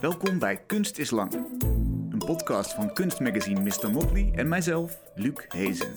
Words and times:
Welkom 0.00 0.38
bij 0.38 0.62
Kunst 0.66 0.98
is 0.98 1.10
Lang. 1.10 1.32
Een 2.10 2.22
podcast 2.26 2.74
van 2.74 2.92
kunstmagazine 2.92 3.60
Mr. 3.60 3.90
Motley 3.90 4.32
en 4.34 4.48
mijzelf, 4.48 5.00
Luc 5.14 5.32
Hezen. 5.48 5.92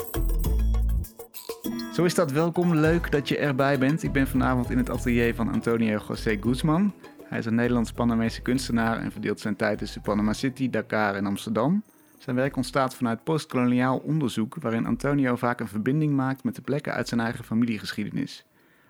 Zo 1.94 2.04
is 2.04 2.16
dat 2.16 2.32
welkom, 2.32 2.76
leuk 2.76 3.12
dat 3.12 3.28
je 3.28 3.38
erbij 3.38 3.80
bent. 3.80 4.04
Ik 4.04 4.12
ben 4.12 4.28
vanavond 4.28 4.70
in 4.70 4.78
het 4.78 4.90
atelier 4.90 5.36
van 5.36 5.52
Antonio 5.52 6.00
José 6.08 6.38
Guzman. 6.42 6.94
Hij 7.24 7.40
is 7.40 7.46
een 7.46 7.56
Nederlands-Panamese 7.56 8.42
kunstenaar 8.42 9.00
en 9.00 9.12
verdeelt 9.12 9.40
zijn 9.40 9.56
tijd 9.56 9.78
tussen 9.78 10.02
Panama 10.02 10.34
City, 10.34 10.70
Dakar 10.70 11.16
en 11.16 11.26
Amsterdam. 11.26 11.84
Zijn 12.18 12.36
werk 12.36 12.56
ontstaat 12.56 12.96
vanuit 12.96 13.24
postkoloniaal 13.24 13.98
onderzoek, 13.98 14.56
waarin 14.60 14.86
Antonio 14.86 15.36
vaak 15.36 15.60
een 15.60 15.68
verbinding 15.68 16.14
maakt 16.14 16.44
met 16.44 16.56
de 16.56 16.62
plekken 16.62 16.94
uit 16.94 17.08
zijn 17.08 17.20
eigen 17.20 17.44
familiegeschiedenis. 17.44 18.46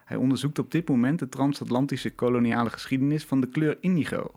Hij 0.05 0.18
onderzoekt 0.18 0.59
op 0.59 0.71
dit 0.71 0.89
moment 0.89 1.20
de 1.20 1.30
transatlantische 1.30 2.09
koloniale 2.09 2.70
geschiedenis 2.70 3.25
van 3.25 3.41
de 3.41 3.48
kleur 3.48 3.77
indigo, 3.80 4.32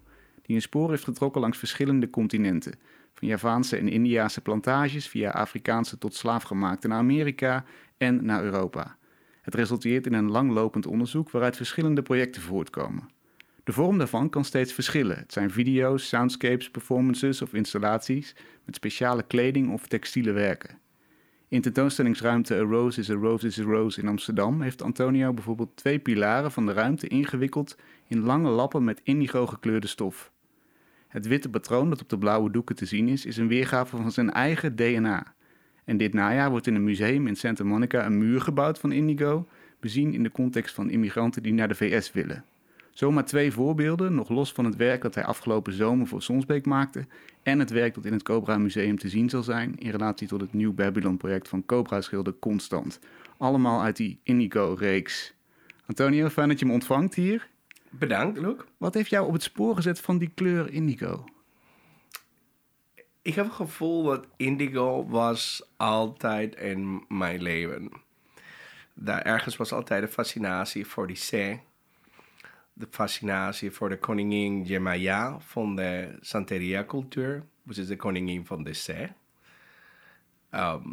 die 0.46 0.56
een 0.56 0.62
spoor 0.62 0.90
heeft 0.90 1.04
getrokken 1.04 1.40
langs 1.40 1.58
verschillende 1.58 2.10
continenten, 2.10 2.74
van 3.14 3.28
Javaanse 3.28 3.76
en 3.76 3.88
Indiase 3.88 4.40
plantages 4.40 5.08
via 5.08 5.30
Afrikaanse 5.30 5.98
tot 5.98 6.14
slaafgemaakte 6.14 6.88
naar 6.88 6.98
Amerika 6.98 7.64
en 7.96 8.24
naar 8.24 8.44
Europa. 8.44 8.96
Het 9.42 9.54
resulteert 9.54 10.06
in 10.06 10.12
een 10.12 10.30
langlopend 10.30 10.86
onderzoek 10.86 11.30
waaruit 11.30 11.56
verschillende 11.56 12.02
projecten 12.02 12.42
voortkomen. 12.42 13.08
De 13.64 13.72
vorm 13.72 13.98
daarvan 13.98 14.30
kan 14.30 14.44
steeds 14.44 14.72
verschillen. 14.72 15.16
Het 15.16 15.32
zijn 15.32 15.50
video's, 15.50 16.08
soundscapes, 16.08 16.70
performances 16.70 17.42
of 17.42 17.54
installaties 17.54 18.34
met 18.64 18.74
speciale 18.74 19.22
kleding 19.22 19.72
of 19.72 19.86
textiele 19.86 20.32
werken. 20.32 20.78
In 21.48 21.60
tentoonstellingsruimte 21.60 22.54
A 22.54 22.62
Rose 22.62 23.00
is 23.00 23.10
a 23.10 23.14
Rose 23.14 23.46
is 23.46 23.60
a 23.60 23.62
Rose 23.62 24.00
in 24.00 24.08
Amsterdam 24.08 24.60
heeft 24.60 24.82
Antonio 24.82 25.32
bijvoorbeeld 25.32 25.76
twee 25.76 25.98
pilaren 25.98 26.52
van 26.52 26.66
de 26.66 26.72
ruimte 26.72 27.08
ingewikkeld 27.08 27.76
in 28.08 28.20
lange 28.20 28.50
lappen 28.50 28.84
met 28.84 29.00
indigo 29.02 29.46
gekleurde 29.46 29.86
stof. 29.86 30.32
Het 31.08 31.26
witte 31.26 31.50
patroon 31.50 31.88
dat 31.88 32.02
op 32.02 32.08
de 32.08 32.18
blauwe 32.18 32.50
doeken 32.50 32.76
te 32.76 32.86
zien 32.86 33.08
is, 33.08 33.26
is 33.26 33.36
een 33.36 33.48
weergave 33.48 33.96
van 33.96 34.12
zijn 34.12 34.32
eigen 34.32 34.76
DNA. 34.76 35.34
En 35.84 35.96
dit 35.96 36.14
najaar 36.14 36.50
wordt 36.50 36.66
in 36.66 36.74
een 36.74 36.84
museum 36.84 37.26
in 37.26 37.36
Santa 37.36 37.64
Monica 37.64 38.06
een 38.06 38.18
muur 38.18 38.40
gebouwd 38.40 38.78
van 38.78 38.92
indigo, 38.92 39.46
bezien 39.80 40.14
in 40.14 40.22
de 40.22 40.30
context 40.30 40.74
van 40.74 40.90
immigranten 40.90 41.42
die 41.42 41.52
naar 41.52 41.68
de 41.68 41.74
VS 41.74 42.12
willen. 42.12 42.44
Zomaar 42.90 43.24
twee 43.24 43.52
voorbeelden, 43.52 44.14
nog 44.14 44.28
los 44.28 44.52
van 44.52 44.64
het 44.64 44.76
werk 44.76 45.02
dat 45.02 45.14
hij 45.14 45.24
afgelopen 45.24 45.72
zomer 45.72 46.06
voor 46.06 46.22
Sonsbeek 46.22 46.66
maakte 46.66 47.06
en 47.42 47.58
het 47.58 47.70
werk 47.70 47.94
dat 47.94 48.04
in 48.04 48.12
het 48.12 48.22
Cobra 48.22 48.58
Museum 48.58 48.98
te 48.98 49.08
zien 49.08 49.30
zal 49.30 49.42
zijn 49.42 49.78
in 49.78 49.90
relatie 49.90 50.28
tot 50.28 50.40
het 50.40 50.54
New 50.54 50.74
Babylon 50.74 51.16
project 51.16 51.48
van 51.48 51.66
Cobra-schilder 51.66 52.34
Constant. 52.38 53.00
Allemaal 53.36 53.82
uit 53.82 53.96
die 53.96 54.20
Indigo-reeks. 54.22 55.34
Antonio, 55.86 56.28
fijn 56.28 56.48
dat 56.48 56.58
je 56.58 56.66
me 56.66 56.72
ontvangt 56.72 57.14
hier. 57.14 57.48
Bedankt, 57.98 58.38
Luc. 58.38 58.56
Wat 58.76 58.94
heeft 58.94 59.10
jou 59.10 59.26
op 59.26 59.32
het 59.32 59.42
spoor 59.42 59.74
gezet 59.74 60.00
van 60.00 60.18
die 60.18 60.30
kleur 60.34 60.70
indigo? 60.72 61.24
Ik 63.22 63.34
heb 63.34 63.44
het 63.44 63.54
gevoel 63.54 64.02
dat 64.02 64.26
indigo 64.36 65.06
was 65.06 65.70
altijd 65.76 66.56
in 66.56 67.04
mijn 67.08 67.42
leven. 67.42 67.90
Daar 68.94 69.22
ergens 69.22 69.56
was 69.56 69.72
altijd 69.72 70.02
de 70.02 70.08
fascinatie 70.08 70.86
voor 70.86 71.06
die 71.06 71.16
zee. 71.16 71.60
De 72.72 72.86
fascinatie 72.90 73.70
voor 73.70 73.88
de 73.88 73.98
koningin 73.98 74.62
Jemaya 74.62 75.40
van 75.40 75.76
de 75.76 76.16
Santeria-cultuur. 76.20 77.44
Dus 77.62 77.78
is 77.78 77.86
de 77.86 77.96
koningin 77.96 78.46
van 78.46 78.62
de 78.62 78.72
zee. 78.72 79.12
Ehm, 80.50 80.88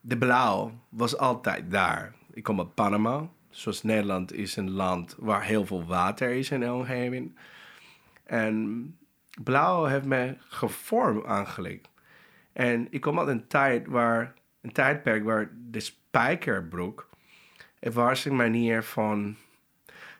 de 0.00 0.18
blauw 0.18 0.72
was 0.88 1.16
altijd 1.16 1.70
daar. 1.70 2.14
Ik 2.32 2.42
kom 2.42 2.58
uit 2.58 2.74
Panama. 2.74 3.28
Zoals 3.50 3.82
Nederland 3.82 4.32
is 4.32 4.56
een 4.56 4.70
land 4.70 5.14
waar 5.18 5.44
heel 5.44 5.66
veel 5.66 5.84
water 5.84 6.30
is 6.30 6.50
in 6.50 6.60
de 6.60 6.72
omgeving. 6.72 7.36
En 8.24 8.96
blauw 9.42 9.84
heeft 9.84 10.04
mij 10.04 10.36
gevormd 10.38 11.24
eigenlijk. 11.24 11.86
En 12.52 12.86
ik 12.90 13.00
kom 13.00 13.18
uit 13.18 13.28
een 13.28 13.46
tijd 13.46 13.86
waar, 13.86 14.34
een 14.60 14.72
tijdperk 14.72 15.24
waar 15.24 15.50
de 15.70 15.80
spijkerbroek, 15.80 17.08
het 17.78 17.94
was 17.94 18.24
een 18.24 18.36
manier 18.36 18.82
van 18.82 19.36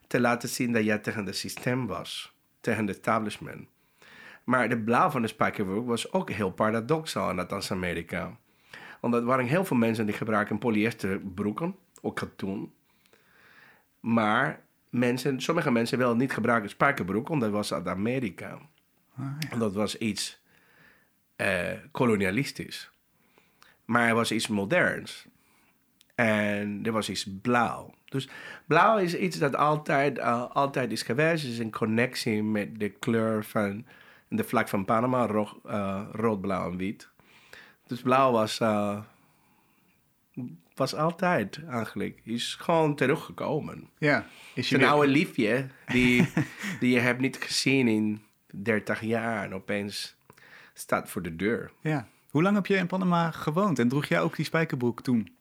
te 0.07 0.21
laten 0.21 0.49
zien 0.49 0.73
dat 0.73 0.85
jij 0.85 0.99
tegen 0.99 1.27
het 1.27 1.37
systeem 1.37 1.87
was, 1.87 2.35
tegen 2.61 2.87
het 2.87 2.97
establishment. 2.97 3.69
Maar 4.45 4.69
de 4.69 4.79
blauw 4.79 5.11
van 5.11 5.23
de 5.23 5.29
spijkerbroek 5.29 5.87
was 5.87 6.13
ook 6.13 6.31
heel 6.31 6.51
paradoxaal 6.51 7.31
in 7.31 7.37
Latijns-Amerika. 7.37 8.37
Want 9.01 9.15
er 9.15 9.25
waren 9.25 9.47
heel 9.47 9.65
veel 9.65 9.77
mensen 9.77 10.07
die 10.07 10.15
gebruiken 10.15 10.59
polyesterbroeken, 10.59 11.77
ook 12.01 12.17
katoen. 12.17 12.73
Maar 14.09 14.61
mensen, 14.91 15.41
sommige 15.41 15.71
mensen 15.71 15.99
wilden 15.99 16.17
niet 16.17 16.33
gebruiken 16.33 16.71
spijkerbroek, 16.71 17.29
omdat 17.29 17.49
dat 17.49 17.57
was 17.57 17.73
uit 17.73 17.87
Amerika. 17.87 18.59
Ah, 19.17 19.27
ja. 19.51 19.57
Dat 19.57 19.75
was 19.75 19.99
iets 19.99 20.41
eh, 21.37 21.73
kolonialistisch. 21.91 22.91
Maar 23.85 24.09
er 24.09 24.15
was 24.15 24.33
iets 24.33 24.49
moderns. 24.49 25.27
En 26.15 26.81
er 26.85 26.93
was 26.93 27.09
iets 27.09 27.31
blauw. 27.43 27.95
Dus 28.05 28.29
blauw 28.67 28.99
is 28.99 29.17
iets 29.17 29.39
dat 29.39 29.57
altijd, 29.57 30.19
eh, 30.19 30.51
altijd 30.51 30.93
is 30.93 31.03
geweest. 31.03 31.43
Het 31.43 31.53
is 31.53 31.59
een 31.59 31.71
connectie 31.71 32.43
met 32.43 32.79
de 32.79 32.89
kleur 32.89 33.45
van 33.45 33.87
de 34.29 34.45
vlag 34.45 34.69
van 34.69 34.85
Panama, 34.85 35.27
ro 35.27 35.61
eh, 35.65 36.09
rood, 36.13 36.41
blauw 36.41 36.71
en 36.71 36.77
wit. 36.77 37.09
Dus 37.87 38.01
blauw 38.01 38.33
was, 38.33 38.61
was 40.79 40.95
altijd 40.95 41.61
eigenlijk. 41.71 42.21
Is 42.25 42.55
gewoon 42.55 42.95
teruggekomen. 42.95 43.89
Ja, 43.99 44.27
is 44.55 44.69
je 44.69 44.75
Een 44.75 44.81
weer- 44.81 44.91
oude 44.91 45.09
liefje 45.09 45.67
die, 45.87 46.29
die 46.81 46.91
je 46.95 47.01
hebt 47.01 47.21
niet 47.21 47.37
gezien 47.37 47.89
in 47.89 48.23
30 48.53 49.01
jaar 49.01 49.45
en 49.45 49.55
opeens 49.55 50.17
staat 50.75 51.11
voor 51.11 51.23
de 51.23 51.37
deur. 51.37 51.71
Ja. 51.81 52.09
Hoe 52.31 52.43
lang 52.43 52.55
heb 52.55 52.67
je 52.67 52.77
in 52.77 52.87
Panama 52.87 53.31
gewoond 53.31 53.79
en 53.79 53.89
droeg 53.89 54.07
jij 54.07 54.21
ook 54.21 54.37
die 54.37 54.45
spijkerbroek 54.45 55.03
toen? 55.03 55.37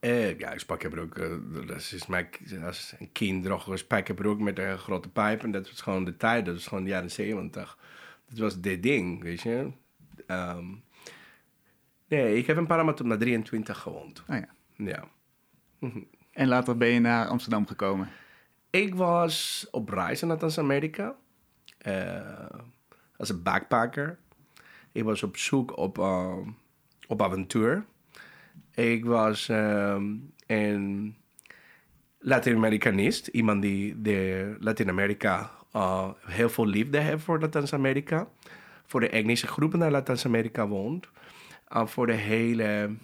Eh, 0.00 0.38
ja, 0.38 0.50
ik 0.52 0.58
spijkerbroek. 0.58 1.18
eh 1.18 1.30
dat 1.66 1.76
is 1.76 2.06
mijn, 2.06 2.28
als 2.64 2.94
een 2.98 3.12
kind 3.12 3.44
droeg 3.44 3.66
een 3.66 3.78
spijkerbroek 3.78 4.40
met 4.40 4.58
een 4.58 4.78
grote 4.78 5.08
pijp. 5.08 5.42
En 5.42 5.50
dat 5.50 5.70
was 5.70 5.80
gewoon 5.80 6.04
de 6.04 6.16
tijd, 6.16 6.44
dat 6.44 6.54
was 6.54 6.66
gewoon 6.66 6.84
de 6.84 6.90
jaren 6.90 7.10
70. 7.10 7.78
Dat 8.28 8.38
was 8.38 8.60
dit 8.60 8.82
ding, 8.82 9.22
weet 9.22 9.40
je. 9.42 9.70
Ehm, 10.26 10.64
nee, 12.08 12.36
ik 12.36 12.46
heb 12.46 12.56
in 12.56 12.66
Panama 12.66 12.92
tot 12.92 13.06
naar 13.06 13.18
23 13.18 13.78
gewoond. 13.78 14.22
Oh 14.28 14.36
ja. 14.36 14.48
Ja. 14.84 15.04
En 16.32 16.48
later 16.48 16.76
ben 16.76 16.88
je 16.88 17.00
naar 17.00 17.26
Amsterdam 17.26 17.66
gekomen. 17.66 18.08
Ik 18.70 18.94
was 18.94 19.66
op 19.70 19.88
reis 19.88 20.22
in 20.22 20.28
Latijns-Amerika. 20.28 21.14
eh, 21.78 22.46
als 23.16 23.28
een 23.28 23.42
backpacker. 23.42 24.18
Ik 24.92 25.04
was 25.04 25.22
op 25.22 25.36
zoek 25.36 25.76
op, 25.76 25.98
eh, 25.98 26.36
op 27.06 27.22
avontuur. 27.22 27.84
Ik 28.74 29.04
was 29.04 29.48
ehm, 29.48 30.14
een 30.46 31.16
Latino-Amerikanist. 32.18 33.26
Iemand 33.26 33.62
die 33.62 34.00
de 34.02 34.56
Latijns-Amerika 34.60 35.50
eh, 35.72 36.08
heel 36.26 36.48
veel 36.48 36.66
liefde 36.66 36.98
heeft 36.98 37.22
voor 37.22 37.40
Latijns-Amerika. 37.40 38.28
Voor 38.86 39.00
de 39.00 39.08
etnische 39.08 39.46
groepen 39.46 39.78
naar 39.78 39.90
Latijns-Amerika 39.90 40.68
woont. 40.68 41.08
En 41.68 41.88
voor 41.88 42.06
de 42.06 42.12
hele 42.12 42.96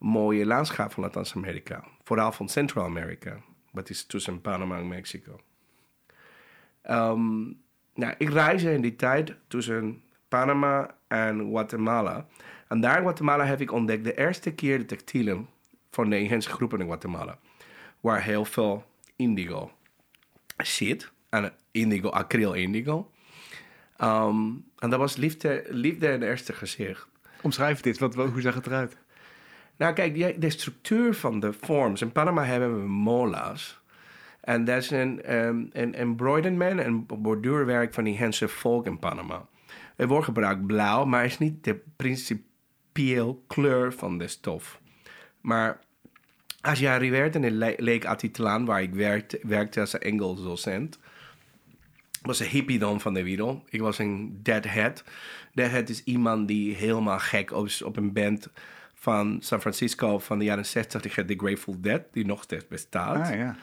mooie 0.00 0.46
landschap 0.46 0.92
van 0.92 1.02
Latijns-Amerika. 1.02 1.84
Vooral 2.02 2.32
van 2.32 2.48
Centraal-Amerika. 2.48 3.40
Wat 3.72 3.90
is 3.90 4.06
tussen 4.06 4.40
Panama 4.40 4.78
en 4.78 4.88
Mexico. 4.88 5.40
Ehm, 6.82 7.42
nou, 7.94 8.14
ik 8.18 8.30
reisde 8.30 8.72
in 8.72 8.80
die 8.80 8.96
tijd 8.96 9.34
tussen 9.48 10.02
Panama 10.28 10.94
en 11.08 11.40
Guatemala. 11.40 12.26
En 12.68 12.80
daar 12.80 12.96
in 12.96 13.02
Guatemala 13.02 13.44
heb 13.44 13.60
ik 13.60 13.72
ontdekt 13.72 14.04
de 14.04 14.18
eerste 14.18 14.54
keer 14.54 14.78
de 14.78 14.84
textielen 14.84 15.48
van 15.90 16.10
de 16.10 16.18
inheemse 16.18 16.50
groepen 16.50 16.80
in 16.80 16.86
Guatemala. 16.86 17.38
Waar 18.00 18.22
heel 18.22 18.44
veel 18.44 18.84
indigo 19.16 19.72
zit. 20.56 21.10
En 21.28 21.52
indigo, 21.70 22.08
acryl 22.08 22.52
indigo. 22.52 23.10
Ehm, 23.96 24.48
en 24.78 24.90
dat 24.90 24.98
was 24.98 25.16
liefde, 25.16 25.64
liefde 25.68 26.08
in 26.08 26.22
eerste 26.22 26.52
gezicht. 26.52 27.08
Omschrijf 27.42 27.80
dit, 27.80 27.98
wat, 27.98 28.14
hoe 28.14 28.40
zag 28.40 28.54
het 28.54 28.66
eruit? 28.66 28.96
Nou, 29.80 29.92
kijk, 29.92 30.40
de 30.40 30.50
structuur 30.50 31.14
van 31.14 31.40
de 31.40 31.52
vorms. 31.52 32.00
In 32.00 32.12
Panama 32.12 32.44
hebben 32.44 32.80
we 32.80 32.88
molas. 32.88 33.80
En 34.40 34.64
dat 34.64 34.76
is 34.76 34.90
een, 34.90 35.36
um, 35.36 35.70
een 35.72 35.94
embroiderment 35.94 36.80
en 36.80 37.06
borduurwerk 37.06 37.94
van 37.94 38.04
die 38.04 38.16
Hense 38.16 38.48
volk 38.48 38.86
in 38.86 38.98
Panama. 38.98 39.46
Er 39.96 40.06
wordt 40.06 40.24
gebruikt 40.24 40.66
blauw, 40.66 41.04
maar 41.04 41.24
is 41.24 41.38
niet 41.38 41.64
de 41.64 41.80
principieel 41.96 43.44
kleur 43.46 43.92
van 43.92 44.18
de 44.18 44.28
stof. 44.28 44.80
Maar 45.40 45.80
als 46.60 46.78
je 46.78 46.88
arriveert 46.88 47.34
in 47.34 47.58
Lake 47.58 48.08
Atitlan, 48.08 48.64
waar 48.64 48.82
ik 48.82 48.94
werkte, 48.94 49.40
werkte 49.42 49.80
als 49.80 49.92
een 49.92 50.00
Engels 50.00 50.42
docent, 50.42 50.98
was 52.22 52.40
een 52.40 52.46
hippie 52.46 52.78
dan 52.78 53.00
van 53.00 53.14
de 53.14 53.22
wereld. 53.22 53.62
Ik 53.68 53.80
was 53.80 53.98
een 53.98 54.40
deadhead. 54.42 55.04
Deadhead 55.54 55.88
is 55.88 56.04
iemand 56.04 56.48
die 56.48 56.74
helemaal 56.74 57.18
gek 57.18 57.50
is 57.50 57.82
op 57.82 57.96
een 57.96 58.12
band 58.12 58.50
van 59.00 59.38
San 59.42 59.60
Francisco 59.60 60.18
van 60.18 60.38
de 60.38 60.44
jaren 60.44 60.66
60, 60.66 61.02
die 61.02 61.24
The 61.24 61.34
Grateful 61.36 61.80
Dead, 61.80 62.02
die 62.12 62.26
nog 62.26 62.42
steeds 62.42 62.66
bestaat. 62.68 63.28
Ah 63.28 63.34
ja. 63.36 63.56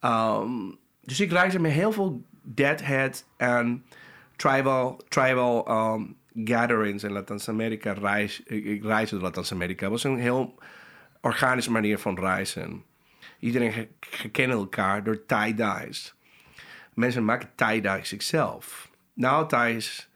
Ehm, 0.00 0.50
dus 1.02 1.20
ik 1.20 1.30
reisde 1.30 1.58
met 1.58 1.72
heel 1.72 1.92
veel 1.92 2.24
deadheads 2.42 3.24
en 3.36 3.84
tribal, 4.36 5.00
tribal 5.08 5.70
um, 5.70 6.16
gatherings 6.44 7.04
in 7.04 7.12
Latijns-Amerika. 7.12 7.92
Reis, 7.92 8.42
ik, 8.42 8.64
ik 8.64 8.82
reisde 8.82 9.14
door 9.16 9.24
Latijns-Amerika. 9.24 9.82
Het 9.82 9.92
was 9.92 10.04
een 10.04 10.18
heel 10.18 10.58
organische 11.20 11.70
manier 11.70 11.98
van 11.98 12.18
reizen. 12.18 12.82
Iedereen 13.38 13.72
ge, 13.72 13.88
ge- 14.00 14.30
kende 14.30 14.54
elkaar 14.54 15.04
door 15.04 15.24
tie-dyes. 15.26 16.14
Mensen 16.94 17.24
maken 17.24 17.50
tie-dyes 17.54 18.08
zichzelf. 18.08 18.90
Nou, 19.12 19.48
ties 19.48 20.08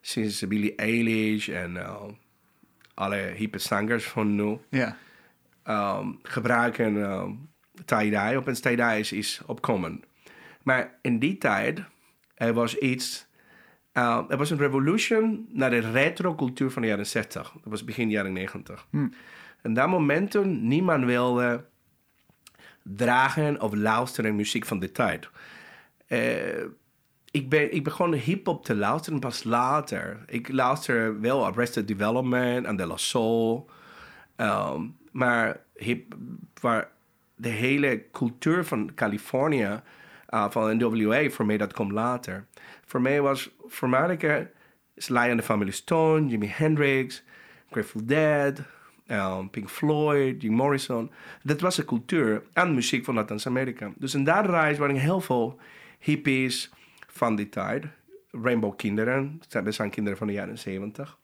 sinds 0.00 0.46
Billie 0.46 0.74
Eilish 0.74 1.48
en 1.48 1.74
uh, 1.74 2.02
alle 2.98 3.16
hippe 3.36 3.58
zangers 3.58 4.04
van 4.08 4.34
nu 4.34 4.58
Ja. 4.70 4.96
um, 5.98 6.18
gebruiken 6.22 6.94
um, 6.96 7.48
tie-dye. 7.84 8.36
Opeens 8.36 8.60
tie-dye 8.60 8.98
is, 8.98 9.12
is 9.12 9.40
opkomend. 9.46 10.04
Maar 10.62 10.98
in 11.02 11.18
die 11.18 11.38
tijd, 11.38 11.80
er 12.34 12.52
was 12.52 12.76
iets... 12.78 13.26
uh, 13.92 14.24
er 14.28 14.36
was 14.36 14.50
een 14.50 14.58
revolution 14.58 15.46
naar 15.52 15.70
de 15.70 15.78
retro-cultuur 15.78 16.70
van 16.70 16.82
de 16.82 16.88
jaren 16.88 17.06
60. 17.06 17.52
Dat 17.52 17.62
was 17.64 17.84
begin 17.84 18.10
jaren 18.10 18.32
90. 18.32 18.86
En 19.62 19.74
dat 19.74 19.88
moment 19.88 20.30
toen 20.30 20.68
niemand 20.68 21.04
wilde 21.04 21.64
dragen 22.82 23.60
of 23.60 23.74
luisteren 23.74 24.36
muziek 24.36 24.64
van 24.66 24.78
die 24.78 24.92
tijd. 24.92 25.28
Eh, 26.06 26.64
ik, 27.30 27.48
ben, 27.48 27.74
ik 27.74 27.84
begon 27.84 28.14
hip-hop 28.14 28.64
te 28.64 28.74
luisteren 28.74 29.18
pas 29.18 29.44
later. 29.44 30.18
Ik 30.26 30.52
luister 30.52 31.20
wel 31.20 31.46
Arrested 31.46 31.88
Development 31.88 32.66
en 32.66 32.76
De 32.76 32.86
La 32.86 32.96
Soul. 32.96 33.70
Ehm, 34.36 34.82
maar 35.12 35.60
hip, 35.74 36.14
waar 36.60 36.90
de 37.34 37.48
hele 37.48 38.04
cultuur 38.12 38.64
van 38.64 38.94
Californië, 38.94 39.80
uh, 40.30 40.50
van 40.50 40.76
NWA, 40.76 41.30
voor 41.30 41.46
mij 41.46 41.56
dat 41.56 41.72
komt 41.72 41.92
later. 41.92 42.46
Voor 42.84 43.00
mij 43.00 43.20
was 43.20 43.50
voormalige 43.66 44.50
Sly 44.96 45.28
and 45.30 45.38
the 45.38 45.44
Family 45.44 45.70
Stone, 45.70 46.28
Jimi 46.28 46.46
Hendrix, 46.46 47.22
Grateful 47.70 48.00
Dead, 48.04 48.62
um, 49.06 49.50
Pink 49.50 49.68
Floyd, 49.68 50.42
Jim 50.42 50.52
Morrison. 50.52 51.10
Dat 51.42 51.60
was 51.60 51.76
de 51.76 51.84
cultuur 51.84 52.42
en 52.52 52.74
muziek 52.74 53.04
van 53.04 53.14
Latijns-Amerika. 53.14 53.92
Dus 53.96 54.14
in 54.14 54.24
dat 54.24 54.46
reis 54.46 54.78
waren 54.78 54.96
heel 54.96 55.20
veel 55.20 55.58
hippies 55.98 56.70
van 57.18 57.36
die 57.36 57.48
tijd. 57.48 57.84
Rainbow 58.30 58.76
kinderen, 58.76 59.40
dat 59.48 59.74
zijn 59.74 59.90
kinderen 59.90 60.18
van 60.18 60.26
de 60.26 60.32
jaren 60.32 60.58
70. 60.58 61.18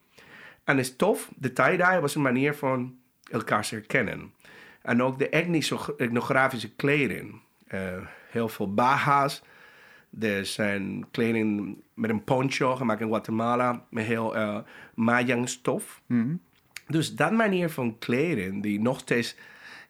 En 0.64 0.76
het 0.76 0.86
is 0.86 0.96
tof, 0.96 1.30
de 1.36 1.52
tie-dye 1.52 2.00
was 2.00 2.14
een 2.14 2.22
manier 2.22 2.54
van 2.54 2.96
elkaar 3.30 3.66
herkennen. 3.70 4.32
En 4.82 5.02
ook 5.02 5.18
de 5.18 5.28
etnografische 5.96 6.74
kleding. 6.74 7.40
Eh, 7.66 8.06
heel 8.30 8.48
veel 8.48 8.74
baha's. 8.74 9.42
Er 10.20 10.46
zijn 10.46 11.06
kleding 11.10 11.76
met 11.94 12.10
een 12.10 12.24
poncho 12.24 12.76
gemaakt 12.76 13.00
in 13.00 13.06
Guatemala. 13.06 13.84
Met 13.90 14.04
heel 14.04 14.36
uh, 14.36 14.58
Mayang 14.94 15.48
stof. 15.48 16.02
Dus 16.86 17.14
dat 17.14 17.32
manier 17.32 17.70
van 17.70 17.98
kleding, 17.98 18.62
die 18.62 18.80
nog 18.80 18.98
steeds 18.98 19.36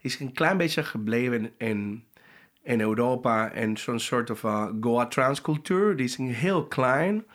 is 0.01 0.19
een 0.19 0.31
klein 0.31 0.57
beetje 0.57 0.83
gebleven 0.83 1.51
in, 1.57 2.03
in 2.65 2.81
Europa. 2.81 3.51
En 3.51 3.77
zo'n 3.77 3.99
soort 3.99 4.31
van 4.33 4.77
Goa-trans 4.81 5.41
cultuur, 5.41 5.95
die 5.95 6.05
is 6.05 6.17
heel 6.17 6.67
klein. 6.67 7.25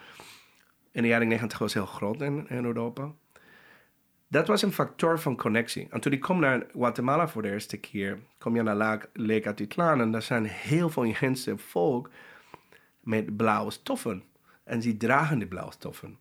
In 0.92 1.02
de 1.02 1.08
jaren 1.08 1.28
90 1.28 1.58
was 1.58 1.74
heel 1.74 1.86
groot 1.86 2.20
in, 2.20 2.46
Europa. 2.48 3.12
Dat 4.28 4.46
was 4.46 4.62
een 4.62 4.72
factor 4.72 5.20
van 5.20 5.36
connectie. 5.36 5.86
En 5.90 6.00
toen 6.00 6.12
ik 6.12 6.20
kom 6.20 6.40
naar 6.40 6.66
Guatemala 6.72 7.28
voor 7.28 7.42
de 7.42 7.50
eerste 7.50 7.76
keer, 7.76 8.18
kom 8.38 8.56
je 8.56 8.62
naar 8.62 9.08
Lake, 9.12 9.48
Atitlan 9.48 10.00
en 10.00 10.10
daar 10.10 10.22
zijn 10.22 10.44
heel 10.44 10.90
veel 10.90 11.02
inheemse 11.02 11.58
volk 11.58 12.10
met 13.00 13.36
blauwe 13.36 13.70
stoffen. 13.70 14.22
En 14.64 14.80
die 14.80 14.96
dragen 14.96 15.38
die 15.38 15.48
blauwe 15.48 15.72
stoffen. 15.72 16.18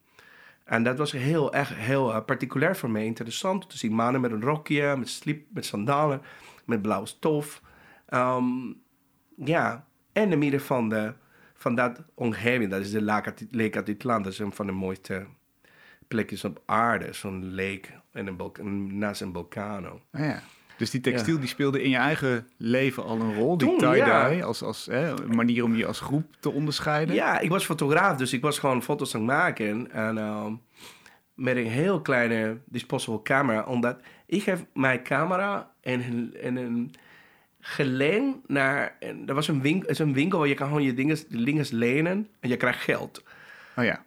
En 0.64 0.84
dat 0.84 0.98
was 0.98 1.12
heel, 1.12 1.54
echt 1.54 1.74
heel 1.74 2.10
uh, 2.10 2.26
particulier 2.26 2.76
voor 2.76 2.90
mij, 2.90 3.06
interessant 3.06 3.70
te 3.70 3.78
zien. 3.78 3.94
Mannen 3.94 4.22
met 4.22 4.32
een 4.32 4.42
rokje, 4.42 4.96
met 4.98 5.10
slip, 5.10 5.46
met 5.54 5.66
sandalen, 5.66 6.22
met 6.66 6.82
blauwe 6.82 7.08
stof. 7.08 7.62
Um, 8.14 8.82
ja, 9.44 9.86
en 10.14 10.32
in 10.32 10.40
midden 10.40 10.62
van, 10.62 10.90
de, 10.90 11.14
van 11.54 11.76
dat 11.76 12.04
omgeving, 12.14 12.72
dat 12.72 12.82
is 12.82 12.92
de 12.92 13.04
Lake 13.52 13.80
Atitlan, 13.80 14.24
dat 14.24 14.32
is 14.32 14.40
een 14.40 14.54
van 14.54 14.66
de 14.66 14.72
mooiste 14.72 15.26
plekjes 16.08 16.44
op 16.44 16.62
aarde. 16.66 17.14
Zo'n 17.14 17.56
lake 17.56 17.90
en 18.12 18.28
een 18.54 18.98
naast 18.98 19.22
een 19.22 19.34
vulkano. 19.34 20.02
Oh 20.14 20.22
ja. 20.22 20.42
Dus 20.78 20.90
die 20.90 21.02
textiel 21.02 21.34
ja. 21.34 21.40
die 21.40 21.50
speelde 21.50 21.84
in 21.84 21.90
je 21.90 21.98
eigen 21.98 22.48
leven 22.58 23.04
al 23.04 23.20
een 23.20 23.36
rol, 23.36 23.58
die 23.58 23.68
tie-dye, 23.68 23.96
ja. 23.96 24.42
als, 24.42 24.62
als 24.62 24.86
hè, 24.86 25.10
een 25.10 25.36
manier 25.36 25.64
om 25.64 25.76
je 25.76 25.86
als 25.86 26.00
groep 26.00 26.36
te 26.40 26.52
onderscheiden? 26.52 27.16
Ja, 27.16 27.40
ik 27.40 27.50
was 27.50 27.66
fotograaf, 27.66 28.18
dus 28.18 28.34
ik 28.34 28.42
was 28.42 28.60
gewoon 28.60 28.84
foto's 28.84 29.16
aan 29.16 29.22
het 29.22 29.30
maken. 29.30 29.92
En 29.92 30.18
uh, 30.18 30.46
met 31.34 31.56
een 31.56 31.68
heel 31.68 32.02
kleine 32.02 32.58
disposable 32.66 33.22
camera, 33.22 33.64
omdat 33.64 34.00
ik 34.26 34.44
heb 34.44 34.66
mijn 34.74 35.04
camera 35.04 35.72
en, 35.82 36.34
en 36.42 36.56
een 36.56 36.92
geleend 37.70 38.48
naar... 38.48 38.98
Er 39.26 39.34
was 39.34 39.48
een 39.48 39.62
winkel, 39.62 39.90
is 39.90 40.00
een 40.00 40.14
winkel 40.14 40.40
waar 40.40 40.48
je 40.48 40.54
kan 40.54 40.68
gewoon 40.68 40.84
je 40.84 40.94
dingen, 40.94 41.18
dingen 41.30 41.66
lenen 41.70 42.28
en 42.40 42.50
je 42.50 42.58
krijgt 42.58 42.82
geld. 42.82 43.24
Oh 43.76 43.84
ja. 43.84 44.04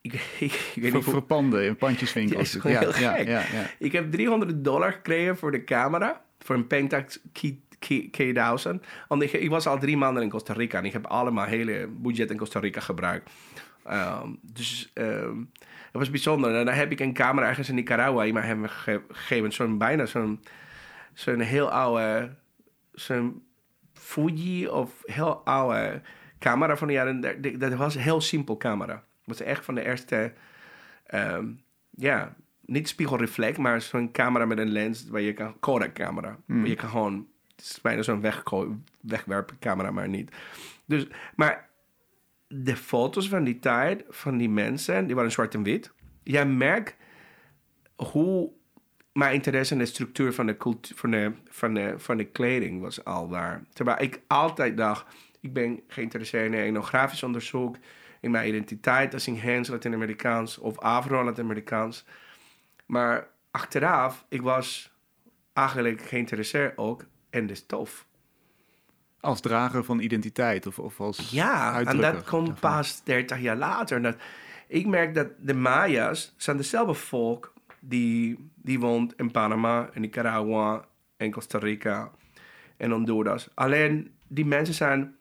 Ik, 0.00 0.12
ik, 0.12 0.72
ik 0.74 0.82
weet 0.82 0.90
voor, 0.90 1.00
niet 1.00 1.10
voor 1.10 1.22
panden 1.22 1.64
in 1.64 1.76
pandjeswinkels. 1.76 2.52
Ja, 2.52 2.70
ja, 2.70 2.78
heel 2.78 2.98
ja, 2.98 3.12
gek. 3.12 3.26
ja, 3.26 3.38
ja, 3.52 3.70
Ik 3.78 3.92
heb 3.92 4.12
300 4.12 4.64
dollar 4.64 4.92
gekregen 4.92 5.36
voor 5.36 5.50
de 5.50 5.64
camera. 5.64 6.24
Voor 6.38 6.54
een 6.54 6.66
Pentax 6.66 7.18
K1000. 7.18 8.80
Want 9.08 9.22
ik, 9.22 9.32
ik, 9.32 9.50
was 9.50 9.66
al 9.66 9.78
drie 9.78 9.96
maanden 9.96 10.22
in 10.22 10.28
Costa 10.28 10.52
Rica. 10.52 10.78
En 10.78 10.84
ik 10.84 10.92
heb 10.92 11.06
allemaal 11.06 11.46
hele 11.46 11.88
budget 11.88 12.30
in 12.30 12.36
Costa 12.36 12.60
Rica 12.60 12.80
gebruikt. 12.80 13.30
Um, 13.90 14.38
dus 14.42 14.90
um, 14.94 15.50
het 15.62 15.92
was 15.92 16.10
bijzonder. 16.10 16.54
En 16.54 16.64
dan 16.64 16.74
heb 16.74 16.90
ik 16.90 17.00
een 17.00 17.12
camera 17.12 17.48
ergens 17.48 17.68
in 17.68 17.74
Nicaragua. 17.74 18.24
Iemand 18.24 18.44
heeft 18.44 18.58
me 18.58 18.68
ge 18.68 19.00
gegeven. 19.08 19.52
Zo'n 19.52 19.78
bijna 19.78 20.06
zo'n 20.06 20.40
zo'n 21.14 21.40
heel 21.40 21.70
oude... 21.70 22.30
Zo'n 22.96 23.42
Fuji 23.92 24.68
of 24.68 25.02
heel 25.04 25.44
oude 25.44 26.02
camera 26.38 26.76
van 26.76 26.86
de 26.86 26.92
jaren... 26.92 27.20
Dat 27.58 27.74
was 27.74 27.94
een 27.94 28.00
heel 28.00 28.20
simpel 28.20 28.56
camera 28.56 29.04
was 29.26 29.40
echt 29.40 29.64
van 29.64 29.74
de 29.74 29.84
eerste, 29.84 30.32
um, 31.14 31.60
ja, 31.90 32.36
niet 32.60 32.88
spiegelreflect, 32.88 33.58
maar 33.58 33.80
zo'n 33.80 34.12
camera 34.12 34.44
met 34.44 34.58
een 34.58 34.72
lens 34.72 35.08
waar 35.08 35.20
je 35.20 35.32
kan, 35.32 35.60
Kodak 35.60 35.92
camera, 35.92 36.38
mm. 36.46 36.58
waar 36.58 36.68
je 36.68 36.74
kan 36.74 36.88
gewoon, 36.88 37.28
het 37.56 37.64
is 37.64 37.80
bijna 37.80 38.02
zo'n 38.02 38.20
weg, 38.20 38.42
wegwerpen 39.00 39.58
camera, 39.58 39.90
maar 39.90 40.08
niet. 40.08 40.30
Dus, 40.84 41.06
maar 41.36 41.68
de 42.48 42.76
foto's 42.76 43.28
van 43.28 43.44
die 43.44 43.58
tijd, 43.58 44.04
van 44.08 44.36
die 44.36 44.48
mensen, 44.48 45.06
die 45.06 45.14
waren 45.14 45.32
zwart 45.32 45.54
en 45.54 45.62
wit. 45.62 45.92
Jij 46.22 46.46
merkt 46.46 46.96
hoe 47.96 48.50
mijn 49.16 49.34
interesse 49.34 49.72
in 49.72 49.78
de 49.78 49.86
structuur 49.86 50.32
van 50.32 50.46
de, 50.46 50.56
cultuur, 50.56 50.96
van 50.96 51.10
de, 51.10 51.32
van 51.48 51.74
de, 51.74 51.94
van 51.96 52.16
de 52.16 52.24
kleding 52.24 52.80
was 52.80 53.04
al 53.04 53.28
daar. 53.28 53.62
Terwijl 53.72 54.02
ik 54.02 54.20
altijd 54.26 54.76
dacht, 54.76 55.06
ik 55.40 55.52
ben 55.52 55.80
geïnteresseerd 55.88 56.52
in 56.52 56.58
etnografisch 56.58 57.22
onderzoek, 57.22 57.76
in 58.20 58.30
mijn 58.30 58.48
identiteit 58.48 59.14
als 59.14 59.26
Inheems 59.26 59.68
Latijns-Amerikaans 59.68 60.58
of 60.58 60.78
Afro-Latijns-Amerikaans. 60.78 62.04
Maar 62.86 63.28
achteraf, 63.50 64.24
ik 64.28 64.42
was 64.42 64.92
eigenlijk 65.52 66.02
geïnteresseerd 66.02 66.78
ook 66.78 67.04
in 67.30 67.46
de 67.46 67.54
stof. 67.54 68.06
Als 69.20 69.40
drager 69.40 69.84
van 69.84 69.98
identiteit 69.98 70.66
of, 70.66 70.78
of 70.78 71.00
als 71.00 71.30
Ja, 71.30 71.82
en 71.82 71.96
dat 71.96 72.24
komt 72.24 72.60
pas 72.60 73.04
30 73.04 73.40
jaar 73.40 73.56
later. 73.56 74.02
Dat, 74.02 74.16
ik 74.68 74.86
merk 74.86 75.14
dat 75.14 75.28
de 75.38 75.54
Mayas 75.54 76.34
zijn 76.36 76.56
dezelfde 76.56 76.94
volk 76.94 77.54
die, 77.88 78.50
die 78.54 78.80
woont 78.80 79.14
in 79.16 79.30
Panama, 79.30 79.88
in 79.92 80.00
Nicaragua, 80.00 80.84
in 81.16 81.30
Costa 81.30 81.58
Rica 81.58 82.10
en 82.76 82.90
Honduras. 82.90 83.48
Alleen 83.54 84.10
die 84.28 84.46
mensen 84.46 84.74
zijn 84.74 85.16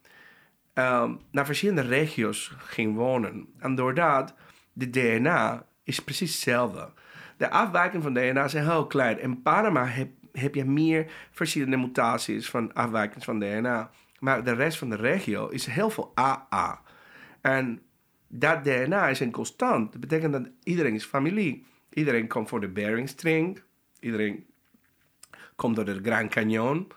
um, 0.73 1.19
naar 1.31 1.45
verschillende 1.45 1.81
regio's 1.81 2.55
ging 2.57 2.95
wonen. 2.95 3.47
En 3.59 3.75
doordat 3.75 4.33
de 4.73 4.89
DNA 4.89 5.65
is 5.83 5.99
precies 5.99 6.31
hetzelfde. 6.31 6.89
De 7.37 7.49
afwijking 7.49 8.03
van 8.03 8.13
DNA 8.13 8.47
zijn 8.47 8.69
heel 8.69 8.87
klein. 8.87 9.19
In 9.19 9.41
Panama 9.41 9.85
heb, 9.85 10.09
heb 10.31 10.55
je 10.55 10.65
meer 10.65 11.11
verschillende 11.31 11.77
mutaties 11.77 12.49
van 12.49 12.73
afwijking 12.73 13.23
van 13.23 13.39
DNA. 13.39 13.89
Maar 14.19 14.43
de 14.43 14.53
rest 14.53 14.77
van 14.77 14.89
de 14.89 14.95
regio 14.95 15.47
is 15.47 15.65
heel 15.65 15.89
veel 15.89 16.11
AA. 16.15 16.81
En 17.41 17.81
dat 18.27 18.63
DNA 18.63 19.07
is 19.07 19.19
een 19.19 19.31
constant. 19.31 19.91
Dat 19.91 20.01
betekent 20.01 20.33
dat 20.33 20.49
iedereen 20.63 20.93
is 20.93 21.05
familie. 21.05 21.65
Iedereen 21.95 22.27
komt 22.27 22.49
voor 22.49 22.61
de 22.61 22.69
Bering 22.69 23.09
String. 23.09 23.61
Iedereen 23.99 24.45
komt 25.55 25.75
door 25.75 25.85
de 25.85 25.99
Grand 26.03 26.31
Canyon 26.31 26.91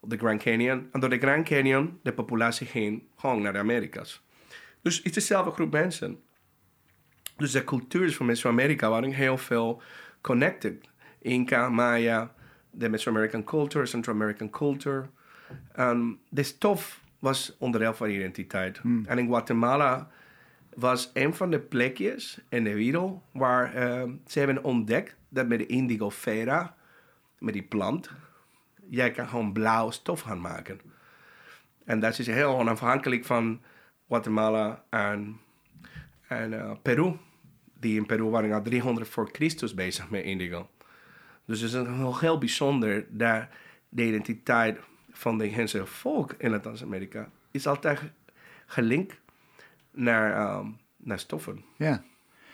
de 0.00 0.16
Grand 0.16 0.42
Canyon. 0.42 0.88
En 0.92 1.00
door 1.00 1.10
de 1.10 1.18
Grand 1.18 1.48
Canyon, 1.48 1.98
de 2.02 2.12
populatie 2.12 2.66
ging 2.66 3.02
gewoon 3.16 3.42
naar 3.42 3.52
de 3.52 3.58
Amerika's. 3.58 4.22
Dus 4.82 4.96
het 4.96 5.06
is 5.06 5.12
dezelfde 5.12 5.50
groep 5.50 5.72
mensen. 5.72 6.20
Dus 7.36 7.52
de 7.52 7.64
cultuur 7.64 8.12
van 8.12 8.26
Mesoamerika 8.26 8.88
waren 8.88 9.12
heel 9.12 9.38
veel 9.38 9.82
connected. 10.20 10.88
Inca, 11.18 11.68
Maya, 11.68 12.34
de 12.70 12.88
Mesoamerican 12.88 13.44
culture, 13.44 13.86
Central 13.86 14.14
American 14.14 14.50
culture. 14.50 15.06
En 15.72 16.18
de 16.28 16.42
stof 16.42 17.00
was 17.18 17.56
onderdeel 17.58 17.94
van 17.94 18.08
identiteit. 18.08 18.78
Hmm. 18.78 19.04
En 19.06 19.18
in 19.18 19.26
Guatemala 19.26 20.10
was 20.74 21.10
een 21.14 21.34
van 21.34 21.50
de 21.50 21.60
plekjes 21.60 22.40
in 22.48 22.64
de 22.64 22.74
wereld 22.74 23.22
waar 23.32 23.74
ehm, 23.74 24.12
ze 24.26 24.38
hebben 24.38 24.64
ontdekt 24.64 25.16
dat 25.28 25.48
met 25.48 25.58
de 25.58 25.66
indigo 25.66 26.10
vera, 26.10 26.76
met 27.38 27.54
die 27.54 27.62
plant, 27.62 28.10
jij 28.88 29.10
kan 29.10 29.28
gewoon 29.28 29.52
blauwe 29.52 29.92
stof 29.92 30.20
gaan 30.20 30.40
maken. 30.40 30.80
En 31.84 32.00
dat 32.00 32.18
is 32.18 32.26
heel 32.26 32.58
onafhankelijk 32.58 33.24
van 33.24 33.60
Guatemala 34.08 34.84
en, 34.90 35.40
en 36.26 36.60
eh, 36.60 36.72
Peru. 36.82 37.16
Die 37.80 37.96
in 37.96 38.06
Peru 38.06 38.24
waren 38.24 38.52
al 38.52 38.62
300 38.62 39.08
voor 39.08 39.28
Christus 39.32 39.74
bezig 39.74 40.10
met 40.10 40.24
indigo. 40.24 40.68
Dus 41.44 41.60
het 41.60 41.72
is 41.72 41.88
nog 41.88 42.20
heel 42.20 42.38
bijzonder 42.38 43.06
dat 43.08 43.46
de 43.88 44.06
identiteit 44.06 44.78
van 45.10 45.38
de 45.38 45.46
Inheemse 45.46 45.86
volk 45.86 46.34
in 46.38 46.50
Latijns-Amerika 46.50 47.30
is 47.50 47.66
altijd 47.66 48.00
gelinkt 48.66 49.20
naar, 49.92 50.32
ehm, 50.34 50.66
naar 50.96 51.18
stoffen 51.18 51.64
Ja. 51.76 52.02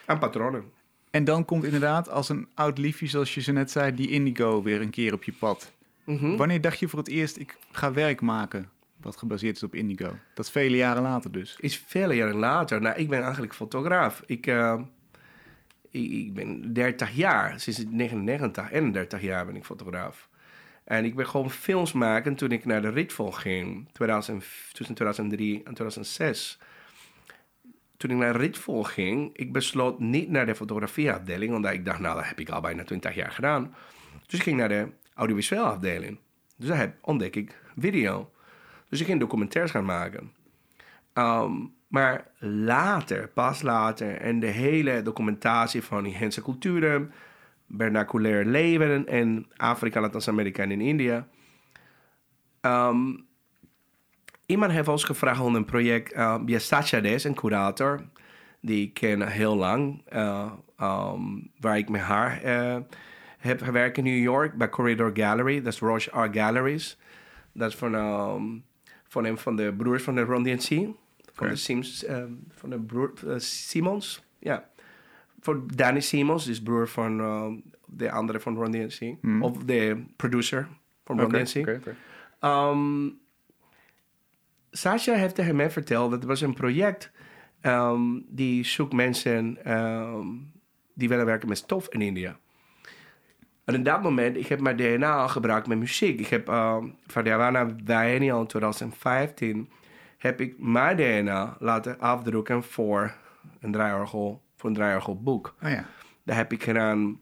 en 0.07 0.19
patronen. 0.19 0.65
En 1.11 1.25
dan 1.25 1.45
komt 1.45 1.65
inderdaad 1.65 2.11
als 2.11 2.29
een 2.29 2.49
oud 2.55 2.79
liefje, 2.79 3.07
zoals 3.07 3.35
je 3.35 3.41
zo 3.41 3.53
net 3.53 3.71
zei, 3.71 3.95
die 3.95 4.11
indigo 4.11 4.63
weer 4.63 4.81
een 4.81 4.91
keer 4.91 5.13
op 5.13 5.25
je 5.25 5.33
pad. 5.33 5.73
Mhm. 6.05 6.37
Wanneer 6.37 6.61
dacht 6.61 6.79
je 6.79 6.89
voor 6.89 6.99
het 6.99 7.09
eerst, 7.09 7.37
ik 7.37 7.57
ga 7.71 7.93
werk 7.93 8.21
maken 8.21 8.71
wat 8.97 9.17
gebaseerd 9.17 9.57
is 9.57 9.63
op 9.63 9.75
indigo? 9.75 10.17
Dat 10.35 10.45
is 10.45 10.51
vele 10.51 10.77
jaren 10.77 11.03
later 11.03 11.33
dus. 11.33 11.57
Is 11.61 11.79
vele 11.87 12.15
jaren 12.15 12.37
later. 12.37 12.81
Nou, 12.81 12.97
ik 12.97 13.09
ben 13.09 13.23
eigenlijk 13.23 13.55
fotograaf. 13.55 14.23
Ik, 14.27 14.47
eh, 14.47 14.81
ik, 15.91 16.11
ik 16.11 16.35
ben 16.35 16.73
30 16.73 17.11
jaar, 17.11 17.61
sinds 17.61 17.85
99, 17.91 18.71
31 18.73 19.21
jaar 19.23 19.47
ben 19.47 19.57
ik 19.57 19.65
fotograaf. 19.65 20.29
En 20.85 21.05
ik 21.05 21.15
ben 21.15 21.27
gewoon 21.27 21.51
films 21.51 21.93
maken 21.93 22.35
toen 22.35 22.51
ik 22.51 22.65
naar 22.65 22.83
de 22.83 22.91
Ritvol 22.91 23.33
ging, 23.33 23.89
2000, 23.93 24.45
tussen 24.73 24.95
2003 24.95 25.57
en 25.57 25.75
2006. 25.75 26.59
Toen 27.97 28.11
ik 28.11 28.17
naar 28.17 28.37
Ritvol 28.37 28.83
ging, 28.83 29.31
ik 29.33 29.53
besloot 29.53 29.99
niet 30.01 30.31
naar 30.31 30.47
de 30.47 30.55
fotografieafdeling, 30.55 31.55
omdat 31.55 31.73
ik 31.73 31.85
dacht, 31.85 31.99
nou, 31.99 32.17
dat 32.17 32.29
heb 32.29 32.41
ik 32.41 32.49
al 32.49 32.61
bijna 32.61 32.85
20 32.85 33.15
jaar 33.15 33.31
gedaan. 33.31 33.75
Dus 34.27 34.39
ik 34.39 34.43
ging 34.43 34.57
naar 34.57 34.69
de 34.69 34.89
audiovisuele 35.15 35.65
afdeling. 35.65 36.19
Dus 36.57 36.69
daar 36.69 36.97
ontdek 37.01 37.37
ik 37.37 37.61
video. 37.79 38.31
Dus 38.89 39.01
ik 39.01 39.07
ging 39.07 39.21
documentaires 39.21 39.73
gaan 39.73 39.85
maken. 39.85 40.33
Ehm, 41.13 41.53
maar 41.89 42.27
later, 42.39 43.29
pas 43.29 43.63
later, 43.63 44.17
en 44.17 44.41
de 44.41 44.47
hele 44.47 45.03
documentatie 45.03 45.83
van 45.83 46.07
Inheemse 46.07 46.43
culturen, 46.43 47.13
vernaculair 47.77 48.45
leven 48.45 49.07
in 49.07 49.47
Afrika, 49.57 50.01
Latijns-Amerika 50.01 50.63
en 50.63 50.71
in 50.71 50.81
India. 50.81 51.27
Ehm, 52.61 53.15
iemand 54.47 54.73
heeft 54.73 54.89
ons 54.89 55.05
gevraagd 55.05 55.41
om 55.41 55.55
een 55.55 55.65
project, 55.65 56.15
uh, 56.15 56.45
Biasa 56.45 56.83
Chades, 56.83 57.25
een 57.25 57.35
curator, 57.35 58.01
die 58.61 58.87
ik 58.87 58.95
ken 58.95 59.29
heel 59.29 59.57
lang, 59.57 60.03
ehm, 60.09 61.21
waar 61.61 61.79
ik 61.79 61.89
met 61.89 62.01
haar 62.01 62.43
eh, 62.43 62.77
heb 63.39 63.63
gewerkt 63.63 63.97
in 63.97 64.05
New 64.05 64.23
York 64.23 64.55
bij 64.55 64.69
Corridor 64.69 65.11
Gallery, 65.15 65.63
dat 65.63 65.73
is 65.73 65.79
Roche 65.79 66.11
Art 66.11 66.37
Galleries. 66.37 66.99
Dat 67.53 67.71
is 67.71 67.77
van, 67.77 67.95
ehm, 67.95 68.43
van 69.09 69.25
een 69.25 69.39
van 69.39 69.57
de 69.57 69.75
broers 69.77 70.03
van 70.03 70.15
de 70.15 70.23
Ron 70.23 70.43
DNC. 70.43 70.89
Van 71.33 71.49
de, 71.49 71.57
Sims, 71.57 72.05
eh, 72.05 72.25
van 72.49 72.71
de 72.71 72.81
broer 72.81 73.13
Simons. 73.37 74.23
Ja. 74.39 74.69
Voor 75.41 75.63
Danny 75.75 76.01
Simons, 76.01 76.45
dus 76.45 76.63
broer 76.63 76.89
van 76.89 77.21
ehm, 77.21 77.55
de 77.87 78.11
andere 78.11 78.41
van 78.41 78.57
Ron 78.57 78.71
DNC. 78.71 79.17
Hmm. 79.21 79.43
Of 79.43 79.65
de 79.65 80.05
producer 80.17 80.69
van 81.05 81.21
Ron 81.21 81.35
Oké, 81.35 81.45
DNC. 81.45 81.81
Sasha 84.77 85.15
heeft 85.15 85.35
tegen 85.35 85.57
mij 85.57 85.71
verteld 85.71 86.11
dat 86.11 86.23
er 86.23 86.29
was 86.29 86.41
een 86.41 86.55
project 86.55 87.11
ehm, 87.61 88.01
die 88.29 88.65
zoekt 88.65 88.93
mensen 88.93 89.65
ehm, 89.65 90.27
die 90.95 91.09
willen 91.09 91.27
werken 91.27 91.49
met 91.49 91.59
stof 91.59 91.89
in 91.89 92.01
India. 92.01 92.37
En 93.65 93.75
in 93.75 93.83
dat 93.83 94.03
moment, 94.03 94.37
ik 94.37 94.47
heb 94.47 94.61
mijn 94.61 94.77
DNA 94.77 95.17
al 95.17 95.29
gebruikt 95.29 95.67
met 95.67 95.79
muziek. 95.79 96.21
Ik 96.21 96.27
heb 96.27 96.49
um, 96.49 96.95
van 97.07 97.25
de 97.25 97.31
Havana 97.31 97.65
Biennial 97.65 98.41
in 98.41 98.47
2015 98.47 99.71
heb 100.19 100.41
ik 100.41 100.55
mijn 100.59 100.97
DNA 100.97 101.57
laten 101.59 102.01
afdrukken 102.01 102.63
voor 102.63 103.15
een 103.61 103.73
draaiorgel, 103.73 104.43
voor 104.57 104.69
een 104.69 104.77
draaiorgelboek. 104.77 105.55
Oh 105.63 105.71
ja. 105.71 105.85
Dat 106.25 106.37
heb 106.37 106.53
ik 106.53 106.63
gedaan 106.63 107.21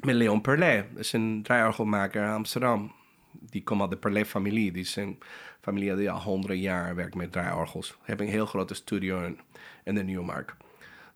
met 0.00 0.14
Leon 0.14 0.40
Perlet. 0.40 0.86
Dat 0.90 1.04
is 1.04 1.12
een 1.12 1.42
draaiorgelmaker 1.42 2.22
in 2.22 2.30
Amsterdam. 2.30 2.92
Die 3.40 3.62
komt 3.62 3.80
uit 3.80 3.90
de 3.90 3.96
Perlet-familie. 3.96 4.72
Die 4.72 4.82
is 4.82 4.96
een 4.96 5.18
familie 5.60 5.94
die 5.94 6.10
al 6.10 6.20
honderden 6.20 6.58
jaar 6.58 6.94
werkt 6.94 7.14
met 7.14 7.32
draaiorgels. 7.32 7.98
Hebben 8.02 8.26
een 8.26 8.32
heel 8.32 8.46
grote 8.46 8.74
studio 8.74 9.24
in, 9.24 9.40
in 9.84 9.94
de 9.94 10.02
Nieuwmarkt. 10.02 10.54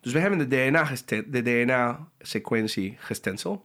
Dus 0.00 0.12
we 0.12 0.18
hebben 0.18 0.38
de 0.38 0.48
DNA 0.48 0.88
DNA-sequentie 1.42 2.96
gestenceld. 2.98 3.64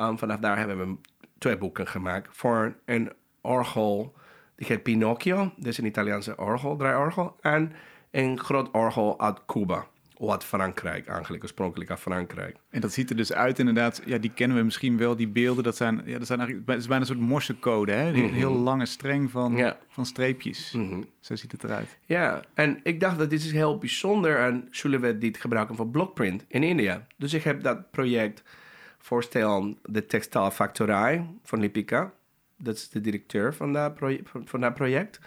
Um, 0.00 0.18
vanaf 0.18 0.38
daar 0.38 0.58
hebben 0.58 0.78
we 0.78 0.96
twee 1.38 1.58
boeken 1.58 1.86
gemaakt 1.86 2.36
voor 2.36 2.76
een 2.84 3.12
orgel. 3.40 4.14
Die 4.54 4.66
heet 4.66 4.82
Pinocchio. 4.82 5.52
Is 5.62 5.78
een 5.78 5.86
Italiaanse 5.86 6.36
orgel, 6.36 6.76
draaiorgel. 6.76 7.36
En 7.40 7.72
een 8.10 8.40
groot 8.40 8.70
orgel 8.70 9.20
uit 9.20 9.46
Cuba. 9.46 9.86
Uit 10.20 10.44
Frankrijk 10.44 11.06
eigenlijk, 11.06 11.42
oorspronkelijk 11.42 11.90
uit 11.90 11.98
Frankrijk. 12.00 12.56
En 12.70 12.80
dat 12.80 12.92
ziet 12.92 13.10
er 13.10 13.16
dus 13.16 13.32
uit 13.32 13.58
inderdaad, 13.58 14.02
ja, 14.04 14.18
die 14.18 14.30
kennen 14.32 14.56
we 14.56 14.62
misschien 14.62 14.96
wel, 14.96 15.16
die 15.16 15.28
beelden. 15.28 15.64
Dat 15.64 15.76
zijn, 15.76 16.02
ja, 16.04 16.18
dat 16.18 16.26
zijn 16.26 16.38
eigenlijk, 16.38 16.68
het 16.70 16.78
is 16.78 16.86
bijna 16.86 17.00
een 17.00 17.06
soort 17.08 17.18
morsecode, 17.28 17.92
hè? 17.92 18.12
Die 18.12 18.22
Mhm. 18.24 18.34
heel 18.34 18.52
lange 18.52 18.86
streng 18.86 19.30
van, 19.30 19.56
Ja. 19.56 19.78
van 19.88 20.06
streepjes. 20.06 20.72
Mhm. 20.72 21.02
Zo 21.20 21.36
ziet 21.36 21.52
het 21.52 21.64
eruit. 21.64 21.98
Ja, 22.06 22.42
en 22.54 22.80
ik 22.82 23.00
dacht 23.00 23.18
dat 23.18 23.30
dit 23.30 23.40
is 23.40 23.52
heel 23.52 23.78
bijzonder 23.78 24.38
en 24.38 24.68
zullen 24.70 25.00
we 25.00 25.18
dit 25.18 25.36
gebruiken 25.38 25.76
voor 25.76 25.88
blockprint 25.88 26.44
in 26.48 26.62
India. 26.62 27.06
Dus 27.16 27.34
ik 27.34 27.42
heb 27.42 27.62
dat 27.62 27.90
project 27.90 28.42
voorstellen 28.98 29.50
aan 29.50 29.78
de 29.82 30.06
textielfactorij 30.06 31.26
van 31.42 31.60
Lipica. 31.60 32.12
Dat 32.56 32.74
is 32.74 32.88
de 32.88 33.00
directeur 33.00 33.54
van 33.54 33.72
dat, 33.72 33.98
van 34.44 34.60
dat 34.60 34.74
project. 34.74 35.20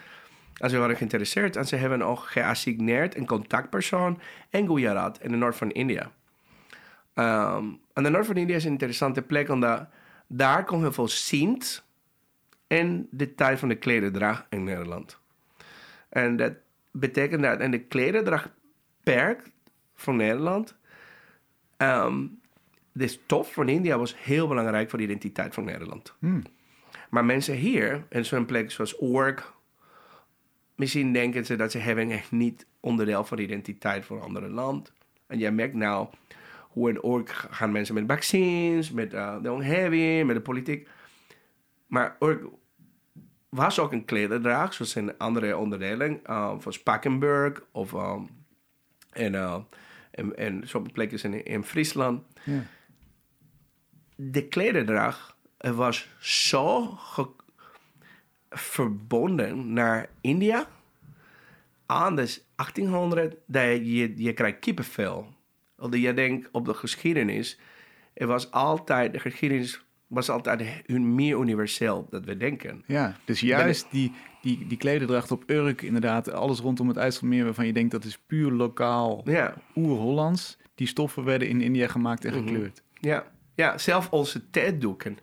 En 0.61 0.69
ze 0.69 0.77
waren 0.77 0.95
geïnteresseerd 0.95 1.55
en 1.55 1.67
ze 1.67 1.75
hebben 1.75 2.01
ook 2.01 2.19
geassigneerd 2.19 3.15
een 3.15 3.25
contactpersoon 3.25 4.21
in 4.49 4.67
Gujarat, 4.67 5.21
in 5.21 5.31
de 5.31 5.37
noord 5.37 5.55
van 5.55 5.71
India. 5.71 6.11
Ehm, 7.13 7.65
en 7.93 8.03
de 8.03 8.09
noord 8.09 8.25
van 8.25 8.35
India 8.35 8.55
is 8.55 8.63
een 8.63 8.71
interessante 8.71 9.21
plek, 9.21 9.49
omdat 9.49 9.87
daar 10.27 10.63
komt 10.63 10.81
heel 10.81 10.91
veel 10.91 11.07
Sint 11.07 11.83
in 12.67 13.07
de 13.11 13.35
tijd 13.35 13.59
van 13.59 13.69
de 13.69 13.75
klederdracht 13.75 14.45
in 14.49 14.63
Nederland. 14.63 15.19
En 16.09 16.35
dat 16.35 16.53
betekent 16.91 17.41
dat 17.41 17.59
in 17.59 17.71
de 17.71 17.81
klederdrachtperk 17.81 19.51
van 19.95 20.15
Nederland... 20.15 20.75
ehm, 21.77 22.25
de 22.91 23.07
stof 23.07 23.53
van 23.53 23.69
India 23.69 23.97
was 23.97 24.15
heel 24.23 24.47
belangrijk 24.47 24.89
voor 24.89 24.99
de 24.99 25.05
identiteit 25.05 25.53
van 25.53 25.63
Nederland. 25.63 26.13
Hmm. 26.19 26.43
Maar 27.09 27.25
mensen 27.25 27.55
hier, 27.55 28.05
in 28.09 28.25
zo'n 28.25 28.45
plek 28.45 28.71
zoals 28.71 29.01
Oork... 29.01 29.51
misschien 30.81 31.13
denken 31.13 31.45
ze 31.45 31.55
dat 31.55 31.71
ze 31.71 31.77
hebben 31.77 32.11
echt 32.11 32.31
niet 32.31 32.65
onderdeel 32.79 33.23
van 33.25 33.37
de 33.37 33.43
identiteit 33.43 34.05
van 34.05 34.17
een 34.17 34.23
ander 34.23 34.49
land. 34.49 34.91
En 35.27 35.37
jij 35.39 35.51
merkt 35.51 35.73
nou 35.75 36.07
hoe 36.69 36.89
in 36.89 37.01
Oork 37.01 37.29
gaan 37.29 37.71
mensen 37.71 37.95
met 37.95 38.03
vaccins, 38.07 38.91
met 38.91 39.13
eh, 39.13 39.41
de 39.41 39.51
omgeving, 39.51 40.25
met 40.27 40.35
de 40.35 40.41
politiek. 40.41 40.89
Maar 41.87 42.15
Oork 42.19 42.43
was 43.49 43.79
ook 43.79 43.91
een 43.91 44.05
klederdraag, 44.05 44.73
zoals 44.73 44.95
in 44.95 45.17
andere 45.17 45.57
onderdelen, 45.57 46.19
uh, 46.29 46.53
van 46.57 46.73
Spakenburg 46.73 47.63
of 47.71 47.93
um, 47.93 48.29
en, 49.11 49.33
uh, 49.33 49.57
en, 50.11 50.37
en 50.37 50.61
sommige 50.67 50.93
plekjes 50.93 51.23
in, 51.23 51.45
in 51.45 51.63
Friesland. 51.63 52.23
Ja. 52.43 52.63
De 54.15 54.47
klederdracht 54.47 55.35
eh, 55.57 55.71
was 55.71 56.09
zo 56.19 56.85
ge- 56.85 57.39
verbonden 58.51 59.73
naar 59.73 60.09
India 60.21 60.67
aan 61.85 62.15
de 62.15 62.37
1800 62.55 63.35
dat 63.45 63.63
je, 63.63 64.13
je, 64.15 64.33
krijgt 64.33 64.59
kippenvel. 64.59 65.27
Omdat 65.77 66.01
je 66.01 66.13
denkt 66.13 66.49
op 66.51 66.65
de 66.65 66.73
geschiedenis, 66.73 67.59
het 68.13 68.27
was 68.27 68.51
altijd, 68.51 69.13
de 69.13 69.19
geschiedenis 69.19 69.85
was 70.07 70.29
altijd 70.29 70.81
hun 70.85 71.15
meer 71.15 71.39
universeel 71.39 72.07
dat 72.09 72.25
we 72.25 72.37
denken. 72.37 72.83
Ja, 72.87 73.15
dus 73.25 73.39
juist 73.39 73.87
die, 73.91 74.11
die, 74.41 74.67
die 74.67 74.77
klederdracht 74.77 75.31
op 75.31 75.43
Urk, 75.49 75.81
inderdaad, 75.81 76.31
alles 76.31 76.59
rondom 76.59 76.87
het 76.87 76.97
IJsselmeer 76.97 77.43
waarvan 77.43 77.65
je 77.65 77.73
denkt 77.73 77.91
dat 77.91 78.03
is 78.03 78.17
puur 78.17 78.51
lokaal, 78.51 79.21
Ja, 79.25 79.53
oer-Hollands. 79.75 80.57
Die 80.75 80.87
stoffen 80.87 81.23
werden 81.23 81.47
in 81.47 81.61
India 81.61 81.87
gemaakt 81.87 82.25
en 82.25 82.33
Mhm. 82.33 82.47
gekleurd. 82.47 82.83
ja, 82.99 83.31
ja 83.55 83.77
zelf 83.77 84.09
onze 84.09 84.49
theedoeken. 84.49 85.17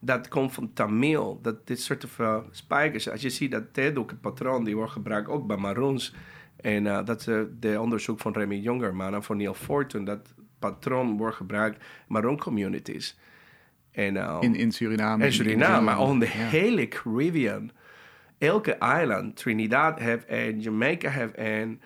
Dat 0.00 0.28
komt 0.28 0.52
van 0.52 0.72
Tamil. 0.72 1.38
Dat 1.42 1.66
dit 1.66 1.80
soort 1.80 2.04
van 2.08 2.44
spijkers. 2.50 3.10
Als 3.10 3.20
je 3.22 3.30
ziet 3.30 3.50
dat 3.50 3.74
theedoekenpatroon, 3.74 4.64
die 4.64 4.76
wordt 4.76 4.92
gebruikt 4.92 5.28
ook 5.28 5.46
bij 5.46 5.56
maroons. 5.56 6.14
En 6.56 6.86
eh, 6.86 7.04
dat 7.04 7.18
is 7.20 7.44
de 7.60 7.80
onderzoek 7.80 8.20
van 8.20 8.32
Remy 8.32 8.54
Jongerman 8.56 9.14
en 9.14 9.22
van 9.22 9.36
Neil 9.36 9.54
Fortune. 9.54 10.04
Dat 10.04 10.34
patroon 10.58 11.16
wordt 11.16 11.36
gebruikt 11.36 11.76
in 11.76 11.82
maroon 12.08 12.38
communities. 12.38 13.18
En, 13.90 14.16
eh, 14.16 14.36
In, 14.40 14.54
in 14.54 14.72
Suriname. 14.72 15.24
en 15.24 15.32
Suriname, 15.32 15.84
maar 15.84 15.98
on 15.98 16.18
de 16.18 16.26
Ja. 16.26 16.30
hele 16.32 16.88
Caribbean. 16.88 17.70
Elke 18.38 18.72
eiland, 18.72 19.36
Trinidad 19.36 19.98
heeft 19.98 20.24
en 20.24 20.60
Jamaica 20.60 21.10
heeft 21.10 21.34
en, 21.34 21.80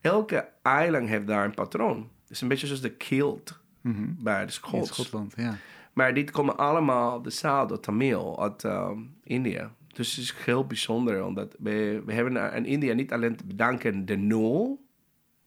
Elke 0.00 0.48
eiland 0.62 1.08
heeft 1.08 1.26
daar 1.26 1.44
een 1.44 1.54
patroon. 1.54 1.96
Het 2.22 2.30
is 2.30 2.40
een 2.40 2.48
beetje 2.48 2.66
zoals 2.66 2.82
de 2.82 2.92
kilt 2.92 3.60
Mhm. 3.80 4.04
bij 4.18 4.38
de 4.38 4.42
In 4.46 4.50
Schots. 4.52 4.88
Schotland, 4.88 5.34
ja. 5.36 5.56
Maar 5.96 6.14
dit 6.14 6.30
komen 6.30 6.56
allemaal 6.56 7.22
de 7.22 7.30
zaal 7.30 7.66
door 7.66 7.80
Tamil 7.80 8.42
uit 8.42 8.64
ehm, 8.64 8.98
India. 9.22 9.74
Dus 9.94 10.10
het 10.16 10.24
is 10.24 10.34
heel 10.44 10.66
bijzonder, 10.66 11.24
omdat 11.24 11.56
we, 11.58 12.02
we 12.06 12.12
hebben 12.12 12.52
aan 12.52 12.64
India 12.64 12.94
niet 12.94 13.12
alleen 13.12 13.36
te 13.36 13.44
bedanken 13.46 14.06
de 14.06 14.16
nul. 14.16 14.84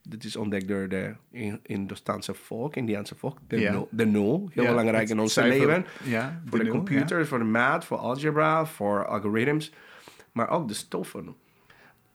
Dit 0.02 0.24
is 0.24 0.36
ontdekt 0.36 0.68
door 0.68 0.88
de 0.88 1.16
In- 1.32 1.60
Hindoestaanse 1.64 2.34
volk, 2.34 2.76
Indiaanse 2.76 3.16
volk. 3.16 3.38
De, 3.48 3.58
nul, 3.58 3.88
de 3.92 4.06
nul, 4.06 4.50
heel 4.54 4.66
belangrijk 4.66 5.10
in 5.10 5.20
ons 5.20 5.36
leven. 5.36 5.86
Voor 6.46 6.58
de, 6.58 6.64
nul, 6.64 6.74
computer, 6.74 7.28
voor 7.28 7.40
de 7.40 7.46
math, 7.46 7.86
voor 7.86 7.98
algebra, 7.98 8.66
voor 8.66 9.06
algoritmes. 9.06 9.74
Maar 10.32 10.50
ook 10.50 10.68
de 10.68 10.74
stoffen. 10.74 11.36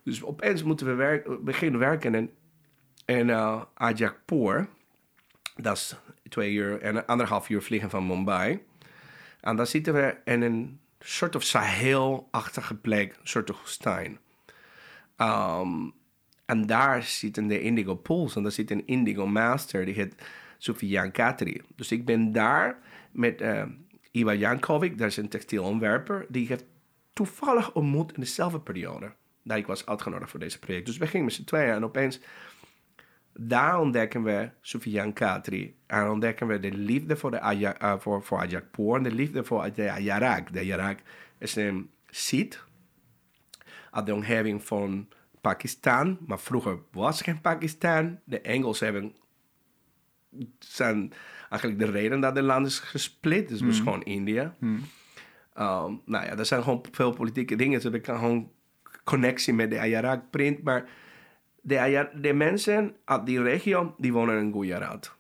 Dus 0.02 0.24
opeens 0.24 0.62
moeten 0.62 0.86
we 0.86 0.92
werk, 0.94 1.44
beginnen 1.44 1.80
werken 1.80 2.14
in, 2.14 2.30
in 3.04 3.28
uh, 3.28 3.62
Ajakpur. 3.74 4.68
Dat 5.56 5.76
is 5.76 5.96
twee 6.28 6.52
uur 6.52 6.80
en 6.80 7.06
anderhalf 7.06 7.48
uur 7.48 7.62
vliegen 7.62 7.90
van 7.90 8.06
Mumbai. 8.06 8.62
En 9.40 9.56
dan 9.56 9.66
zitten 9.66 9.94
we 9.94 10.16
in 10.24 10.42
een 10.42 10.80
soort 11.00 11.34
of 11.34 11.42
Sahel-achtige 11.42 12.74
plek, 12.74 13.18
soort 13.22 13.50
of 13.50 13.60
woestijn. 13.60 14.18
Um, 15.16 15.92
en 16.44 16.66
daar 16.66 17.02
zitten 17.02 17.46
de 17.46 17.60
Indigo 17.60 17.94
Pools 17.94 18.36
en 18.36 18.42
daar 18.42 18.52
zit 18.52 18.70
een 18.70 18.86
Indigo 18.86 19.26
Master, 19.26 19.84
die 19.84 19.94
heet 19.94 20.14
Sofian 20.58 21.10
Katri. 21.10 21.60
Dus 21.76 21.92
ik 21.92 22.04
ben 22.04 22.32
daar 22.32 22.78
met 23.12 23.40
eh 23.40 23.62
Iwa 24.10 24.34
Jankovic, 24.34 24.98
dat 24.98 25.06
is 25.06 25.16
een 25.16 25.28
textielontwerper, 25.28 26.26
die 26.28 26.48
heb 26.48 26.62
toevallig 27.12 27.72
ontmoet 27.72 28.12
in 28.12 28.20
dezelfde 28.20 28.60
periode. 28.60 29.12
Dat 29.42 29.56
ik 29.56 29.66
was 29.66 29.86
uitgenodigd 29.86 30.30
voor 30.30 30.40
deze 30.40 30.58
project. 30.58 30.86
Dus 30.86 30.96
we 30.96 31.06
gingen 31.06 31.24
met 31.24 31.34
z'n 31.34 31.44
tweeën 31.44 31.72
en 31.72 31.84
opeens 31.84 32.20
daar 33.38 33.80
ontdekken 33.80 34.22
we 34.22 34.50
Sofian 34.60 35.12
Katri. 35.12 35.76
En 35.86 36.08
ontdekken 36.08 36.46
we 36.46 36.60
de 36.60 36.72
liefde 36.72 37.16
voor, 37.16 37.30
de 37.30 37.40
Aya, 37.40 37.78
eh, 37.78 37.98
voor, 37.98 38.22
voor 38.22 38.38
Ajakpur 38.38 38.94
en 38.94 39.02
de 39.02 39.12
liefde 39.12 39.44
voor 39.44 39.72
de 39.74 39.90
Ayarak. 39.90 40.52
De 40.52 40.58
Ayarak 40.58 40.98
is 41.38 41.56
een 41.56 41.90
Sikh 42.10 42.66
uit 43.90 44.06
de 44.06 44.14
omgeving 44.14 44.64
van 44.64 45.08
Pakistan. 45.40 46.18
Maar 46.26 46.38
vroeger 46.38 46.78
was 46.92 47.22
geen 47.22 47.40
Pakistan. 47.40 48.18
De 48.24 48.40
Engelsen 48.40 48.86
hebben, 48.86 49.14
zijn 50.58 51.12
eigenlijk 51.50 51.80
de 51.80 51.90
reden 51.90 52.20
dat 52.20 52.36
het 52.36 52.44
land 52.44 52.66
is 52.66 52.78
gesplit. 52.78 53.48
Dus 53.48 53.60
was 53.60 53.78
gewoon 53.78 54.02
India. 54.02 54.54
Ehm, 55.52 55.92
nou 56.04 56.24
ja, 56.24 56.36
er 56.36 56.46
zijn 56.46 56.62
gewoon 56.62 56.84
veel 56.90 57.12
politieke 57.12 57.56
dingen. 57.56 57.80
Dus 57.80 57.92
ik 57.92 58.02
kan 58.02 58.18
gewoon 58.18 58.50
connectie 59.04 59.54
met 59.54 59.70
de 59.70 59.78
Ayarak 59.78 60.30
print. 60.30 60.62
Maar 60.62 60.88
de, 61.64 62.08
de 62.14 62.32
mensen 62.32 62.96
uit 63.04 63.26
die 63.26 63.42
regio, 63.42 63.94
die 63.98 64.12
wonen 64.12 64.38
in 64.38 64.52
Gujarat. 64.52 65.14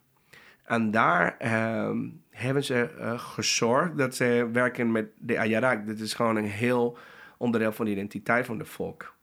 En 0.64 0.90
daar 0.90 1.36
ehm, 1.38 1.98
hebben 2.30 2.64
ze 2.64 2.90
eh, 2.98 3.18
gezorgd 3.18 3.98
dat 3.98 4.14
ze 4.14 4.48
werken 4.52 4.92
met 4.92 5.06
de 5.18 5.38
Ayarak. 5.38 5.86
Dit 5.86 6.00
is 6.00 6.14
gewoon 6.14 6.36
een 6.36 6.44
heel 6.44 6.98
onderdeel 7.36 7.72
van 7.72 7.84
de 7.84 7.90
identiteit 7.90 8.46
van 8.46 8.58
de 8.58 8.64
volk. 8.64 9.14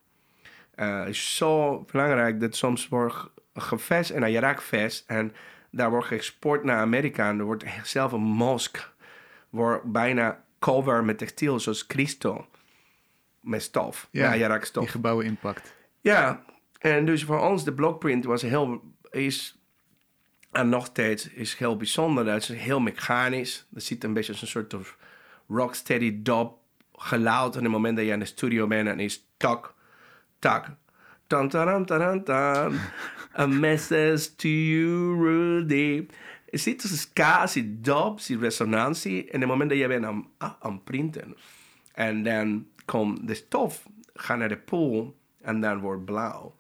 Eh, 0.75 0.99
Het 0.99 1.07
is 1.07 1.35
zo 1.35 1.85
belangrijk 1.91 2.39
dat 2.39 2.55
soms 2.55 2.87
wordt 2.87 3.15
gevest 3.53 4.09
een 4.11 4.23
Ayarak-fest. 4.23 5.03
En 5.07 5.33
daar 5.71 5.89
wordt 5.89 6.07
geëxport 6.07 6.63
naar 6.63 6.77
Amerika. 6.77 7.29
En 7.29 7.39
er 7.39 7.45
wordt 7.45 7.65
zelf 7.83 8.11
een 8.11 8.21
mosk. 8.21 8.91
Wordt 9.49 9.83
bijna 9.83 10.43
cover 10.59 11.03
met 11.03 11.17
textiel, 11.17 11.59
zoals 11.59 11.87
Cristo. 11.87 12.45
Met 13.41 13.61
stof, 13.61 14.07
Ja, 14.11 14.29
Ayarak-stof. 14.29 14.83
Die 14.83 14.91
gebouwen 14.91 15.25
impact. 15.25 15.75
Ja, 16.01 16.43
en 16.81 17.05
dus 17.05 17.23
voor 17.23 17.39
ons 17.39 17.63
de 17.63 17.73
blockprint 17.73 18.25
was 18.25 18.41
heel, 18.41 18.81
is, 19.09 19.59
en 20.51 20.69
nog 20.69 20.85
steeds, 20.85 21.29
is 21.29 21.55
heel 21.55 21.77
bijzonder. 21.77 22.25
Dat 22.25 22.41
is 22.41 22.47
heel 22.47 22.79
mechanisch. 22.79 23.65
Dat 23.69 23.83
ziet 23.83 24.03
een 24.03 24.13
beetje 24.13 24.32
als 24.32 24.41
een 24.41 24.47
soort 24.47 24.73
of 24.73 24.97
rocksteady 25.47 26.21
dub 26.21 26.51
geluid. 26.93 27.56
En 27.56 27.63
het 27.63 27.71
moment 27.71 27.95
dat 27.97 28.06
je 28.06 28.12
in 28.12 28.19
de 28.19 28.25
studio 28.25 28.67
bent 28.67 28.88
en 28.88 28.99
is 28.99 29.25
tak, 29.38 29.73
tak, 30.39 30.69
tan 31.27 31.49
tan 31.49 31.86
tan 31.86 32.23
tan. 32.23 32.73
A 33.38 33.45
message 33.45 34.36
to 34.36 34.47
you, 34.47 35.23
Rudy. 35.23 36.08
Het 36.49 36.62
ziet 36.62 36.84
een 36.84 36.89
ska, 36.89 37.47
ziet 37.47 37.84
dub, 37.84 38.19
ziet 38.19 38.39
resonantie. 38.39 39.29
En 39.29 39.39
het 39.39 39.49
moment 39.49 39.69
dat 39.69 39.79
je 39.79 39.88
bent 39.88 40.06
aan, 40.06 40.27
aan 40.60 40.84
printen. 40.84 41.36
En 41.93 42.23
dan 42.23 42.67
komt 42.86 43.27
de 43.27 43.34
stof, 43.34 43.86
gaat 44.13 44.38
naar 44.38 44.49
de 44.49 44.58
pool 44.58 45.19
en 45.41 45.62
dan 45.62 45.80
wordt 45.80 46.06
blauw. 46.06 46.56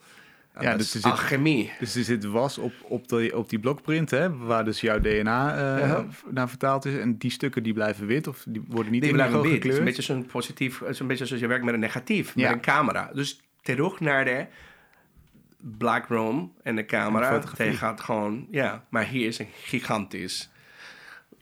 En 0.53 0.63
Ja, 0.63 0.69
dat 0.69 0.77
dus 0.79 0.87
is 0.87 0.93
er 0.93 1.01
zit- 1.01 1.11
alchemie. 1.11 1.71
Dus 1.79 1.95
er 1.95 2.03
zit 2.03 2.25
was 2.25 2.57
op, 2.57 2.73
op, 2.81 3.07
die, 3.07 3.37
op 3.37 3.49
die 3.49 3.59
blokprint, 3.59 4.09
hè, 4.11 4.37
waar 4.37 4.65
dus 4.65 4.81
jouw 4.81 4.99
DNA 4.99 5.55
eh, 5.55 5.87
Ja. 5.89 6.05
naar 6.29 6.49
vertaald 6.49 6.85
is. 6.85 6.97
En 6.97 7.17
die 7.17 7.31
stukken 7.31 7.63
die 7.63 7.73
blijven 7.73 8.05
wit 8.07 8.27
of 8.27 8.43
die 8.47 8.63
worden 8.67 8.91
niet 8.91 9.01
Die 9.01 9.11
blijven 9.13 9.41
wit. 9.41 9.63
Het 9.63 9.65
is 9.71 9.77
een 9.77 9.83
beetje 9.83 10.01
zo'n 10.01 10.25
positief, 10.25 10.79
het 10.79 10.89
is 10.89 10.99
een 10.99 11.07
beetje 11.07 11.25
zoals 11.25 11.41
je 11.41 11.47
werkt 11.47 11.65
met 11.65 11.73
een 11.73 11.79
negatief, 11.79 12.31
Ja. 12.35 12.47
met 12.47 12.51
een 12.57 12.61
camera. 12.61 13.09
Dus 13.13 13.41
terug 13.61 13.99
naar 13.99 14.25
de 14.25 14.45
black 15.77 16.07
room 16.07 16.53
en 16.63 16.75
de 16.75 16.81
En 16.81 16.87
camera. 16.87 17.41
Hij 17.57 17.73
gaat 17.73 18.01
gewoon, 18.01 18.47
ja, 18.51 18.85
maar 18.89 19.05
hier 19.05 19.27
is 19.27 19.39
een 19.39 19.49
gigantisch 19.63 20.49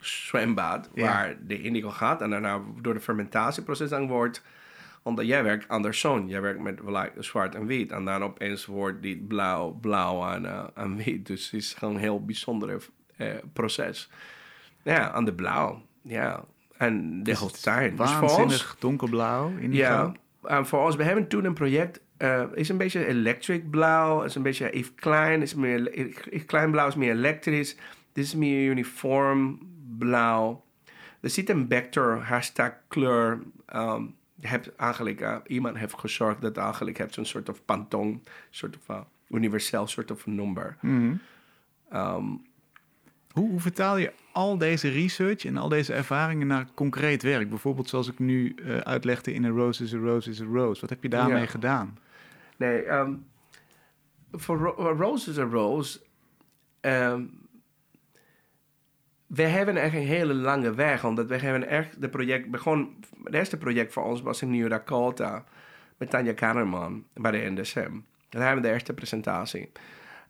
zwembad 0.00 0.90
waar 0.94 1.36
de 1.46 1.62
indigo 1.62 1.90
gaat 1.90 2.22
en 2.22 2.30
daarna 2.30 2.60
door 2.80 2.94
de 2.94 3.00
fermentatieproces 3.00 3.90
dan 3.90 4.06
wordt 4.06 4.42
omdat 5.02 5.26
jij 5.26 5.42
werkt 5.42 5.68
andersom. 5.68 6.28
Jij 6.28 6.40
werkt 6.40 6.60
met 6.60 6.80
like, 6.84 7.12
zwart 7.22 7.54
en 7.54 7.66
wit. 7.66 7.90
En 7.90 8.04
dan 8.04 8.22
opeens 8.22 8.66
wordt 8.66 9.02
die 9.02 9.16
blauw, 9.16 9.70
blauw 9.70 10.32
en, 10.32 10.46
eh, 10.46 10.64
en 10.74 10.96
wit. 10.96 11.26
Dus 11.26 11.50
het 11.50 11.60
is 11.60 11.74
gewoon 11.74 11.94
een 11.94 12.00
heel 12.00 12.24
bijzonder 12.24 12.82
eh, 13.16 13.28
proces. 13.52 14.10
Ja, 14.82 15.10
aan 15.10 15.24
de 15.24 15.34
blauw. 15.34 15.82
Ja. 16.02 16.44
En 16.76 17.22
de. 17.22 17.30
Dus 17.30 17.38
voor 17.38 18.22
ons, 18.22 18.36
Waanzinnig 18.36 18.76
donkerblauw. 18.78 19.52
In 19.58 19.72
ja, 19.72 20.12
en 20.42 20.66
voor 20.66 20.84
ons, 20.84 20.96
we 20.96 21.02
hebben 21.02 21.28
toen 21.28 21.44
een 21.44 21.54
project. 21.54 22.00
eh 22.16 22.42
is 22.54 22.68
een 22.68 22.76
beetje 22.76 23.06
electric 23.06 23.70
blauw. 23.70 24.22
Is 24.22 24.34
een 24.34 24.42
beetje 24.42 24.70
even 24.70 24.94
klein. 24.94 25.42
Is 25.42 25.54
meer, 25.54 25.98
Yves 25.98 26.44
klein 26.46 26.70
blauw 26.70 26.88
is 26.88 26.94
meer 26.94 27.12
elektrisch. 27.12 27.76
Dit 28.12 28.24
is 28.24 28.34
meer 28.34 28.70
uniform 28.70 29.58
blauw. 29.98 30.64
Er 31.20 31.30
zit 31.30 31.48
een 31.48 31.66
vector, 31.68 32.22
hashtag 32.22 32.72
kleur. 32.88 33.38
je 33.66 34.14
hebt 34.40 34.76
eigenlijk, 34.76 35.20
eh, 35.20 35.36
iemand 35.46 35.76
heeft 35.78 35.98
gezorgd 35.98 36.40
dat 36.40 36.56
eigenlijk 36.56 36.98
hebt 36.98 37.14
zo'n 37.14 37.24
soort 37.24 37.48
of 37.48 37.64
pantone, 37.64 38.18
soort 38.50 38.76
of 38.76 38.88
uh, 38.96 39.00
universeel 39.28 39.86
soort 39.86 40.10
of 40.10 40.26
number. 40.26 40.76
Mhm. 40.80 41.14
Ehm, 41.90 42.24
Hoe, 43.30 43.48
hoe 43.50 43.60
vertaal 43.60 43.96
je 43.96 44.12
al 44.32 44.58
deze 44.58 44.88
research 44.88 45.44
en 45.44 45.56
al 45.56 45.68
deze 45.68 45.92
ervaringen 45.94 46.46
naar 46.46 46.66
concreet 46.74 47.22
werk? 47.22 47.48
Bijvoorbeeld 47.48 47.88
zoals 47.88 48.08
ik 48.08 48.18
nu 48.18 48.54
eh, 48.54 48.76
uitlegde 48.76 49.32
in 49.34 49.44
A 49.44 49.48
Rose 49.48 49.82
is 49.84 49.94
a 49.94 49.98
Rose 49.98 50.30
is 50.30 50.40
a 50.40 50.44
Rose. 50.44 50.80
Wat 50.80 50.90
heb 50.90 51.02
je 51.02 51.08
daarmee 51.08 51.46
gedaan? 51.46 51.98
Nee, 52.56 52.82
ehm, 52.82 53.12
voor 54.32 54.58
Ro- 54.58 54.92
Rose 54.96 55.30
is 55.30 55.38
a 55.38 55.42
Rose. 55.44 56.00
ehm, 56.80 57.22
we 59.30 59.42
hebben 59.42 59.76
echt 59.76 59.94
een 59.94 60.06
hele 60.06 60.34
lange 60.34 60.74
weg, 60.74 61.04
omdat 61.04 61.26
we 61.26 61.36
hebben 61.36 61.68
echt 61.68 62.00
de 62.00 62.08
project 62.08 62.50
begon. 62.50 63.04
Het 63.24 63.34
eerste 63.34 63.56
project 63.56 63.92
voor 63.92 64.04
ons 64.04 64.20
was 64.20 64.42
in 64.42 64.50
New 64.50 64.68
Dakota 64.68 65.44
met 65.96 66.10
Tanja 66.10 66.32
Kahneman 66.32 67.04
bij 67.14 67.30
de 67.30 67.50
NDSM. 67.50 67.90
Daar 68.28 68.42
hebben 68.42 68.62
we 68.62 68.68
de 68.68 68.74
eerste 68.74 68.92
presentatie. 68.92 69.72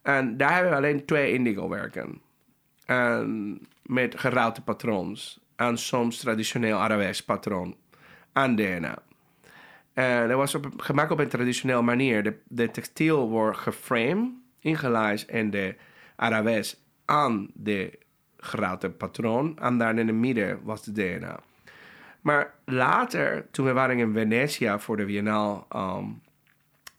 En 0.03 0.37
daar 0.37 0.53
hebben 0.53 0.71
we 0.71 0.77
alleen 0.77 1.05
twee 1.05 1.33
indigo 1.33 1.69
werken. 1.69 2.21
En 2.87 3.61
met 3.83 4.21
geroute 4.21 4.63
patroons. 4.63 5.41
En 5.57 5.79
soms 5.79 6.19
traditioneel 6.19 6.79
Arabisch 6.79 7.21
patroon. 7.21 7.77
En 8.33 8.57
DNA. 8.57 8.99
En 9.93 10.29
dat 10.29 10.37
was 10.37 10.55
op, 10.55 10.69
gemaakt 10.77 11.11
op 11.11 11.19
een 11.19 11.29
traditionele 11.29 11.83
manier. 11.83 12.23
De, 12.23 12.37
de 12.49 12.71
textiel 12.71 13.29
wordt 13.29 13.59
geframed, 13.59 14.33
ingelijst 14.59 15.29
in 15.29 15.51
de 15.51 15.77
Arabisch 16.17 16.75
aan 17.05 17.51
de 17.55 17.99
geroute 18.40 18.90
patroon. 18.90 19.59
En 19.59 19.79
daar 19.79 19.98
in 19.98 20.07
het 20.07 20.16
midden 20.16 20.61
was 20.62 20.85
de 20.85 20.92
DNA. 20.92 21.40
Maar 22.20 22.55
later, 22.64 23.46
toen 23.50 23.66
we 23.66 23.72
waren 23.72 23.98
in 23.98 24.12
Venetië 24.12 24.74
voor 24.79 24.96
de 24.96 25.05
Biennale, 25.05 25.64
um, 25.76 26.22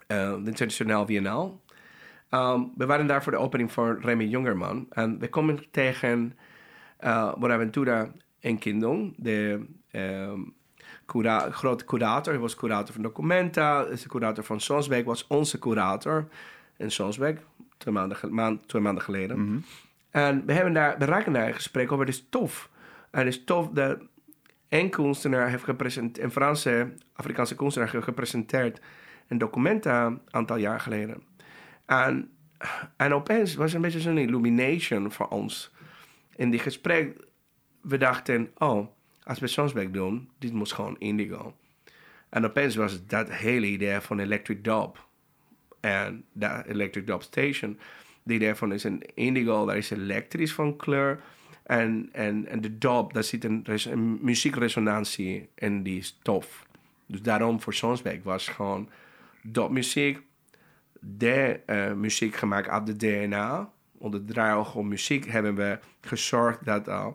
eh, 0.08 0.34
de 0.34 0.50
internationaal 0.50 1.06
Biennale. 1.06 1.52
Um, 2.30 2.72
we 2.78 2.86
waren 2.86 3.08
daar 3.08 3.24
voor 3.24 3.32
de 3.32 3.38
opening 3.38 3.72
van 3.72 4.00
Remy 4.00 4.24
Jongerman. 4.24 4.86
En 4.90 5.20
we 5.20 5.30
komen 5.30 5.72
tegen 5.72 6.38
uh, 7.04 7.34
Bonaventura 7.36 8.12
en 8.40 8.58
Kindong, 8.58 9.14
de 9.18 9.66
um, 9.92 10.54
grote 11.52 11.86
curator. 11.86 12.34
Hij 12.34 12.42
was 12.42 12.56
curator 12.56 12.94
van 12.94 13.04
Documenta, 13.04 13.84
is 13.84 14.02
de 14.02 14.10
curator 14.10 14.44
van 14.44 14.60
Sonsbeek, 14.60 15.06
was 15.06 15.28
onze 15.28 15.60
curator 15.60 16.28
in 16.78 16.92
Sonsbeek, 16.92 17.40
twee 17.78 17.94
maanden, 17.94 18.62
twee 18.66 18.82
maanden 18.82 19.04
geleden. 19.04 19.44
Mhm. 19.46 19.60
En 20.12 20.46
we, 20.46 20.54
hebben 20.54 20.74
daar, 20.74 20.98
we 20.98 21.06
raken 21.06 21.34
daar 21.34 21.48
in 21.48 21.54
gesprek 21.54 21.92
over 21.92 22.06
de 22.06 22.12
stof. 22.12 22.70
En 23.12 23.26
de 23.26 23.32
stof 23.32 23.70
dat 23.70 24.00
een 24.70 24.90
kunstenaar 24.90 25.50
heeft 25.50 25.64
gepresenteerd, 25.64 26.26
een 26.26 26.32
Franse, 26.32 26.94
Afrikaanse 27.14 27.56
kunstenaar 27.56 27.92
heeft 27.92 28.04
gepresenteerd 28.04 28.82
in 29.28 29.38
Documenta 29.38 30.06
een 30.06 30.22
aantal 30.30 30.58
jaar 30.58 30.80
geleden. 30.80 31.24
En 31.86 32.32
en 32.98 33.14
opeens 33.14 33.56
was 33.56 33.66
het 33.66 33.76
een 33.76 33.82
beetje 33.82 34.00
zo'n 34.00 34.18
illumination 34.18 35.12
voor 35.12 35.28
ons. 35.28 35.72
In 36.36 36.50
die 36.50 36.60
gesprek, 36.60 37.18
we 37.82 37.98
dachten, 37.98 38.52
oh, 38.58 38.88
als 39.24 39.40
we 39.40 39.48
Sonsbeck 39.48 39.94
doen, 39.94 40.30
dit 40.40 40.54
moet 40.54 40.72
gewoon 40.72 40.96
indigo. 41.00 41.56
En 42.30 42.46
opeens 42.46 42.76
was 42.76 42.92
het 42.92 43.10
dat 43.10 43.32
hele 43.32 43.66
idee 43.66 44.00
van 44.00 44.20
Electric 44.20 44.64
Dub. 44.64 45.06
En 45.80 46.26
dat 46.34 46.66
Electric 46.66 47.08
Dub 47.08 47.22
Station, 47.22 47.80
die 48.24 48.36
idee 48.36 48.56
van 48.56 48.74
is 48.74 48.84
een 48.84 49.02
indigo, 49.14 49.66
dat 49.66 49.76
is 49.76 49.90
elektrisch 49.90 50.54
van 50.54 50.76
kleur. 50.76 51.20
En, 51.64 52.10
en, 52.12 52.48
en 52.48 52.62
de 52.62 52.78
dub, 52.78 53.14
daar 53.14 53.24
zit 53.24 53.44
een, 53.44 53.62
res- 53.64 53.86
een 53.86 54.20
muziekresonantie 54.22 55.50
in 55.56 55.84
die 55.84 56.02
stof. 56.02 56.66
Dus 57.06 57.22
daarom 57.22 57.62
voor 57.62 57.74
Sonsbeck 57.74 58.24
was 58.24 58.48
gewoon 58.48 58.90
dubmuziek, 59.44 60.20
de 61.00 61.60
eh, 61.66 61.94
muziek 61.94 62.36
gemaakt 62.36 62.72
op 62.80 62.86
de 62.86 62.96
DNA. 62.96 63.70
Onder 63.98 64.26
de 64.26 64.34
draaiorgel 64.34 64.82
muziek 64.84 65.26
hebben 65.26 65.56
we 65.56 65.80
gezorgd 66.02 66.66
dat, 66.66 66.88
uh, 66.88 67.08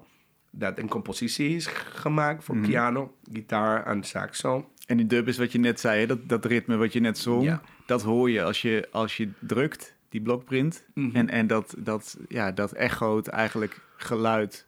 dat 0.50 0.78
een 0.78 0.88
compositie 0.88 1.54
is 1.56 1.66
gemaakt 1.66 2.44
voor 2.44 2.56
piano, 2.56 3.16
gitaar 3.32 3.86
en 3.86 4.04
saxo. 4.04 4.70
En 4.86 4.96
die 4.96 5.06
dub 5.06 5.28
is 5.28 5.38
wat 5.38 5.52
je 5.52 5.58
net 5.58 5.80
zei, 5.80 6.00
hè? 6.00 6.06
Dat, 6.06 6.28
dat 6.28 6.44
ritme 6.44 6.76
wat 6.76 6.92
je 6.92 7.00
net 7.00 7.18
zong. 7.18 7.44
Ja. 7.44 7.62
Dat 7.86 8.02
hoor 8.02 8.30
je 8.30 8.42
als 8.42 8.62
je, 8.62 8.88
als 8.92 9.16
je 9.16 9.30
drukt, 9.40 9.95
die 10.16 10.24
blokprint. 10.24 10.84
Mhm. 10.94 11.16
En, 11.16 11.28
en 11.28 11.46
dat, 11.46 11.74
dat, 11.78 12.18
ja, 12.28 12.52
dat 12.52 12.72
echoot 12.72 13.26
eigenlijk 13.26 13.80
geluid. 13.96 14.66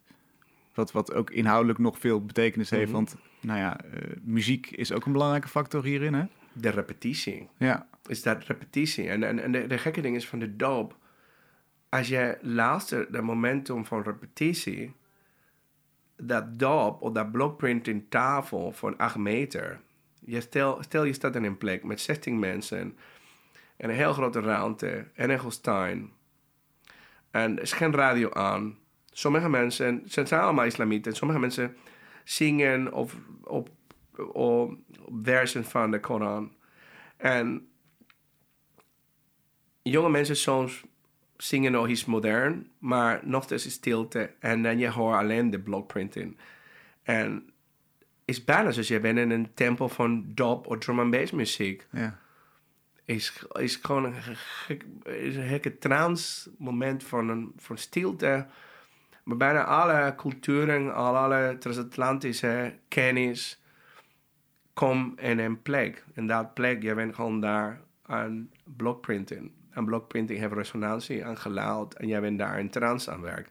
Wat, 0.75 0.93
wat 0.93 1.15
ook 1.15 1.31
inhoudelijk 1.31 1.79
nog 1.79 1.99
veel 1.99 2.25
betekenis 2.25 2.71
heeft. 2.71 2.85
Mhm. 2.85 2.93
Want 2.93 3.17
nou 3.41 3.59
ja, 3.59 3.81
eh, 3.81 4.17
muziek 4.23 4.71
is 4.71 4.93
ook 4.93 5.07
een 5.07 5.13
belangrijke 5.13 5.49
factor 5.49 5.85
hierin. 5.85 6.15
Hè? 6.15 6.25
De 6.53 6.69
repetitie. 6.69 7.49
Ja. 7.57 7.89
is 8.07 8.23
dat 8.23 8.45
repetitie. 8.45 9.09
En, 9.09 9.23
en, 9.23 9.43
en 9.43 9.53
de, 9.53 9.67
de 9.67 9.79
gekke 9.79 10.01
ding 10.01 10.17
is 10.17 10.29
van 10.29 10.39
de 10.39 10.57
doop, 10.57 10.97
als 11.89 12.09
je 12.09 12.39
luistert 12.43 13.11
naar 13.11 13.25
momentum 13.25 13.87
van 13.87 14.03
repetitie, 14.03 14.95
dat 16.17 16.59
doop 16.59 17.03
of 17.03 17.13
dat 17.13 17.33
blokprint 17.33 17.89
in 17.89 18.09
tafel 18.09 18.73
van 18.73 18.97
8 18.97 19.17
meter, 19.17 19.81
je 20.25 20.41
stel, 20.41 20.79
stel 20.83 21.05
je 21.05 21.13
staat 21.13 21.37
in 21.37 21.45
een 21.45 21.59
plek 21.59 21.85
met 21.85 22.01
16 22.01 22.39
mensen 22.39 22.97
en 23.79 23.89
een 23.89 23.97
heel 23.97 24.13
grote 24.13 24.41
ruimte 24.41 25.07
en 25.15 25.31
een 25.31 25.39
Holstein. 25.39 26.13
En 27.31 27.57
er 27.57 27.63
is 27.63 27.73
geen 27.73 27.95
radio 27.95 28.31
aan. 28.31 28.79
Sommige 29.11 29.49
mensen, 29.49 30.03
ze 30.07 30.27
zijn 30.27 30.41
allemaal 30.41 30.65
islamieten, 30.65 31.17
sommige 31.17 31.41
mensen 31.41 31.77
zingen 32.25 32.93
of 32.93 33.17
op, 33.43 33.69
op 34.33 34.79
versen 35.23 35.65
van 35.65 35.91
de 35.91 36.01
Koran. 36.01 36.53
En 37.17 37.69
jonge 39.83 40.11
mensen 40.11 40.37
soms 40.37 40.85
zingen 41.37 41.73
nog 41.73 41.89
iets 41.89 42.05
modern, 42.05 42.71
maar 42.79 43.21
nog 43.23 43.43
steeds 43.45 43.71
stilte. 43.71 44.31
En 44.39 44.63
dan 44.63 44.79
je 44.79 44.89
hoort 44.89 45.17
alleen 45.17 45.51
de 45.51 45.61
blockprinting. 45.61 46.37
En 47.03 47.33
het 47.35 48.37
is 48.37 48.45
bijna 48.45 48.67
alsof 48.67 48.89
je 48.89 49.01
bent 49.01 49.19
in 49.19 49.31
een 49.31 49.55
tempel 49.55 49.89
van 49.89 50.25
dub 50.27 50.67
of 50.67 50.79
drum 50.79 51.01
and 51.01 51.11
bass 51.11 51.33
muziek. 51.33 51.87
ja. 51.93 52.19
Is, 53.09 53.43
is 53.53 53.77
gewoon 53.77 54.05
een, 54.05 54.15
is 55.05 55.37
een 55.37 55.49
gekke 55.49 55.79
trance 55.79 56.51
moment 56.59 57.05
van, 57.05 57.29
een, 57.29 57.53
van 57.57 57.79
stilte. 57.79 58.47
Maar 59.25 59.37
bijna 59.37 59.65
alle 59.65 60.15
culturen, 60.17 60.95
al 60.95 61.17
alle 61.17 61.57
transatlantische 61.59 62.75
kennis 62.89 63.63
kom 64.75 65.15
in 65.17 65.39
een 65.39 65.63
plek. 65.63 66.05
En 66.15 66.27
dat 66.27 66.55
plek, 66.55 66.83
je 66.83 66.95
bent 66.95 67.15
gewoon 67.15 67.41
daar 67.41 67.81
aan 68.03 68.51
blockprinting. 68.65 69.51
En 69.71 69.85
blockprinting 69.85 70.39
heeft 70.39 70.53
resonantie 70.53 71.25
aan 71.25 71.39
geluid. 71.39 71.95
En 71.95 72.09
jij 72.09 72.21
bent 72.21 72.39
daar 72.39 72.59
in 72.59 72.71
trance 72.71 73.11
aan 73.11 73.21
werk. 73.21 73.49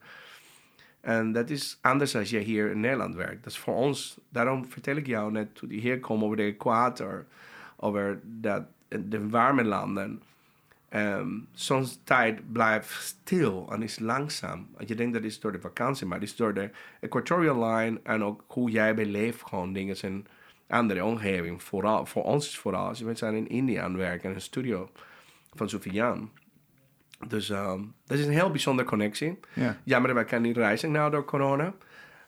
En 1.01 1.31
dat 1.31 1.49
is 1.49 1.77
anders 1.81 2.15
als 2.15 2.29
je 2.29 2.39
hier 2.39 2.71
in 2.71 2.79
Nederland 2.79 3.15
werkt. 3.15 3.43
Dat 3.43 3.53
is 3.53 3.59
voor 3.59 3.75
ons, 3.75 4.19
daarom 4.29 4.65
vertel 4.65 4.95
ik 4.95 5.07
jou 5.07 5.31
net 5.31 5.55
toen 5.55 5.69
die 5.69 5.79
hier 5.79 5.99
komen 5.99 6.25
over 6.25 6.37
de 6.37 6.43
equator. 6.43 7.25
Over 7.75 8.19
dat, 8.23 8.63
de 8.87 9.29
warme 9.29 9.63
landen. 9.63 10.21
Ehm, 10.89 11.29
soms 11.53 11.99
tijd 12.03 12.51
blijft 12.51 13.03
stil 13.03 13.67
en 13.71 13.81
is 13.81 13.99
langzaam. 13.99 14.67
Want 14.75 14.89
je 14.89 14.95
denkt 14.95 15.13
dat 15.13 15.23
is 15.23 15.39
door 15.39 15.51
de 15.51 15.59
vakantie, 15.59 16.05
maar 16.07 16.19
het 16.19 16.27
is 16.29 16.35
door 16.35 16.53
de 16.53 16.69
equatorial 16.99 17.65
line 17.65 17.99
en 18.03 18.23
ook 18.23 18.43
hoe 18.47 18.69
jij 18.69 18.95
beleeft 18.95 19.43
gewoon 19.43 19.73
dingen 19.73 19.97
zijn 19.97 20.27
andere 20.67 21.05
omgeving. 21.05 21.63
Vooral, 21.63 22.05
voor 22.05 22.23
ons 22.23 22.47
is 22.47 22.57
vooral, 22.57 22.93
we 23.03 23.15
zijn 23.15 23.35
in 23.35 23.47
India 23.47 23.83
aan 23.83 23.91
het 23.91 23.99
werken 23.99 24.29
in 24.29 24.35
een 24.35 24.41
studio 24.41 24.89
van 25.53 25.69
Sofian. 25.69 26.31
Dus 27.27 27.49
ehm, 27.49 27.81
dat 28.05 28.17
is 28.17 28.25
een 28.25 28.31
heel 28.31 28.51
bijzondere 28.51 28.87
connectie. 28.87 29.39
Ja. 29.53 29.77
Jammer, 29.83 30.13
wij 30.13 30.23
kunnen 30.23 30.47
niet 30.47 30.57
reizen 30.57 30.91
nou 30.91 31.11
door 31.11 31.25
corona. 31.25 31.73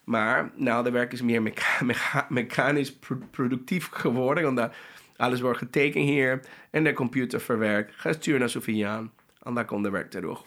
Maar 0.04 0.52
nou, 0.56 0.84
de 0.84 0.92
werk 0.92 1.14
is 1.14 1.22
meer 1.22 1.42
mecha- 1.42 1.86
mecha- 1.92 2.26
mechanisch 2.30 2.96
pro- 2.96 3.22
productief 3.32 3.90
geworden. 3.90 4.48
Omdat 4.48 4.74
alles 5.20 5.42
wordt 5.42 5.58
getekend 5.58 6.06
hier 6.06 6.40
en 6.72 6.84
de 6.84 6.94
computer 6.94 7.40
verwerkt, 7.42 7.96
gestuurd 7.96 8.40
naar 8.40 8.50
Sofiaan. 8.50 9.12
En 9.42 9.54
dan 9.54 9.66
komt 9.66 9.84
de 9.84 9.90
werk 9.90 10.10
terug. 10.10 10.44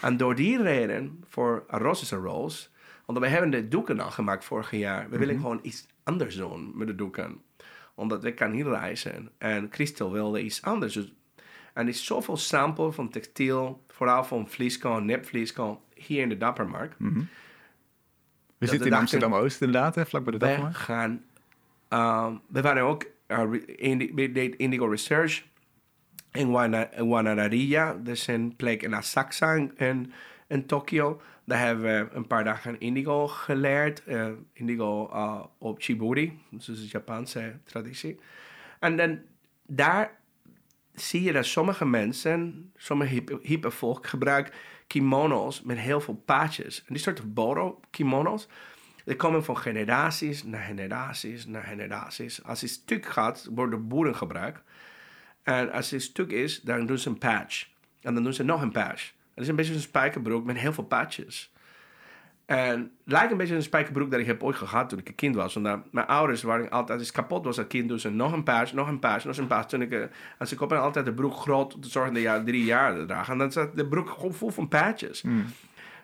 En 0.00 0.16
door 0.16 0.34
die 0.34 0.62
reden, 0.62 1.24
voor 1.28 1.64
Arroz 1.68 2.12
Rolls, 2.12 2.70
want 3.06 3.18
we 3.18 3.26
hebben 3.26 3.50
de 3.50 3.68
doeken 3.68 4.00
al 4.00 4.10
gemaakt 4.10 4.44
vorig 4.44 4.70
jaar. 4.70 5.10
We 5.10 5.18
willen 5.18 5.36
gewoon 5.36 5.58
iets 5.62 5.86
anders 6.04 6.36
doen 6.36 6.72
met 6.74 6.86
de 6.86 6.94
doeken. 6.94 7.42
Omdat 7.94 8.22
we 8.22 8.34
kan 8.34 8.50
niet 8.50 8.66
reizen. 8.66 9.30
En 9.38 9.68
Christel 9.70 10.12
wilde 10.12 10.42
iets 10.42 10.62
anders. 10.62 10.94
Dus, 10.94 11.12
en 11.74 11.82
er 11.82 11.88
is 11.88 12.04
zoveel 12.04 12.36
sample 12.36 12.92
van 12.92 13.08
textiel, 13.08 13.84
vooral 13.88 14.24
van 14.24 14.48
vlieskan, 14.48 15.04
nepvlieskan, 15.04 15.80
hier 15.94 16.22
in 16.22 16.28
de 16.28 16.36
Dappermarkt. 16.36 16.98
Mhm. 16.98 17.22
We 18.58 18.66
zitten 18.66 18.86
in 18.86 18.94
Amsterdam-Oost 18.94 19.60
inderdaad, 19.60 19.94
hè, 19.94 20.06
vlak 20.06 20.24
bij 20.24 20.32
de 20.32 20.38
We 20.38 20.46
Dagmar. 20.46 20.74
gaan... 20.74 21.24
ehm, 21.88 22.34
we 22.48 22.60
waren 22.60 22.82
ook... 22.82 23.06
uh, 23.30 23.50
deden 24.14 24.58
Indigo 24.58 24.86
Research 24.86 25.42
in 26.32 26.50
Wana- 26.50 26.92
in 26.96 27.08
Wanararia. 27.08 27.94
Dat 27.94 28.14
is 28.14 28.26
een 28.26 28.56
plek 28.56 28.82
in 28.82 28.94
Asakusa 28.94 29.52
in, 29.52 29.72
in, 29.76 30.12
in 30.48 30.66
Tokio. 30.66 31.20
Daar 31.44 31.66
hebben 31.66 31.84
we 31.84 32.14
een 32.14 32.26
paar 32.26 32.44
dagen 32.44 32.80
indigo 32.80 33.26
geleerd. 33.28 34.04
eh, 34.04 34.28
indigo 34.52 35.10
uh, 35.12 35.44
op 35.58 35.82
Chiburi. 35.82 36.38
Dus 36.50 36.68
een 36.68 36.74
Japanse 36.74 37.58
traditie. 37.64 38.18
En 38.80 38.96
dan 38.96 39.18
daar 39.66 40.18
zie 40.94 41.22
je 41.22 41.32
dat 41.32 41.44
sommige 41.46 41.86
mensen, 41.86 42.70
sommige 42.76 43.12
hippe, 43.12 43.38
hippe 43.42 43.70
volk, 43.70 44.06
gebruiken 44.06 44.52
kimono's 44.86 45.62
met 45.62 45.78
heel 45.78 46.00
veel 46.00 46.22
paadjes. 46.24 46.78
En 46.78 46.94
die 46.94 47.02
soorten 47.02 47.32
boro 47.32 47.80
kimono's, 47.90 48.48
die 49.10 49.18
komen 49.18 49.44
van 49.44 49.56
generaties 49.56 50.44
naar 50.44 50.62
generaties 50.62 51.46
naar 51.46 51.62
generaties. 51.62 52.44
Als 52.44 52.60
het 52.60 52.70
stuk 52.70 53.06
gaat, 53.06 53.48
worden 53.54 53.88
boeren 53.88 54.16
gebruikt. 54.16 54.62
En 55.42 55.72
als 55.72 55.90
het 55.90 56.02
stuk 56.02 56.30
is, 56.30 56.60
dan 56.60 56.86
doen 56.86 56.98
ze 56.98 57.08
een 57.08 57.18
patch. 57.18 57.68
En 58.00 58.14
dan 58.14 58.22
doen 58.22 58.32
ze 58.32 58.42
nog 58.42 58.62
een 58.62 58.72
patch. 58.72 59.12
Het 59.34 59.42
is 59.42 59.48
een 59.48 59.56
beetje 59.56 59.74
een 59.74 59.80
spijkerbroek 59.80 60.44
met 60.44 60.56
heel 60.56 60.72
veel 60.72 60.84
patches. 60.84 61.52
En 62.46 62.92
lijkt 63.04 63.30
een 63.30 63.36
beetje 63.36 63.54
een 63.54 63.62
spijkerbroek 63.62 64.10
dat 64.10 64.20
ik 64.20 64.26
heb 64.26 64.42
ooit 64.42 64.56
gehad 64.56 64.88
toen 64.88 64.98
ik 64.98 65.08
een 65.08 65.14
kind 65.14 65.34
was. 65.34 65.54
Want 65.54 65.92
mijn 65.92 66.06
ouders 66.06 66.42
waren 66.42 66.70
altijd, 66.70 66.98
als 66.98 67.08
het 67.08 67.16
kapot 67.16 67.44
was 67.44 67.58
als 67.58 67.66
kind, 67.66 67.88
doen 67.88 68.00
ze 68.00 68.10
nog 68.10 68.32
een 68.32 68.42
patch, 68.42 68.72
nog 68.72 68.88
een 68.88 68.98
patch, 68.98 69.24
nog 69.24 69.36
een 69.36 69.46
patch. 69.46 69.68
Toen 69.68 69.82
ik, 69.82 69.92
eh, 69.92 70.02
en 70.38 70.48
ze 70.48 70.54
kopen 70.54 70.80
altijd 70.80 71.04
de 71.04 71.12
broek 71.12 71.34
groot 71.34 71.82
dat 71.82 71.92
je 71.92 72.42
drie 72.44 72.64
jaar. 72.64 73.08
En 73.28 73.38
dan 73.38 73.52
zat 73.52 73.76
de 73.76 73.86
broek 73.86 74.10
gewoon 74.10 74.34
vol 74.34 74.50
van 74.50 74.68
patches. 74.68 75.22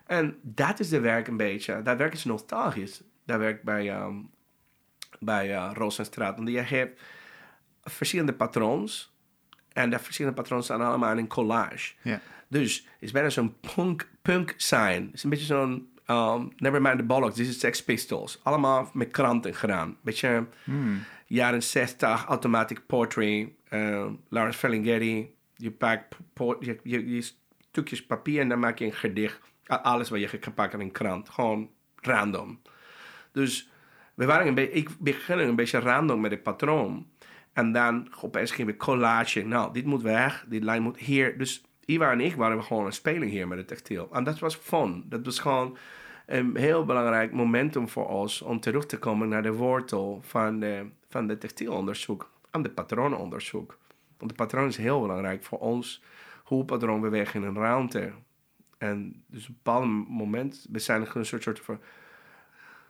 En 0.07 0.37
dat 0.41 0.79
is 0.79 0.89
de 0.89 0.99
werk 0.99 1.27
een 1.27 1.37
beetje. 1.37 1.81
Dat 1.81 1.97
werk 1.97 2.13
is 2.13 2.23
nostalgisch. 2.23 3.01
Dat 3.25 3.39
werk 3.39 3.63
bij, 3.63 3.89
ehm 3.89 4.15
bij 5.19 5.49
uh, 5.49 5.71
Rozenstraat. 5.73 6.35
Want 6.35 6.49
je 6.49 6.59
hebt 6.59 7.01
verschillende 7.83 8.33
patroons. 8.33 9.15
En 9.73 9.89
dat 9.89 10.01
verschillende 10.01 10.41
patroons 10.41 10.65
staan 10.65 10.81
allemaal 10.81 11.11
in 11.11 11.17
een 11.17 11.27
collage. 11.27 11.93
Dus 12.47 12.75
het 12.77 12.85
is 12.99 13.11
bijna 13.11 13.29
zo'n 13.29 13.55
punk, 13.75 14.09
punk 14.21 14.53
sign. 14.57 15.01
Het 15.05 15.13
is 15.13 15.23
een 15.23 15.29
beetje 15.29 15.45
zo'n... 15.45 15.89
Um, 16.09 16.51
Nevermind 16.57 16.97
the 16.97 17.03
Bollocks, 17.03 17.35
dit 17.35 17.47
is 17.47 17.59
Sex 17.59 17.83
Pistols. 17.83 18.39
Allemaal 18.43 18.89
met 18.93 19.11
kranten 19.11 19.55
gedaan. 19.55 19.97
Beetje 20.01 20.45
jaren 21.25 21.63
60, 21.63 22.25
automatic 22.25 22.85
poetry. 22.85 23.53
Uh, 23.69 24.05
Lawrence 24.29 24.59
Ferlinghetti. 24.59 25.33
Je 25.55 25.71
pakt 25.71 26.15
je, 26.59 26.79
je, 26.83 27.15
je 27.15 27.31
stukjes 27.59 28.05
papier 28.05 28.41
en 28.41 28.49
dan 28.49 28.59
maak 28.59 28.79
je 28.79 28.85
een 28.85 28.93
gedicht. 28.93 29.39
Alles 29.67 30.09
wat 30.09 30.19
je 30.19 30.27
gepakt 30.27 30.73
in 30.73 30.79
een 30.79 30.91
krant. 30.91 31.29
Gewoon 31.29 31.69
random. 31.95 32.61
Dus 33.31 33.69
we 34.13 34.25
waren 34.25 34.47
een 34.47 34.75
ik 34.75 34.89
begin 34.99 35.39
een 35.39 35.55
beetje 35.55 35.79
random 35.79 36.21
met 36.21 36.31
het 36.31 36.43
patroon. 36.43 37.07
En 37.53 37.71
dan 37.71 38.07
opeens 38.21 38.51
gingen 38.51 38.71
we 38.71 38.77
collage. 38.77 39.41
Nou, 39.41 39.73
dit 39.73 39.85
moet 39.85 40.01
weg, 40.01 40.45
dit 40.47 40.63
lijn 40.63 40.81
moet 40.81 40.97
hier. 40.97 41.37
Dus 41.37 41.63
Iwa 41.85 42.11
en 42.11 42.21
ik 42.21 42.35
waren 42.35 42.63
gewoon 42.63 42.85
een 42.85 42.93
speling 42.93 43.31
hier 43.31 43.47
met 43.47 43.57
het 43.57 43.67
textiel. 43.67 44.09
En 44.11 44.23
dat 44.23 44.39
was 44.39 44.55
fun. 44.55 45.03
Dat 45.05 45.25
was 45.25 45.39
gewoon 45.39 45.77
een 46.25 46.57
heel 46.57 46.85
belangrijk 46.85 47.31
momentum 47.31 47.89
voor 47.89 48.07
ons 48.07 48.41
om 48.41 48.59
terug 48.59 48.85
te 48.85 48.99
komen 48.99 49.29
naar 49.29 49.43
de 49.43 49.53
wortel 49.53 50.19
van 50.23 50.59
de, 50.59 50.85
van 51.09 51.27
de 51.27 51.37
textielonderzoek 51.37 52.31
en 52.51 52.61
de 52.61 52.69
patronenonderzoek. 52.69 53.77
Want 54.17 54.31
de 54.31 54.37
patroon 54.37 54.67
is 54.67 54.77
heel 54.77 55.01
belangrijk 55.01 55.43
voor 55.43 55.59
ons, 55.59 56.03
hoelpatroon 56.43 57.01
bewegen 57.01 57.41
in 57.41 57.47
een 57.47 57.57
ruimte. 57.57 58.11
En 58.77 59.23
dus 59.27 59.41
op 59.43 59.47
een 59.49 59.55
bepaald 59.63 59.85
moment, 60.09 60.65
we 60.71 60.79
zijn 60.79 61.07
een 61.13 61.25
soort, 61.25 61.43
soort 61.43 61.59
van, 61.59 61.79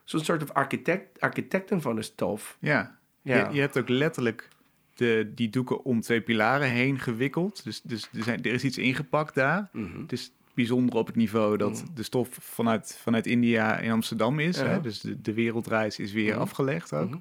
zo'n 0.04 0.24
soort 0.24 0.44
van 0.44 0.56
architect, 0.56 1.20
architecten 1.20 1.82
van 1.82 1.96
de 1.96 2.02
stof. 2.02 2.58
Ja, 2.60 2.98
Ja. 3.22 3.48
Je, 3.48 3.54
je 3.54 3.60
hebt 3.62 3.78
ook 3.78 3.90
letterlijk 3.90 4.48
de, 4.94 5.32
die 5.36 5.50
doeken 5.50 5.84
om 5.84 6.02
twee 6.02 6.22
pilaren 6.22 6.70
heen 6.70 7.00
gewikkeld. 7.00 7.64
Dus, 7.64 7.82
dus 7.82 8.10
er, 8.14 8.24
zijn, 8.24 8.44
er 8.44 8.54
is 8.54 8.64
iets 8.64 8.78
ingepakt 8.78 9.36
daar. 9.36 9.70
Mhm. 9.72 10.02
Het 10.02 10.12
is 10.12 10.32
bijzonder 10.54 10.96
op 10.96 11.08
het 11.08 11.16
niveau 11.16 11.58
dat 11.58 11.84
Mhm. 11.84 11.94
de 11.94 12.04
stof 12.04 12.28
vanuit, 12.42 13.00
vanuit 13.02 13.28
India 13.28 13.78
in 13.78 13.92
Amsterdam 13.92 14.40
is. 14.40 14.58
Ja. 14.58 14.66
Hè? 14.66 14.82
Dus 14.82 15.00
de, 15.02 15.22
de 15.22 15.34
wereldreis 15.34 16.00
is 16.00 16.12
weer 16.12 16.32
Mhm. 16.34 16.42
afgelegd 16.42 16.94
ook. 16.94 17.18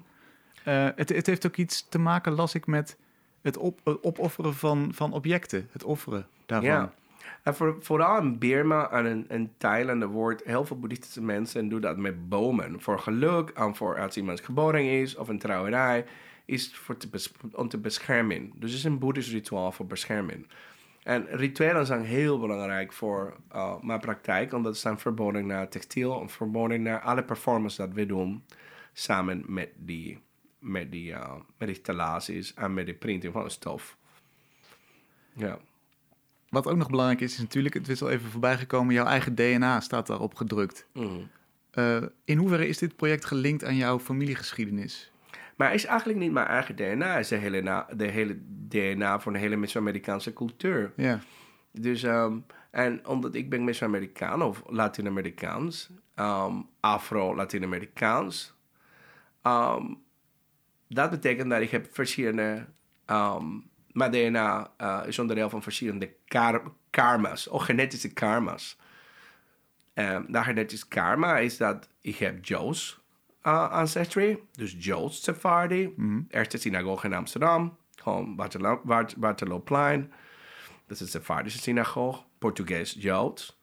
Eh, 0.63 0.87
het, 0.95 1.09
het 1.09 1.25
heeft 1.25 1.45
ook 1.45 1.57
iets 1.57 1.89
te 1.89 1.99
maken, 1.99 2.31
las 2.33 2.55
ik, 2.55 2.67
met 2.67 2.97
het, 3.41 3.57
op, 3.57 3.79
het 3.83 4.03
opofferen 4.03 4.53
van, 4.53 4.93
van 4.93 5.13
objecten. 5.13 5.67
Het 5.71 5.83
offeren 5.83 6.27
daarvan. 6.45 6.69
Ja. 6.69 6.93
En 7.43 7.55
voor, 7.55 7.75
vooral 7.79 8.17
in 8.21 8.39
Burma 8.39 8.91
en 8.91 9.05
in, 9.05 9.25
in 9.29 9.53
Thailand 9.57 10.03
wordt 10.03 10.43
heel 10.43 10.65
veel 10.65 10.79
boeddhistische 10.79 11.21
mensen 11.21 11.69
doen 11.69 11.81
dat 11.81 11.97
met 11.97 12.29
bomen. 12.29 12.81
Voor 12.81 12.99
geluk 12.99 13.49
en 13.49 13.75
voor 13.75 13.99
als 13.99 14.17
iemand 14.17 14.41
geboren 14.41 14.83
is 14.83 15.15
of 15.15 15.27
een 15.27 15.39
trouwerij, 15.39 16.05
is 16.45 16.75
voor 16.75 16.97
te 16.97 17.09
om 17.51 17.69
te 17.69 17.77
beschermen. 17.77 18.51
Dus 18.55 18.69
het 18.69 18.79
is 18.79 18.83
een 18.83 18.99
boeddhisch 18.99 19.31
rituaal 19.31 19.71
voor 19.71 19.85
bescherming. 19.85 20.47
En 21.03 21.27
rituelen 21.29 21.85
zijn 21.85 22.03
heel 22.03 22.39
belangrijk 22.39 22.93
voor 22.93 23.37
uh, 23.55 23.81
mijn 23.81 23.99
praktijk, 23.99 24.53
omdat 24.53 24.75
ze 24.75 24.81
zijn 24.81 24.99
verbonden 24.99 25.45
naar 25.45 25.69
textiel 25.69 26.21
en 26.21 26.29
verbonden 26.29 26.81
naar 26.81 27.01
alle 27.01 27.23
performances 27.23 27.77
dat 27.77 27.93
we 27.93 28.05
doen 28.05 28.43
samen 28.93 29.43
met 29.47 29.69
die, 29.75 30.19
met 30.59 30.91
die, 30.91 31.11
uh, 31.11 31.33
met 31.57 31.69
installaties 31.69 32.53
en 32.53 32.73
met 32.73 32.85
de 32.85 32.93
printing 32.93 33.33
van 33.33 33.43
de 33.43 33.49
stof. 33.49 33.97
Ja. 35.33 35.59
Wat 36.49 36.67
ook 36.67 36.77
nog 36.77 36.89
belangrijk 36.89 37.21
is, 37.21 37.33
is 37.33 37.39
natuurlijk, 37.39 37.73
het 37.73 37.89
is 37.89 38.01
al 38.01 38.09
even 38.09 38.29
voorbij 38.29 38.57
gekomen, 38.57 38.93
jouw 38.93 39.05
eigen 39.05 39.35
DNA 39.35 39.79
staat 39.79 40.07
daarop 40.07 40.35
gedrukt. 40.35 40.87
Mhm. 40.93 41.07
Eh, 41.71 42.03
in 42.25 42.37
hoeverre 42.37 42.67
is 42.67 42.77
dit 42.77 42.95
project 42.95 43.25
gelinkt 43.25 43.63
aan 43.63 43.75
jouw 43.75 43.99
familiegeschiedenis? 43.99 45.11
Maar 45.55 45.67
het 45.71 45.77
is 45.77 45.85
eigenlijk 45.85 46.19
niet 46.19 46.31
mijn 46.31 46.47
eigen 46.47 46.75
DNA. 46.75 47.11
Het 47.11 47.19
is 47.23 47.27
de 47.27 47.35
hele, 47.35 47.61
na, 47.61 47.87
de 47.95 48.05
hele 48.07 48.37
DNA 48.67 49.19
van 49.19 49.33
de 49.33 49.39
hele 49.39 49.55
Meso-Amerikaanse 49.55 50.33
cultuur. 50.33 50.91
Ja, 50.95 51.19
Dus, 51.71 52.03
ehm, 52.03 52.37
en 52.71 53.07
omdat 53.07 53.35
ik 53.35 53.49
ben 53.49 53.63
Meso-Amerikaan 53.63 54.41
of 54.41 54.63
Latino-Amerikaans, 54.67 55.89
ehm, 56.15 56.53
Afro-Latino-Amerikaans, 56.79 58.53
ehm, 59.41 59.85
dat 60.87 61.09
betekent 61.09 61.49
dat 61.49 61.61
ik 61.61 61.69
heb 61.69 61.87
verschillende, 61.91 62.65
mijn 63.97 64.11
DNA 64.11 64.71
eh, 64.77 65.01
is 65.05 65.19
onderdeel 65.19 65.49
van 65.49 65.63
verschillende 65.63 66.13
kar- 66.27 66.71
karma's, 66.89 67.47
of 67.47 67.63
genetische 67.63 68.13
karma's. 68.13 68.77
Um, 69.93 70.25
dat 70.27 70.43
genetisch 70.43 70.87
karma 70.87 71.37
is 71.37 71.57
dat 71.57 71.87
ik 72.01 72.15
heb 72.17 72.45
Joe's 72.45 72.99
uh, 73.43 73.69
ancestry, 73.71 74.39
dus 74.51 74.75
Jood's 74.79 75.23
Sephardi, 75.23 75.93
eerste 76.29 76.57
synagoge 76.57 77.05
in 77.07 77.13
Amsterdam, 77.13 77.77
gewoon 77.95 78.35
Waterloo- 78.35 78.81
Wat- 78.83 79.15
Waterlooplein. 79.17 80.11
Dat 80.87 80.95
is 80.95 80.99
een 81.01 81.07
Sephardische 81.07 81.59
synagoge, 81.59 82.21
Portugees 82.39 82.95
Joods. 82.99 83.59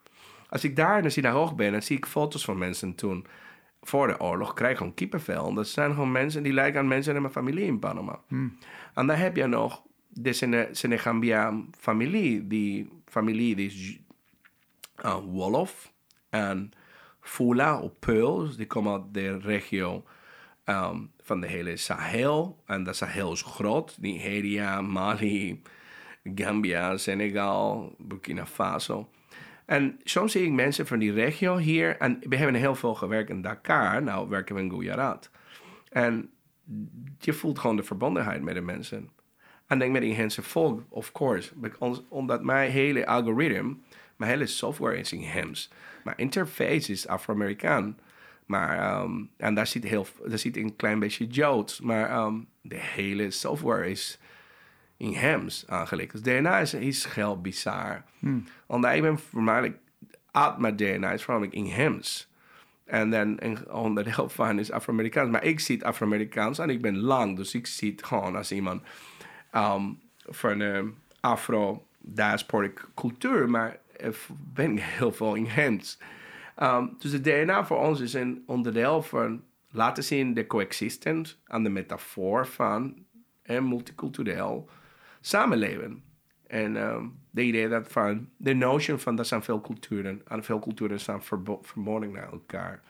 Als 0.48 0.64
ik 0.64 0.76
daar 0.76 0.96
in 0.96 1.02
de 1.02 1.10
synagoge 1.10 1.54
ben, 1.54 1.72
dan 1.72 1.82
zie 1.82 1.96
ik 1.96 2.06
foto's 2.06 2.44
van 2.44 2.58
mensen 2.58 2.94
toen 2.94 3.26
voor 3.82 4.06
de 4.06 4.20
oorlog, 4.20 4.54
krijg 4.54 4.70
ik 4.72 4.78
gewoon 4.78 4.94
kippenvel. 4.94 5.54
Dat 5.54 5.68
zijn 5.68 5.90
gewoon 5.90 6.12
mensen 6.12 6.42
die 6.42 6.52
lijken 6.52 6.80
aan 6.80 6.88
mensen 6.88 7.14
in 7.14 7.20
mijn 7.20 7.32
familie 7.32 7.64
in 7.64 7.78
Panama. 7.78 8.20
En 8.94 9.06
dan 9.06 9.10
heb 9.16 9.36
je 9.36 9.46
nog 9.46 9.82
de 10.14 10.32
Sene- 10.32 10.68
Senegambia 10.72 11.64
familie, 11.78 12.46
die 12.46 12.88
familie 13.06 13.56
die 13.56 13.66
is 13.66 13.98
uh, 15.04 15.18
Wolof 15.24 15.92
en 16.30 16.72
Fula 17.20 17.80
of 17.80 17.98
Peuls. 17.98 18.56
Die 18.56 18.66
komen 18.66 18.92
uit 18.92 19.14
de 19.14 19.38
regio 19.38 20.04
ehm, 20.64 21.00
van 21.20 21.40
de 21.40 21.46
hele 21.46 21.76
Sahel. 21.76 22.62
En 22.66 22.84
de 22.84 22.92
Sahel 22.92 23.32
is 23.32 23.42
groot. 23.42 23.96
Nigeria, 24.00 24.80
Mali, 24.80 25.62
Gambia, 26.34 26.96
Senegal, 26.96 27.94
Burkina 27.98 28.46
Faso. 28.46 29.08
En 29.66 30.00
soms 30.04 30.32
zie 30.32 30.44
ik 30.44 30.52
mensen 30.52 30.86
van 30.86 30.98
die 30.98 31.12
regio 31.12 31.56
hier. 31.56 31.96
En 31.96 32.18
we 32.28 32.36
hebben 32.36 32.54
heel 32.54 32.74
veel 32.74 32.94
gewerkt 32.94 33.30
in 33.30 33.42
Dakar. 33.42 34.02
Nou 34.02 34.28
werken 34.28 34.54
we 34.54 34.60
in 34.60 34.70
Gujarat. 34.70 35.30
En 35.88 36.30
je 37.18 37.32
voelt 37.32 37.58
gewoon 37.58 37.76
de 37.76 37.82
verbondenheid 37.82 38.42
met 38.42 38.54
de 38.54 38.60
mensen. 38.60 39.10
En 39.74 39.80
denk 39.80 39.92
met 39.92 40.16
Hense 40.16 40.42
volk, 40.42 40.82
of 40.88 41.12
course. 41.12 41.50
Because- 41.54 42.02
Omdat 42.08 42.42
mijn 42.42 42.70
hele 42.70 43.06
algoritme, 43.06 43.76
mijn 44.16 44.30
hele 44.30 44.46
software 44.46 44.98
is 44.98 45.12
in 45.12 45.22
Hems. 45.22 45.70
Mijn 46.04 46.16
interface 46.16 46.92
is 46.92 47.06
Afro-Amerikaan. 47.06 47.98
Maar, 48.46 48.78
ehm, 48.78 49.22
en 49.36 49.54
daar 49.54 49.66
zit, 49.66 49.84
heel, 49.84 50.06
daar 50.26 50.38
zit 50.38 50.56
een 50.56 50.76
klein 50.76 50.98
beetje 50.98 51.26
Joods. 51.26 51.80
Maar 51.80 52.10
ehm, 52.10 52.34
de 52.60 52.76
hele 52.78 53.30
software 53.30 53.90
is 53.90 54.18
in 54.96 55.12
Hems 55.12 55.64
aangelegd. 55.68 56.12
Dus 56.12 56.22
DNA 56.22 56.58
is, 56.58 56.74
is 56.74 57.04
heel 57.04 57.40
bizar. 57.40 58.02
Omdat 58.66 58.94
ik 58.94 59.02
ben 59.02 59.18
voornamelijk, 59.18 59.78
uit 60.30 60.58
mijn 60.58 60.76
DNA 60.76 61.12
is 61.12 61.22
voornamelijk 61.22 61.56
in 61.56 61.66
Hems. 61.66 62.28
En 62.84 63.10
dan 63.10 63.36
een 63.38 63.70
onderdeel 63.72 64.28
van 64.28 64.58
is 64.58 64.70
Afro-Amerikaans. 64.70 65.30
Maar 65.30 65.44
ik 65.44 65.60
zie 65.60 65.76
het 65.76 65.84
Afro-Amerikaans 65.84 66.58
en 66.58 66.70
ik 66.70 66.82
ben 66.82 66.98
lang. 66.98 67.36
Dus 67.36 67.54
ik 67.54 67.66
zie 67.66 67.90
het 67.90 68.04
gewoon 68.04 68.36
als 68.36 68.52
iemand 68.52 68.82
um, 69.56 70.00
van 70.16 70.58
de 70.58 70.92
Afro-diasporic 71.20 72.88
cultuur. 72.94 73.50
Maar 73.50 73.78
ik 73.96 74.26
ben 74.54 74.76
heel 74.76 75.12
veel 75.12 75.34
in 75.34 75.46
Hems. 75.46 75.98
Um, 76.62 76.96
dus 76.98 77.12
het 77.12 77.24
DNA 77.24 77.64
voor 77.64 77.78
ons 77.78 78.00
is 78.00 78.14
een 78.14 78.42
onderdeel 78.46 79.02
van 79.02 79.42
laten 79.70 80.04
zien 80.04 80.34
de 80.34 80.46
coexistence 80.46 81.34
en 81.46 81.62
de 81.62 81.68
metafoor 81.68 82.46
van 82.46 83.04
een 83.42 83.68
multicultureel 83.68 84.68
samenleven. 85.20 86.02
En 86.46 86.76
um, 86.76 87.18
de 87.30 87.42
idee 87.42 87.68
dat 87.68 87.88
van, 87.88 88.28
de 88.36 88.54
notion 88.54 88.98
van 88.98 89.16
dat 89.16 89.26
zijn 89.26 89.42
veel 89.42 89.60
culturen 89.60 90.22
en 90.28 90.44
veel 90.44 90.58
culturen 90.58 91.00
verbo- 91.22 91.60
verbonden 91.62 92.12
naar 92.12 92.32
elkaar. 92.32 92.82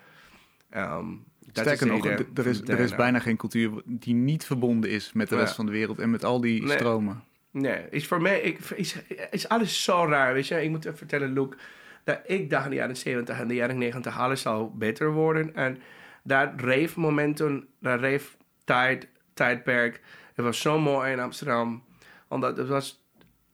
Um, 0.76 1.24
dat 1.52 1.64
Sterker 1.64 1.86
nog, 1.86 2.06
er 2.34 2.46
is, 2.46 2.60
er 2.60 2.78
is 2.80 2.94
bijna 2.94 3.18
geen 3.18 3.36
cultuur 3.36 3.70
die 3.84 4.14
niet 4.14 4.44
verbonden 4.44 4.90
is 4.90 5.12
met 5.12 5.28
de 5.28 5.34
Ja. 5.34 5.40
rest 5.40 5.54
van 5.54 5.66
de 5.66 5.72
wereld 5.72 5.98
en 5.98 6.10
met 6.10 6.24
al 6.24 6.40
die 6.40 6.62
Nee. 6.62 6.76
stromen. 6.76 7.22
Nee, 7.50 7.82
is 7.90 8.06
voor 8.06 8.22
mij 8.22 8.40
ik, 8.40 8.58
is, 8.58 8.96
is 9.30 9.48
alles 9.48 9.82
zo 9.82 10.06
raar, 10.08 10.34
weet 10.34 10.46
je. 10.46 10.62
Ik 10.62 10.70
moet 10.70 10.84
even 10.84 10.98
vertellen, 10.98 11.32
Luke, 11.32 11.56
dat 12.04 12.20
ik 12.26 12.50
dacht 12.50 12.64
in 12.64 12.70
de 12.70 12.76
jaren 12.76 12.96
70 12.96 13.38
en 13.38 13.48
de 13.48 13.54
jaren 13.54 13.78
90 13.78 14.18
alles 14.18 14.40
zou 14.40 14.70
beter 14.74 15.12
worden. 15.12 15.54
En 15.54 15.78
dat 16.22 16.50
reef 16.56 16.96
momentum, 16.96 17.66
dat 17.80 18.00
reef 18.00 18.36
tijd, 18.64 19.08
tijdperk, 19.34 20.00
het 20.34 20.44
was 20.44 20.60
zo 20.60 20.78
mooi 20.78 21.12
in 21.12 21.20
Amsterdam. 21.20 21.84
Omdat 22.28 22.56
het 22.56 22.68
was 22.68 23.04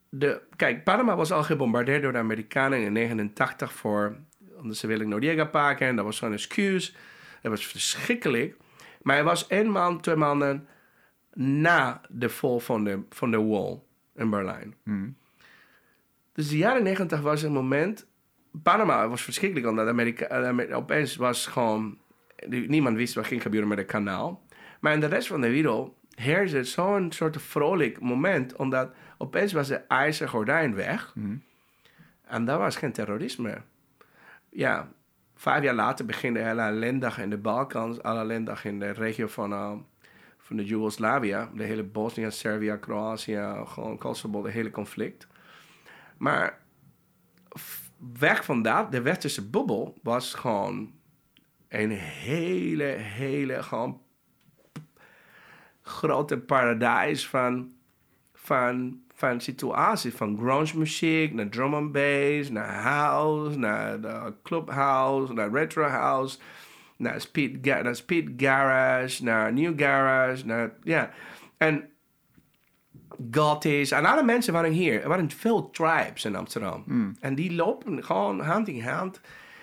de... 0.09 0.41
Kijk, 0.57 0.85
Panama 0.85 1.17
was 1.17 1.33
al 1.33 1.43
gebombardeerd 1.43 2.03
door 2.03 2.13
de 2.13 2.19
Amerikanen 2.19 2.81
in 2.81 2.93
89 2.93 3.73
voor... 3.73 4.17
Omdat 4.61 4.77
ze 4.77 4.87
willen 4.87 5.09
Noriega 5.09 5.45
pakken 5.45 5.87
en 5.87 5.97
dat 5.97 6.05
was 6.05 6.17
zo'n 6.17 6.33
excuus. 6.33 6.97
Het 7.41 7.51
was 7.51 7.67
verschrikkelijk. 7.67 8.57
Maar 9.03 9.17
het 9.17 9.25
was 9.25 9.47
één 9.47 9.71
maand, 9.71 10.03
twee 10.03 10.17
maanden 10.17 10.69
na 11.35 12.01
de 12.09 12.29
val 12.29 12.61
van 12.61 12.85
de, 12.85 13.03
van 13.11 13.31
de 13.31 13.43
wall 13.43 13.81
in 14.15 14.31
Berlijn. 14.31 14.75
Dus 16.33 16.49
de 16.49 16.57
jaren 16.57 16.83
negentig 16.83 17.21
was 17.21 17.43
een 17.43 17.53
moment... 17.53 18.09
Panama 18.63 19.09
was 19.09 19.23
verschrikkelijk, 19.23 19.69
omdat 19.69 19.89
Amerika, 19.89 20.27
eh, 20.27 20.77
opeens 20.77 21.17
was 21.17 21.47
gewoon... 21.47 21.99
Niemand 22.47 22.97
wist 22.97 23.15
wat 23.15 23.27
ging 23.27 23.43
gebeuren 23.43 23.69
met 23.69 23.79
het 23.79 23.87
kanaal. 23.87 24.43
Maar 24.81 24.93
in 24.93 25.01
de 25.01 25.07
rest 25.07 25.29
van 25.29 25.41
de 25.41 25.51
wereld 25.51 25.95
heerste 26.15 26.65
zo'n 26.65 27.13
soort 27.13 27.43
vrolijk 27.43 28.01
moment... 28.01 28.57
omdat 28.57 28.93
opeens 29.19 29.53
was 29.53 29.69
de 29.69 29.77
ijzeren 29.77 30.29
gordijn 30.29 30.75
weg. 30.75 31.13
En 32.25 32.45
dat 32.45 32.59
was 32.59 32.77
geen 32.77 32.93
terrorisme. 32.93 33.63
Ja, 34.51 34.93
vijf 35.41 35.63
jaar 35.63 35.75
later 35.75 36.07
begint 36.07 36.35
de 36.35 36.43
hele 36.43 36.63
ellendig 36.63 37.19
in 37.19 37.31
de 37.31 37.39
Balkans... 37.39 38.03
alle 38.03 38.21
ellendig 38.21 38.65
in 38.65 38.79
de 38.79 38.91
regio 38.91 39.27
van... 39.27 39.53
eh, 39.53 39.73
van 40.51 40.57
de 40.57 40.65
Joegoslavië, 40.65 41.49
de 41.55 41.65
hele 41.65 41.83
Bosnië, 41.83 42.31
Servië, 42.31 42.77
Kroatië, 42.81 43.63
gewoon 43.65 43.99
Kosovo, 43.99 44.43
de 44.43 44.51
hele 44.51 44.71
conflict. 44.71 45.27
Maar 46.17 46.59
weg 48.19 48.45
van 48.45 48.63
dat, 48.63 48.93
de 48.93 49.03
westerse 49.03 49.49
bubbel 49.49 49.99
was 50.03 50.35
gewoon 50.35 50.93
een 51.69 51.91
hele, 51.91 52.85
hele, 52.85 53.63
gewoon 53.63 54.03
grote 55.83 56.39
paradijs 56.39 57.29
van, 57.29 57.73
van, 58.33 59.03
van 59.21 59.41
situaties. 59.41 60.15
Van 60.15 60.37
grunge 60.39 60.71
muziek, 60.79 61.33
naar 61.35 61.49
drum 61.49 61.75
and 61.75 61.93
bass, 61.93 62.51
naar 62.51 62.83
house, 62.83 63.59
naar 63.59 64.01
de 64.01 64.33
clubhouse, 64.43 65.33
naar 65.33 65.51
retro 65.53 65.85
house 65.85 66.39
naar 66.97 67.21
speed, 67.21 67.59
ga- 67.63 67.83
naar 67.83 67.97
speed 67.97 68.29
garage, 68.37 69.25
naar 69.25 69.53
new 69.53 69.73
garage, 69.81 70.47
naar, 70.47 70.73
ja. 70.83 71.11
En 71.57 71.89
Gothisch. 73.31 73.91
En 73.93 74.05
alle 74.05 74.23
mensen 74.23 74.53
waren 74.53 74.73
hier. 74.73 75.03
Er 75.03 75.09
waren 75.09 75.31
veel 75.31 75.71
tribes 75.71 76.25
in 76.25 76.37
Amsterdam. 76.37 76.85
En 77.21 77.35
die 77.35 77.53
lopen 77.55 78.05
gewoon 78.05 78.41
hand 78.41 78.69
in 78.69 78.83
hand. 78.83 79.21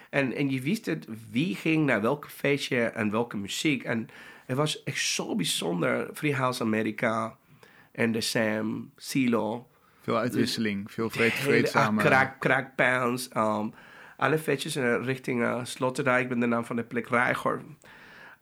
En, 0.09 0.33
en 0.33 0.49
je 0.49 0.61
wist 0.61 0.85
het, 0.85 1.07
wie 1.31 1.55
ging 1.55 1.85
naar 1.85 2.01
welk 2.01 2.29
feestje 2.29 2.83
en 2.83 3.11
welke 3.11 3.37
muziek. 3.37 3.83
En 3.83 4.07
het 4.45 4.57
was 4.57 4.83
echt 4.83 5.01
zo 5.01 5.35
bijzonder. 5.35 6.09
Freehouse 6.13 6.63
America 6.63 7.37
en 7.97 8.11
de 8.11 8.21
Sam, 8.21 8.91
Silo. 8.95 9.67
Veel 10.01 10.17
uitwisseling, 10.17 10.91
veel 10.91 11.09
vreed, 11.09 11.33
vreedzame... 11.33 12.01
ah, 12.01 12.07
Crack, 12.07 12.39
crackpans. 12.39 13.29
Um, 13.37 13.73
alle 14.17 14.37
feestjes 14.37 14.75
eh, 14.75 14.95
richting 15.03 15.41
uh, 15.41 15.59
Sloterdijk. 15.63 16.23
Ik 16.23 16.29
ben 16.29 16.39
de 16.39 16.45
naam 16.45 16.65
van 16.65 16.75
de 16.75 16.83
plek 16.83 17.07
Rijgor. 17.07 17.61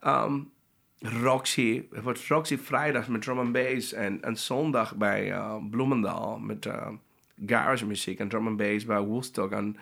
Um, 0.05 0.51
Roxy. 0.99 1.83
Het 1.91 2.03
wordt 2.03 2.27
Roxy 2.27 2.57
vrijdag 2.57 3.07
met 3.07 3.21
drum 3.21 3.39
and 3.39 3.51
bass. 3.51 3.93
En, 3.93 4.21
en 4.21 4.37
zondag 4.37 4.95
bij 4.95 5.31
uh, 5.31 5.55
Bloemendaal 5.69 6.39
met 6.39 6.65
uh, 6.65 6.87
garage 7.45 7.85
muziek 7.85 8.19
en 8.19 8.27
drum 8.27 8.47
and 8.47 8.57
bass 8.57 8.85
bij 8.85 8.99
Woodstock. 8.99 9.51
En, 9.51 9.77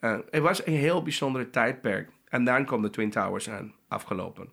uh, 0.00 0.18
het 0.30 0.42
was 0.42 0.66
een 0.66 0.76
heel 0.76 1.02
bijzondere 1.02 1.50
tijdperk. 1.50 2.10
En 2.28 2.44
dan 2.44 2.64
kwam 2.64 2.82
de 2.82 2.90
Twin 2.90 3.10
Towers 3.10 3.50
aan, 3.50 3.72
afgelopen. 3.88 4.48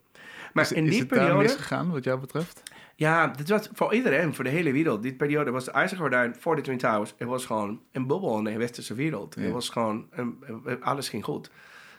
Maar 0.53 0.63
Is, 0.63 0.71
in 0.71 0.85
is 0.85 0.89
die 0.91 0.99
het 0.99 1.09
daar 1.09 1.19
periode... 1.19 1.43
misgegaan, 1.43 1.91
wat 1.91 2.03
jou 2.03 2.19
betreft? 2.19 2.63
Ja, 2.99 3.27
dit 3.27 3.49
was 3.49 3.69
voor 3.73 3.93
iedereen, 3.93 4.33
voor 4.35 4.43
de 4.43 4.49
hele 4.49 4.71
wereld. 4.71 5.01
Die 5.03 5.13
periode 5.15 5.51
was 5.51 5.65
de 5.65 5.71
IJzeren 5.71 6.01
Gordijn 6.03 6.35
voor 6.39 6.55
de 6.55 6.61
Twin 6.61 6.77
Towers. 6.77 7.13
Het 7.17 7.27
was 7.27 7.45
gewoon 7.45 7.81
een 7.91 8.07
bubbel 8.07 8.37
in 8.37 8.43
de 8.43 8.57
westerse 8.57 8.93
wereld. 8.93 9.35
Ja. 9.35 9.41
Het 9.41 9.51
was 9.51 9.69
gewoon, 9.69 10.07
een- 10.11 10.43
alles 10.81 11.09
ging 11.09 11.23
goed. 11.23 11.51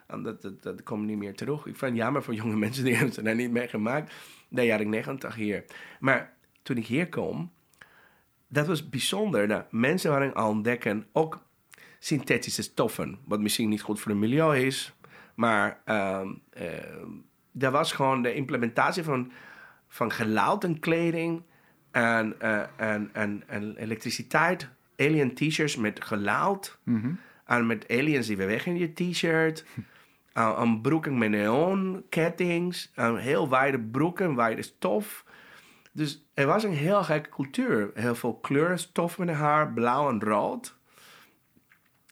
En 0.07 0.23
dat, 0.23 0.43
dat, 0.43 0.63
dat 0.63 0.83
komt 0.83 1.07
niet 1.07 1.17
meer 1.19 1.35
terug. 1.35 1.59
Ik 1.67 1.77
vind 1.77 1.91
het 1.93 2.01
jammer 2.01 2.23
voor 2.23 2.35
jonge 2.35 2.57
mensen 2.67 2.85
die 2.85 2.95
hebben 2.97 3.15
ze 3.15 3.23
daar 3.23 3.35
niet 3.35 3.51
meegemaakt. 3.51 4.13
De 4.49 4.63
jaren 4.63 4.89
90 4.89 5.35
hier. 5.35 5.65
Maar 6.01 6.33
toen 6.63 6.77
ik 6.77 6.87
hier 6.87 7.09
kwam, 7.09 7.51
dat 8.49 8.67
was 8.67 8.89
bijzonder. 8.89 9.49
Dat 9.49 9.73
mensen 9.73 10.11
waren 10.11 10.35
aan 10.35 10.45
het 10.47 10.55
ontdekken, 10.55 11.07
ook 11.13 11.43
synthetische 11.99 12.63
stoffen. 12.63 13.19
Wat 13.25 13.41
misschien 13.41 13.69
niet 13.69 13.83
goed 13.83 14.01
voor 14.01 14.11
het 14.11 14.21
milieu 14.21 14.57
is. 14.59 14.95
Maar 15.35 15.81
ehm 15.85 16.29
ehm, 16.51 17.09
dat 17.53 17.73
was 17.73 17.93
gewoon 17.93 18.23
de 18.23 18.35
implementatie 18.35 19.03
van, 19.03 19.33
van 19.91 20.13
geluid 20.13 20.65
en 20.65 20.79
kleding. 20.79 21.43
En, 21.91 22.41
eh, 22.41 22.63
en, 22.77 23.11
en, 23.13 23.43
en 23.47 23.77
elektriciteit. 23.77 24.69
Alien 24.97 25.35
t-shirts 25.35 25.77
met 25.77 26.05
geluid. 26.05 26.79
Mhm. 26.83 27.13
En 27.45 27.67
met 27.67 27.89
aliens 27.89 28.27
die 28.27 28.37
bewegen 28.37 28.73
in 28.73 28.79
je 28.79 28.93
t-shirt. 28.93 29.65
Uh, 30.35 30.57
een 30.59 30.81
broeken 30.81 31.19
met 31.19 31.31
neon, 31.31 32.05
kettings. 32.09 32.93
Heel 32.95 33.49
wijde 33.49 33.81
broeken, 33.81 34.35
wijde 34.35 34.63
stof. 34.63 35.25
Dus 35.93 36.25
er 36.35 36.47
was 36.47 36.65
een 36.65 36.73
heel 36.73 37.05
gekke 37.05 37.29
cultuur. 37.29 37.91
Heel 37.95 38.15
veel 38.15 38.35
kleuren, 38.35 38.79
stof 38.79 39.19
met 39.19 39.29
haar, 39.29 39.73
blauw 39.73 40.09
en 40.09 40.21
rood. 40.21 40.77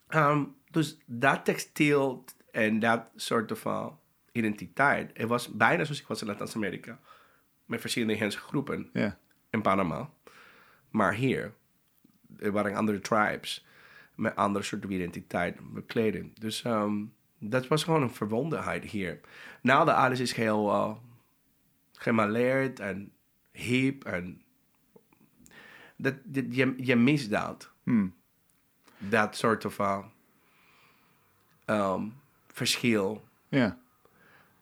Um, 0.09 0.55
dus 0.71 0.99
dat 1.07 1.45
textiel 1.45 2.25
en 2.51 2.79
dat 2.79 3.11
soort 3.17 3.59
van 3.59 3.99
identiteit. 4.33 5.11
Het 5.14 5.29
was 5.29 5.49
bijna 5.49 5.85
zoals 5.85 6.01
ik 6.01 6.07
was 6.07 6.21
in 6.21 6.27
Latijns-Amerika. 6.27 6.99
Met 7.69 7.81
verschillende 7.81 8.31
groepen 8.31 8.91
in 9.51 9.63
Panama. 9.63 10.11
Maar 10.91 11.15
hier, 11.15 11.55
er 12.39 12.53
waren 12.53 12.75
andere 12.75 13.01
tribes 13.01 13.67
met 14.15 14.37
andere 14.37 14.65
soorten 14.65 14.91
identiteit, 14.93 15.73
met 15.73 15.87
kleding. 15.87 16.39
Dus 16.39 16.63
ehm, 16.63 17.05
dat 17.39 17.69
was 17.69 17.85
gewoon 17.85 18.03
een 18.03 18.15
verwondenheid 18.15 18.85
hier. 18.85 19.21
Nou, 19.63 19.85
de 19.85 19.93
alles 19.93 20.21
is 20.21 20.33
heel 20.33 20.69
uh, 20.71 20.95
gemaleerd 21.93 22.81
en 22.81 23.13
hip 23.53 24.05
en 24.05 24.43
dat, 25.97 26.15
dat- 26.25 26.55
je, 26.55 26.75
je 26.77 26.97
mist 26.97 27.31
dat. 27.31 27.71
Hmm. 27.83 28.15
Dat 28.99 29.37
soort 29.37 29.65
van 29.69 30.11
ehm, 31.65 32.09
verschil 32.47 33.25
ja. 33.49 33.79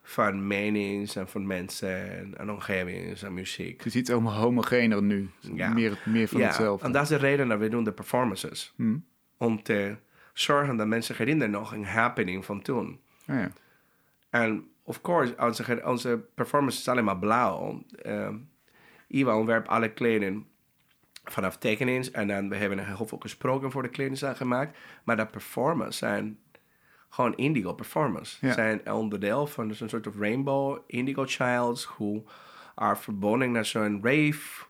Van 0.08 0.46
menings 0.46 1.16
en 1.16 1.28
van 1.28 1.46
mensen 1.46 2.34
en, 2.38 2.50
omgevingen 2.50 3.16
en 3.22 3.34
muziek. 3.34 3.76
Het 3.76 3.86
is 3.86 3.96
iets 3.96 4.10
homo- 4.10 4.30
homogener 4.30 5.02
nu. 5.02 5.30
Ja. 5.40 5.72
Meer, 5.72 5.98
meer 6.04 6.28
van 6.28 6.40
ja, 6.40 6.46
hetzelfde. 6.46 6.86
en 6.86 6.92
dat 6.92 7.02
is 7.02 7.08
de 7.08 7.16
reden 7.16 7.48
dat 7.48 7.58
we 7.58 7.68
doen 7.68 7.84
de 7.84 7.92
performances. 7.92 8.72
Hmm. 8.76 9.04
Om 9.36 9.62
te 9.62 9.96
zorgen 10.32 10.76
dat 10.76 10.86
mensen 10.86 11.16
herinneren 11.16 11.52
nog 11.52 11.72
een 11.72 11.84
happening 11.84 12.44
van 12.44 12.62
toen. 12.62 13.00
Ah, 13.26 13.36
ja. 13.36 13.50
En 14.30 14.68
of 14.82 15.00
course, 15.00 15.34
onze, 15.38 15.82
onze 15.84 16.24
performance 16.34 16.78
is 16.78 16.88
alleen 16.88 17.04
maar 17.04 17.18
blauw. 17.18 17.82
Ehm 18.02 18.34
Iwan 19.08 19.36
ontwerpt 19.36 19.68
alle 19.68 19.92
kleding 19.92 20.44
vanaf 21.24 21.56
tekenings. 21.56 22.10
En 22.10 22.28
dan 22.28 22.48
we 22.48 22.56
hebben 22.56 22.86
heel 22.86 23.06
veel 23.06 23.18
gesproken 23.18 23.70
voor 23.70 23.82
de 23.82 23.88
kleding 23.88 24.36
gemaakt. 24.36 24.78
Maar 25.04 25.16
dat 25.16 25.30
performance 25.30 25.98
zijn 25.98 26.38
gewoon 27.16 27.36
indigo 27.36 27.72
performance. 27.72 28.46
Ja. 28.46 28.52
Zijn 28.52 28.92
onderdeel 28.92 29.46
van 29.46 29.68
een 29.68 29.88
soort 29.88 30.06
of 30.06 30.18
rainbow 30.18 30.78
indigo 30.86 31.24
childs. 31.26 31.86
Who 31.86 32.24
are 32.74 32.96
verbonden 32.96 33.50
naar 33.52 33.64
zo'n 33.64 34.00
rave. 34.02 34.64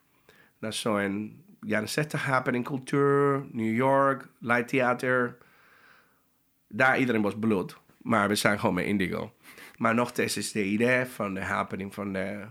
Naar 0.58 0.72
zo'n 0.72 1.42
jaren 1.60 1.88
60 1.88 2.24
happening 2.24 2.64
cultuur. 2.64 3.46
New 3.52 3.74
York, 3.74 4.28
light 4.38 4.68
theater. 4.68 5.36
Daar 6.68 6.98
iedereen 6.98 7.22
was 7.22 7.38
bloed. 7.38 7.78
Maar 8.02 8.28
we 8.28 8.34
zijn 8.34 8.58
gewoon 8.58 8.74
met 8.74 8.84
indigo. 8.84 9.32
Maar 9.76 9.94
nog 9.94 10.08
steeds 10.08 10.36
is 10.36 10.52
de 10.52 10.64
idee 10.64 11.04
van 11.04 11.34
de 11.34 11.40
happening 11.40 11.94
van 11.94 12.12
de... 12.12 12.44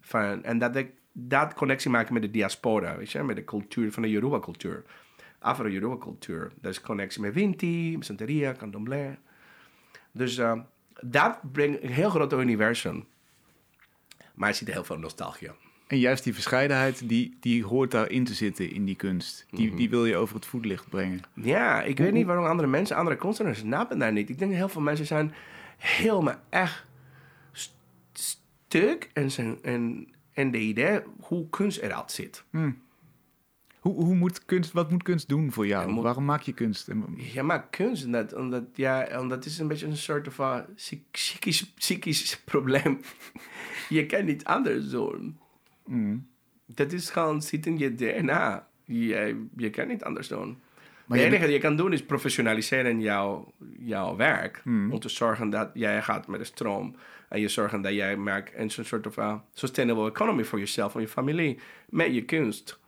Van, 0.00 0.44
en 0.44 0.58
dat, 0.58 0.72
de, 0.72 0.90
dat 1.12 1.54
connectie 1.54 1.90
maken 1.90 2.12
met 2.12 2.22
de 2.22 2.30
diaspora, 2.30 2.96
weet 2.96 3.10
je, 3.10 3.22
met 3.22 3.36
de 3.36 3.44
cultuur 3.44 3.92
van 3.92 4.02
de 4.02 4.10
Yoruba-cultuur. 4.10 4.84
Afro-Yoruba-cultuur. 5.40 6.52
Dat 6.60 6.70
is 6.72 6.80
connectie 6.80 7.20
met 7.20 7.34
Winti, 7.34 7.92
met 7.96 8.06
Santeria, 8.06 8.52
Candomblé. 8.52 9.18
Dus 10.12 10.38
eh, 10.38 10.60
dat 11.00 11.38
brengt 11.52 11.82
een 11.82 11.90
heel 11.90 12.10
groot 12.10 12.32
universum. 12.32 13.04
Maar 14.34 14.48
er 14.48 14.54
zit 14.54 14.72
heel 14.72 14.84
veel 14.84 14.98
nostalgie. 14.98 15.48
En 15.86 15.98
juist 15.98 16.24
die 16.24 16.34
verscheidenheid, 16.34 17.08
die, 17.08 17.36
die 17.40 17.64
hoort 17.64 17.90
daarin 17.90 18.24
te 18.24 18.34
zitten 18.34 18.70
in 18.70 18.84
die 18.84 18.94
kunst. 18.96 19.46
Die, 19.50 19.66
Mhm. 19.68 19.76
die 19.76 19.90
wil 19.90 20.06
je 20.06 20.16
over 20.16 20.34
het 20.34 20.46
voetlicht 20.46 20.88
brengen. 20.88 21.20
Ja, 21.34 21.82
ik 21.82 21.98
weet 21.98 22.12
niet 22.12 22.26
waarom 22.26 22.44
andere 22.44 22.68
mensen, 22.68 22.96
andere 22.96 23.16
kunstenaars 23.16 23.58
snappen 23.58 23.98
daar 23.98 24.12
niet. 24.12 24.28
Ik 24.28 24.38
denk 24.38 24.50
dat 24.50 24.60
heel 24.60 24.68
veel 24.68 24.80
mensen 24.82 25.06
zijn 25.06 25.34
helemaal 25.76 26.40
echt 26.48 26.84
st- 27.52 27.74
stuk 28.12 29.10
en, 29.12 29.30
zijn, 29.30 29.58
en, 29.62 30.08
en 30.32 30.50
de 30.50 30.58
idee 30.58 31.00
hoe 31.20 31.48
kunst 31.48 31.78
eruit 31.78 32.12
zit. 32.12 32.44
Hoe, 33.80 33.94
hoe 34.04 34.14
moet 34.14 34.44
kunst, 34.44 34.72
wat 34.72 34.90
moet 34.90 35.02
kunst 35.02 35.28
doen 35.28 35.52
voor 35.52 35.66
jou? 35.66 35.90
Moet- 35.90 36.02
Waarom 36.04 36.24
maak 36.24 36.42
je 36.42 36.52
kunst? 36.52 36.90
Ja, 37.16 37.42
maar 37.42 37.66
kunst, 37.68 38.04
omdat, 38.04 38.34
omdat, 38.34 38.64
ja, 38.74 39.20
omdat 39.20 39.44
is 39.44 39.58
een 39.58 39.68
beetje 39.68 39.86
een 39.86 39.96
soort 39.96 40.28
van 40.30 40.64
psy- 40.74 41.02
psychisch, 41.10 41.66
psychisch 41.72 42.38
probleem. 42.44 43.00
je 43.88 44.06
kan 44.06 44.24
niet 44.24 44.44
anders 44.44 44.90
doen. 44.90 45.38
Mm. 45.86 46.26
Dat 46.66 46.92
is 46.92 47.10
gewoon, 47.10 47.42
zit 47.42 47.66
in 47.66 47.78
je 47.78 47.94
DNA. 47.94 48.66
Je, 48.84 49.46
je 49.56 49.70
kan 49.70 49.88
niet 49.88 50.04
anders 50.04 50.28
doen. 50.28 50.58
Maar 51.06 51.18
het 51.18 51.26
enige 51.26 51.42
dat 51.44 51.52
je 51.52 51.58
kan 51.60 51.76
doen 51.76 51.92
is 51.92 52.02
professionaliseren 52.04 53.00
jouw, 53.00 53.52
jouw 53.78 54.16
werk. 54.16 54.60
Hmm. 54.64 54.92
Om 54.92 55.00
te 55.00 55.08
zorgen 55.08 55.50
dat 55.50 55.70
jij 55.74 56.02
gaat 56.02 56.26
met 56.26 56.38
de 56.40 56.46
stroom. 56.46 56.94
En 57.28 57.40
je 57.40 57.48
zorgen 57.48 57.82
dat 57.82 57.92
jij 57.92 58.16
maakt 58.16 58.52
een 58.54 58.70
soort 58.70 59.06
of 59.06 59.16
uh, 59.16 59.34
sustainable 59.52 60.08
economy 60.08 60.44
voor 60.44 60.58
jezelf 60.58 60.94
en 60.94 61.00
je 61.00 61.08
familie. 61.08 61.58
Met 61.88 62.14
je 62.14 62.24
kunst. 62.24 62.79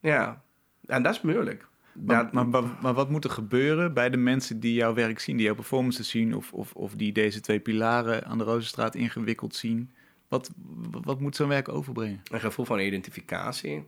Ja, 0.00 0.42
en 0.86 1.02
dat 1.02 1.14
is 1.14 1.20
moeilijk. 1.20 1.68
Maar, 1.92 2.24
Dat- 2.24 2.32
maar, 2.32 2.48
maar, 2.48 2.62
maar 2.82 2.94
wat 2.94 3.10
moet 3.10 3.24
er 3.24 3.30
gebeuren 3.30 3.94
bij 3.94 4.10
de 4.10 4.16
mensen 4.16 4.60
die 4.60 4.74
jouw 4.74 4.94
werk 4.94 5.18
zien, 5.18 5.36
die 5.36 5.46
jouw 5.46 5.54
performances 5.54 6.08
zien, 6.08 6.34
of, 6.34 6.52
of, 6.52 6.72
of 6.74 6.94
die 6.94 7.12
deze 7.12 7.40
twee 7.40 7.60
pilaren 7.60 8.24
aan 8.24 8.38
de 8.38 8.44
Rozenstraat 8.44 8.94
ingewikkeld 8.94 9.54
zien? 9.54 9.90
Wat, 10.28 10.50
wat 10.90 11.20
moet 11.20 11.36
zo'n 11.36 11.48
werk 11.48 11.68
overbrengen? 11.68 12.20
Een 12.30 12.40
gevoel 12.40 12.64
van 12.64 12.78
identificatie. 12.78 13.86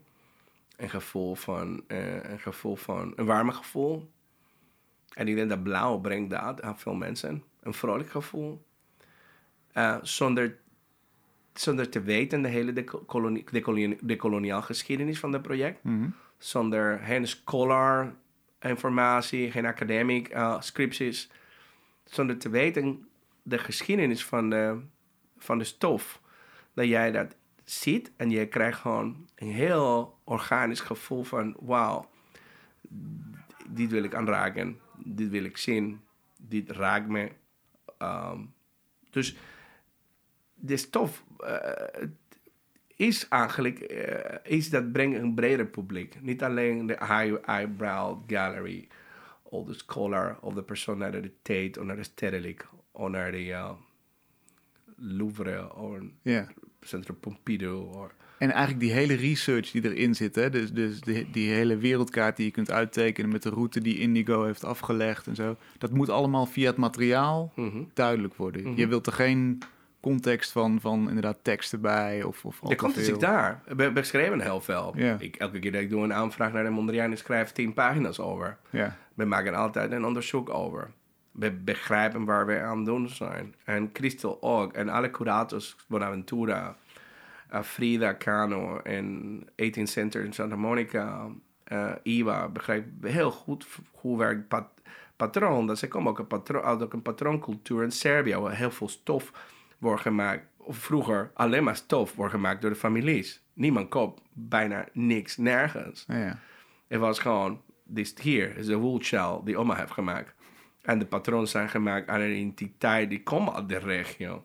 Een 0.77 0.91
gevoel 0.91 1.35
van, 1.35 1.83
eh, 1.87 2.23
een 2.31 2.39
gevoel 2.41 2.77
van, 2.77 3.13
een 3.17 3.25
warme 3.27 3.53
gevoel. 3.53 4.11
En 5.15 5.29
ik 5.29 5.35
denk 5.37 5.49
dat 5.49 5.63
blauw 5.63 5.99
brengt 5.99 6.31
dat 6.31 6.63
aan 6.63 6.79
veel 6.79 6.95
mensen. 6.95 7.43
Een 7.63 7.75
vrolijk 7.75 8.11
gevoel. 8.11 8.65
Eh, 9.73 9.97
zonder, 10.03 10.59
zonder 11.55 11.89
te 11.89 12.03
weten 12.03 12.43
de 12.43 12.49
hele 12.49 12.73
decolonie, 12.73 13.45
decolonie, 13.51 13.99
decoloniaal 14.03 14.63
geschiedenis 14.63 15.19
van 15.19 15.33
het 15.33 15.43
project. 15.43 15.85
Mhm. 15.85 16.09
Zonder 16.39 16.99
geen 16.99 17.27
scholar 17.27 18.15
informatie, 18.61 19.51
geen 19.51 19.67
academic 19.67 20.29
eh, 20.29 20.61
scripties. 20.61 21.31
Zonder 22.05 22.39
te 22.39 22.49
weten 22.49 23.09
de 23.43 23.59
geschiedenis 23.59 24.25
van 24.25 24.51
de, 24.51 24.81
van 25.39 25.59
de 25.59 25.65
stof. 25.65 26.21
Dat 26.75 26.87
jij 26.87 27.11
dat 27.11 27.37
ziet 27.65 28.13
en 28.17 28.31
je 28.31 28.47
krijgt 28.47 28.81
gewoon 28.81 29.29
een 29.35 29.51
heel 29.51 30.19
organisch 30.25 30.81
gevoel 30.81 31.23
van... 31.23 31.57
Wauw, 31.61 32.11
dit 33.69 33.91
wil 33.91 34.03
ik 34.03 34.15
aanraken. 34.15 34.79
Dit 34.97 35.29
wil 35.29 35.45
ik 35.45 35.57
zien. 35.57 36.01
Dit 36.37 36.71
raakt 36.71 37.09
me. 37.09 37.31
Ehm, 37.99 38.41
dus 39.11 39.37
de 40.65 40.77
stof... 40.77 41.25
eh, 41.39 42.03
is 42.97 43.29
eigenlijk, 43.29 43.79
eh, 43.79 44.53
is 44.59 44.71
dat 44.71 44.93
brengt 44.93 45.19
een 45.19 45.35
breder 45.35 45.67
publiek. 45.67 46.17
Niet 46.23 46.43
alleen 46.43 46.87
de 46.87 46.97
high 47.01 47.35
eyebrow 47.51 48.19
gallery, 48.27 48.89
of 49.43 49.67
de 49.67 49.75
scholar 49.75 50.39
of 50.41 50.55
de 50.55 50.63
persoon 50.63 50.99
naar 50.99 51.13
de 51.13 51.31
Tate 51.43 51.81
of 51.81 51.85
naar 51.87 51.97
de 51.97 52.03
Stedelijk 52.03 52.69
of 52.93 53.09
naar 53.09 53.33
de 53.33 53.45
uh, 53.47 53.71
Louvre 54.97 55.75
of 55.75 55.99
Ja. 56.23 56.49
Centrum 56.81 57.17
Pompidou. 57.21 58.09
En 58.39 58.51
eigenlijk 58.51 58.81
die 58.81 58.93
hele 58.93 59.15
research 59.15 59.71
die 59.71 59.85
erin 59.85 60.15
zit, 60.15 60.35
hè? 60.35 60.51
dus, 60.51 60.73
dus 60.73 61.01
die, 61.01 61.31
die 61.31 61.51
hele 61.53 61.77
wereldkaart 61.77 62.37
die 62.37 62.47
je 62.47 62.53
kunt 62.53 62.71
uittekenen 62.71 63.31
met 63.31 63.43
de 63.43 63.49
route 63.51 63.81
die 63.81 63.99
Indigo 63.99 64.45
heeft 64.45 64.65
afgelegd 64.65 65.27
en 65.27 65.35
zo, 65.35 65.57
dat 65.79 65.91
moet 65.91 66.09
allemaal 66.09 66.47
via 66.47 66.67
het 66.67 66.77
materiaal 66.77 67.53
Mhm. 67.57 67.83
duidelijk 67.95 68.35
worden. 68.35 68.63
Mhm. 68.63 68.79
Je 68.81 68.87
wilt 68.87 69.07
er 69.07 69.13
geen 69.13 69.59
context 70.03 70.53
van, 70.53 70.81
van 70.81 71.09
inderdaad 71.09 71.39
teksten 71.43 71.81
bij 71.81 72.23
of, 72.23 72.45
of 72.45 72.61
De 72.61 72.69
te 72.69 72.75
context 72.77 73.11
is 73.11 73.19
daar. 73.19 73.63
We, 73.77 73.93
we 73.93 74.03
schrijven 74.03 74.41
heel 74.41 74.61
veel. 74.61 74.95
Ik, 75.19 75.37
elke 75.37 75.59
keer 75.59 75.73
dat 75.73 75.81
ik 75.81 75.91
doe 75.91 76.03
een 76.03 76.15
aanvraag 76.15 76.53
naar 76.53 76.65
de 76.65 76.71
Mondriaan, 76.71 77.13
ik 77.13 77.19
schrijf 77.19 77.53
tien 77.53 77.73
pagina's 77.73 78.19
over. 78.19 78.57
Ja, 78.71 78.97
We 79.15 79.25
maken 79.25 79.55
altijd 79.55 79.93
een 79.93 80.05
onderzoek 80.05 80.51
over. 80.51 80.91
We 81.33 81.51
begrijpen 81.53 82.25
waar 82.25 82.47
we 82.47 82.61
aan 82.61 82.85
doen 82.85 83.09
zijn. 83.09 83.55
En 83.65 83.91
Christel 83.93 84.43
ook. 84.43 84.73
En 84.73 84.89
alle 84.89 85.11
curators, 85.11 85.77
Bonaventura, 85.89 86.77
uh, 87.53 87.63
Frida 87.63 88.17
Cano 88.17 88.79
en 88.79 89.41
18 89.57 89.87
Center 89.87 90.25
in 90.25 90.33
Santa 90.33 90.57
Monica, 90.57 91.29
uh, 91.73 91.93
Iwa, 92.03 92.49
begrijpen 92.49 93.11
heel 93.11 93.31
goed 93.31 93.67
hoe 93.91 94.19
werkt 94.19 94.49
pat 94.49 94.67
patroon. 95.17 95.67
Dat 95.67 95.79
ze 95.79 95.89
komen 95.89 96.11
ook 96.11 96.19
een 96.19 96.27
patroon, 96.27 96.63
uit 96.63 96.83
ook 96.83 96.93
een 96.93 97.03
patrooncultuur 97.03 97.83
in 97.83 97.93
Servië, 97.93 98.37
waar 98.37 98.57
heel 98.57 98.71
veel 98.71 98.89
stof 98.89 99.33
wordt 99.83 100.03
gemaakt. 100.03 100.47
Of 100.57 100.77
vroeger 100.77 101.31
alleen 101.35 101.65
maar 101.65 101.77
stof 101.77 102.15
wordt 102.15 102.33
gemaakt 102.33 102.61
door 102.63 102.71
de 102.71 102.77
families. 102.77 103.43
Niemand 103.53 103.89
koopt 103.89 104.23
bijna 104.33 104.87
niks, 104.93 105.37
nergens. 105.37 106.05
ja, 106.09 106.17
ja. 106.25 106.39
Het 106.89 107.01
was 107.01 107.19
gewoon, 107.19 107.61
dit 107.85 108.19
hier 108.21 108.57
is 108.57 108.67
de 108.67 108.77
wool 108.77 109.03
shell 109.03 109.41
die 109.45 109.57
oma 109.57 109.75
heeft 109.75 109.93
gemaakt. 109.93 110.35
En 110.83 110.99
de 110.99 111.07
patronen 111.07 111.49
zijn 111.49 111.69
gemaakt 111.69 112.09
aan 112.09 112.21
een 112.21 112.37
entiteit 112.37 113.11
die 113.11 113.23
komt 113.23 113.53
uit 113.55 113.69
de 113.69 113.79
regio. 113.79 114.45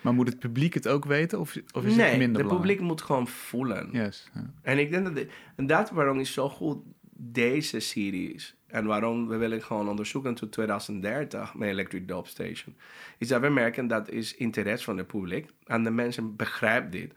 Maar 0.00 0.14
moet 0.14 0.28
het 0.28 0.38
publiek 0.38 0.74
het 0.74 0.88
ook 0.88 1.04
weten 1.04 1.40
of, 1.40 1.56
of 1.72 1.84
is 1.84 1.96
het 1.96 2.00
nee, 2.06 2.18
minder 2.18 2.40
het 2.42 2.48
publiek 2.50 2.50
belangrijk? 2.50 2.80
moet 2.80 3.02
gewoon 3.02 3.28
voelen. 3.28 3.88
Yes. 3.92 4.30
ja. 4.34 4.50
En 4.62 4.78
ik 4.78 4.90
denk 4.90 5.04
dat, 5.04 5.14
de- 5.14 5.28
en 5.56 5.66
dat 5.66 5.90
waarom 5.90 6.18
is 6.18 6.32
zo 6.32 6.48
goed 6.48 6.78
deze 7.16 7.80
series. 7.80 8.56
En 8.68 8.86
waarom 8.86 9.28
we 9.28 9.36
willen 9.36 9.62
gewoon 9.62 9.88
onderzoeken 9.88 10.34
tot 10.34 10.52
2030 10.52 11.54
met 11.54 11.68
Electric 11.68 12.08
Dope 12.08 12.28
Station. 12.28 12.76
Is 13.18 13.28
dat 13.28 13.40
we 13.40 13.48
merken 13.48 13.86
dat 13.86 14.10
is 14.10 14.34
interesse 14.34 14.84
van 14.84 14.96
het 14.96 15.06
publiek. 15.06 15.50
En 15.64 15.84
de 15.84 15.90
mensen 15.90 16.36
begrijpen 16.36 16.90
dit. 16.90 17.12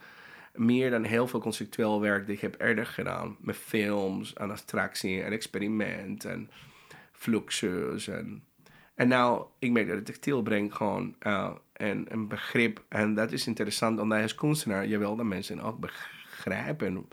Meer 0.54 0.90
dan 0.90 1.04
heel 1.04 1.28
veel 1.28 1.40
conceptueel 1.40 2.02
werk 2.02 2.28
dat 2.28 2.36
ik 2.36 2.42
heb 2.42 2.62
eerder 2.62 2.86
gedaan. 2.86 3.38
Met 3.40 3.56
films 3.56 4.34
en 4.34 4.52
abstractie 4.52 5.22
en 5.22 5.32
experiment 5.32 6.26
en 6.26 6.50
fluxus. 7.12 8.08
En, 8.08 8.44
en 8.96 9.08
nou, 9.08 9.46
ik 9.60 9.72
merk 9.72 9.88
dat 9.88 9.96
het 9.96 10.06
textiel 10.06 10.42
brengt 10.42 10.76
gewoon 10.76 11.16
eh, 11.20 11.52
een, 11.74 12.06
een 12.10 12.28
begrip. 12.28 12.84
En 12.90 13.14
dat 13.14 13.32
is 13.32 13.48
interessant, 13.48 14.00
omdat 14.00 14.22
als 14.22 14.36
kunstenaar 14.36 14.88
je 14.88 14.98
wil 14.98 15.16
dat 15.16 15.26
mensen 15.26 15.62
ook 15.62 15.80
begrijpen 15.80 17.06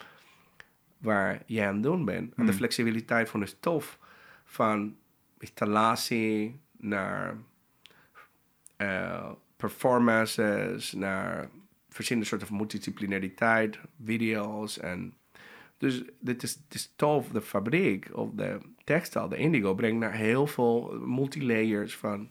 waar 0.98 1.42
je 1.46 1.64
aan 1.64 1.74
het 1.74 1.82
doen 1.82 2.04
bent. 2.04 2.34
En 2.34 2.46
de 2.46 2.52
flexibiliteit 2.52 3.28
van 3.28 3.40
de 3.40 3.46
stof, 3.46 3.98
van 4.48 4.96
installatie 5.38 6.60
naar 6.76 7.36
eh, 8.76 9.30
performances, 9.56 10.92
naar 10.92 11.48
verschillende 11.88 12.28
soorten 12.28 12.56
multidisciplinariteit, 12.56 13.78
video's 14.04 14.78
en 14.78 15.14
dus 15.78 16.02
dit 16.20 16.42
is 16.42 16.58
de 16.68 16.78
stof, 16.78 17.28
de 17.28 17.42
fabriek 17.42 18.08
of 18.12 18.30
de 18.30 18.58
textile, 18.84 19.28
de 19.28 19.36
indigo, 19.36 19.74
brengt 19.74 20.00
naar 20.00 20.14
heel 20.14 20.46
veel 20.46 21.00
multilayers 21.04 21.96
van 21.96 22.30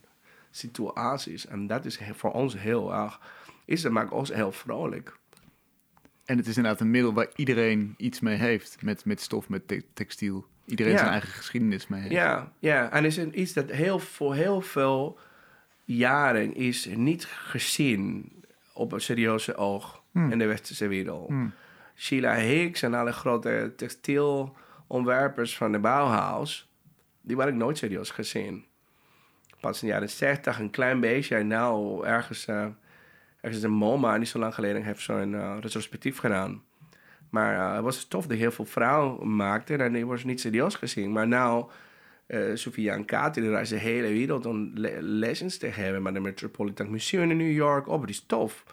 situaties. 0.52 1.46
En 1.46 1.68
dat 1.68 1.86
is 1.86 2.00
voor 2.14 2.32
ons 2.32 2.58
heel 2.58 2.94
erg, 2.94 3.22
is 3.66 3.82
dat 3.82 3.92
maakt 3.92 4.12
ons 4.12 4.34
heel 4.34 4.52
vrolijk. 4.52 5.18
En 6.26 6.38
het 6.38 6.48
is 6.48 6.58
inderdaad 6.58 6.82
een 6.82 6.92
middel 6.92 7.14
waar 7.14 7.30
iedereen 7.36 7.94
iets 7.98 8.20
mee 8.20 8.36
heeft. 8.36 8.82
Met, 8.82 9.06
met 9.06 9.22
stof, 9.22 9.50
met 9.50 9.68
te- 9.68 9.84
textiel. 9.94 10.48
Iedereen 10.68 10.92
Ja. 10.92 10.98
zijn 10.98 11.12
eigen 11.12 11.30
geschiedenis 11.30 11.88
mee 11.88 12.02
heeft. 12.02 12.14
Ja, 12.14 12.52
ja. 12.60 12.92
en 12.92 13.06
is 13.06 13.18
een 13.18 13.40
iets 13.40 13.54
dat 13.54 13.72
heel, 13.72 14.00
voor 14.00 14.36
heel 14.36 14.62
veel 14.62 15.20
jaren 15.84 16.56
is 16.56 16.86
niet 16.86 17.26
gezien 17.26 18.32
op 18.74 18.92
een 18.92 19.02
serieuze 19.02 19.56
oog 19.56 20.04
in 20.14 20.38
de 20.40 20.46
westerse 20.46 20.88
wereld. 20.88 21.28
Hmm. 21.28 21.54
Sheila 21.96 22.36
Hicks 22.36 22.82
en 22.82 22.94
alle 22.94 23.12
grote 23.12 23.74
textielontwerpers 23.76 25.58
van 25.58 25.72
de 25.72 25.80
Bauhaus, 25.80 26.72
die 27.22 27.36
waren 27.36 27.58
nooit 27.58 27.78
serieus 27.78 28.10
gezien. 28.10 28.66
Pas 29.60 29.82
in 29.82 29.88
de 29.88 29.94
jaren 29.94 30.10
60 30.10 30.60
een 30.60 30.70
klein 30.70 31.00
beetje 31.00 31.36
en 31.36 31.48
nou 31.48 32.06
ergens, 32.06 32.46
eh, 32.48 32.66
ergens 33.42 33.64
in 33.64 33.72
MoMA, 33.72 34.18
niet 34.18 34.28
zo 34.28 34.40
lang 34.40 34.54
geleden, 34.54 34.84
heeft 34.84 35.02
zo'n 35.02 35.36
eh, 35.36 35.58
retrospectief 35.60 36.18
gedaan. 36.18 36.64
Maar 37.30 37.56
eh, 37.56 37.74
het 37.74 37.84
was 37.84 37.96
een 37.96 38.02
stof 38.02 38.28
die 38.28 38.38
heel 38.38 38.52
veel 38.52 38.66
vrouwen 38.66 39.36
maakten 39.36 39.82
en 39.82 39.94
die 39.94 40.06
was 40.06 40.24
niet 40.24 40.40
serieus 40.42 40.76
gezien. 40.76 41.12
Maar 41.12 41.28
nou, 41.28 41.70
eh 42.28 42.56
Sofia 42.56 42.94
en 42.94 43.06
Kati, 43.06 43.42
die 43.42 43.50
reizen 43.50 43.78
de 43.78 43.84
hele 43.84 44.08
wereld 44.08 44.46
om 44.46 44.72
le- 44.74 44.98
lessons 45.02 45.58
te 45.58 45.68
hebben 45.68 46.02
met 46.02 46.14
de 46.14 46.20
Metropolitan 46.20 46.92
Museum 46.92 47.32
in 47.32 47.38
New 47.38 47.52
York 47.52 47.88
over 47.88 48.08
die 48.08 48.16
stof. 48.16 48.64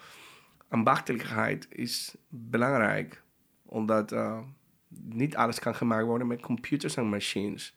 Ambachtelijkheid 0.68 1.66
is 1.70 2.14
belangrijk, 2.28 3.22
omdat 3.62 4.12
eh, 4.12 4.38
niet 4.88 5.36
alles 5.36 5.58
kan 5.58 5.74
gemaakt 5.74 6.06
worden 6.06 6.26
met 6.26 6.40
computers 6.40 6.96
en 6.96 7.08
machines. 7.08 7.76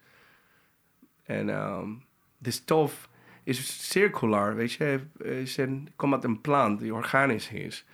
En 1.23 1.49
ehm, 1.49 1.89
de 2.38 2.51
stof 2.51 3.09
is 3.43 3.89
circulair, 3.89 4.55
weet 4.55 4.71
je, 4.71 4.99
is 5.17 5.57
een, 5.57 5.89
komt 5.95 6.13
uit 6.13 6.23
een 6.23 6.41
plant 6.41 6.80
die 6.80 6.93
organisch 6.93 7.51
is. 7.51 7.86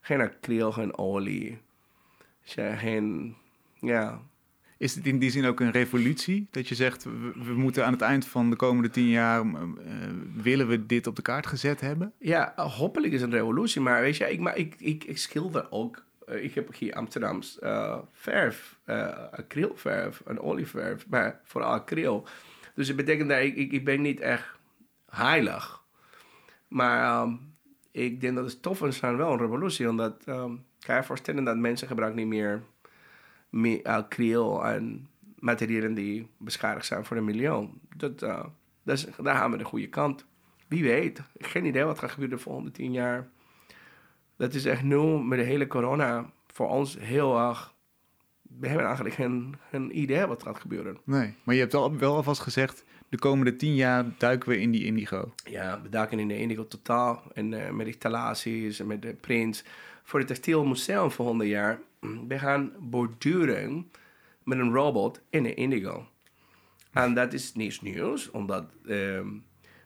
Geen 0.00 0.20
acryl, 0.20 0.72
geen 0.72 0.98
olie, 0.98 1.58
Geen, 2.54 3.36
ja, 3.80 4.20
Is 4.78 4.94
het 4.94 5.06
in 5.06 5.18
die 5.18 5.30
zin 5.30 5.44
ook 5.44 5.60
een 5.60 5.70
revolutie? 5.70 6.46
Dat 6.50 6.68
je 6.68 6.74
zegt, 6.74 7.04
we, 7.04 7.32
we 7.44 7.52
moeten 7.52 7.84
aan 7.84 7.92
het 7.92 8.00
eind 8.00 8.26
van 8.26 8.50
de 8.50 8.56
komende 8.56 8.90
tien 8.90 9.08
jaar... 9.08 9.40
eh, 9.40 9.52
willen 10.34 10.68
we 10.68 10.86
dit 10.86 11.06
op 11.06 11.16
de 11.16 11.22
kaart 11.22 11.46
gezet 11.46 11.80
hebben? 11.80 12.12
Ja, 12.18 12.52
hopelijk 12.56 13.12
is 13.12 13.20
het 13.20 13.32
een 13.32 13.38
revolutie, 13.38 13.80
maar 13.80 14.00
weet 14.00 14.16
je, 14.16 14.32
ik, 14.32 14.40
maar 14.40 14.56
ik, 14.56 14.74
ik, 14.78 15.04
ik 15.04 15.18
schilder 15.18 15.70
ook. 15.70 16.04
Eh, 16.26 16.44
ik 16.44 16.54
heb 16.54 16.74
hier 16.74 16.94
Amsterdams 16.94 17.58
eh, 17.58 17.98
verf, 18.12 18.78
eh 18.84 19.32
acrylverf, 19.32 20.22
een 20.24 20.40
olieverf, 20.40 21.06
maar 21.08 21.40
vooral 21.44 21.70
acryl. 21.70 22.26
Dus 22.74 22.88
het 22.88 22.96
betekent 22.96 23.28
dat 23.28 23.38
ik, 23.38 23.56
ik, 23.56 23.72
ik 23.72 23.84
ben 23.84 24.02
niet 24.02 24.20
echt 24.20 24.58
heilig. 25.10 25.82
Maar 26.68 27.02
ehm, 27.02 27.34
ik 27.90 28.20
denk 28.20 28.34
dat 28.34 28.44
de 28.44 28.50
stoffen 28.50 28.92
zijn 28.92 29.16
wel 29.16 29.32
een 29.32 29.38
revolutie, 29.38 29.88
omdat 29.88 30.22
ehm, 30.24 30.52
kan 30.78 30.96
je 30.96 31.04
voorstellen 31.04 31.44
dat 31.44 31.56
mensen 31.56 31.88
gebruiken 31.88 32.18
niet 32.18 32.28
meer, 32.28 32.62
meer 33.50 33.82
acryl 33.82 34.66
en 34.66 35.08
materialen 35.38 35.94
die 35.94 36.28
beschadigd 36.36 36.86
zijn 36.86 37.04
voor 37.04 37.16
het 37.16 37.24
milieu. 37.24 37.68
Dat, 37.96 38.22
eh, 38.22 38.44
dat 38.82 38.96
is, 38.96 39.06
daar 39.22 39.36
gaan 39.36 39.50
we 39.50 39.56
de 39.56 39.64
goede 39.64 39.88
kant. 39.88 40.24
Wie 40.68 40.82
weet. 40.82 41.22
Geen 41.38 41.64
idee 41.64 41.84
wat 41.84 41.98
gaat 41.98 42.10
gebeuren 42.10 42.36
de 42.36 42.42
volgende 42.42 42.70
tien 42.70 42.92
jaar. 42.92 43.28
Dat 44.36 44.54
is 44.54 44.64
echt 44.64 44.82
nu 44.82 45.22
met 45.22 45.38
de 45.38 45.44
hele 45.44 45.66
corona 45.66 46.30
voor 46.46 46.68
ons 46.68 46.98
heel 46.98 47.38
erg... 47.38 47.76
We 48.58 48.66
hebben 48.66 48.86
eigenlijk 48.86 49.14
geen, 49.14 49.54
geen 49.70 49.98
idee 49.98 50.26
wat 50.26 50.42
gaat 50.42 50.60
gebeuren. 50.60 50.98
Nee. 51.04 51.34
Maar 51.42 51.54
je 51.54 51.60
hebt 51.60 51.74
al, 51.74 51.96
wel 51.96 52.14
alvast 52.14 52.40
gezegd, 52.40 52.84
de 53.08 53.18
komende 53.18 53.56
tien 53.56 53.74
jaar 53.74 54.04
duiken 54.18 54.48
we 54.48 54.60
in 54.60 54.70
die 54.70 54.84
indigo. 54.84 55.32
Ja, 55.44 55.80
we 55.82 55.88
duiken 55.88 56.18
in 56.18 56.28
de 56.28 56.38
Indigo 56.38 56.68
totaal. 56.68 57.22
En 57.32 57.66
eh, 57.66 57.72
met 57.72 57.86
installaties 57.86 58.80
en 58.80 58.86
met 58.86 59.02
de 59.02 59.14
prints. 59.14 59.64
Voor 60.08 60.18
het 60.18 60.28
Textiel 60.28 60.64
Museum 60.64 61.10
volgende 61.10 61.48
jaar. 61.48 61.80
We 62.28 62.38
gaan 62.38 62.72
borduren 62.78 63.90
met 64.44 64.58
een 64.58 64.72
robot 64.72 65.22
in 65.30 65.42
de 65.42 65.54
Indigo. 65.54 66.08
En 66.92 67.14
dat 67.14 67.32
is 67.32 67.54
niets 67.54 67.80
nieuws, 67.80 68.30
omdat 68.30 68.64
ehm 68.86 69.28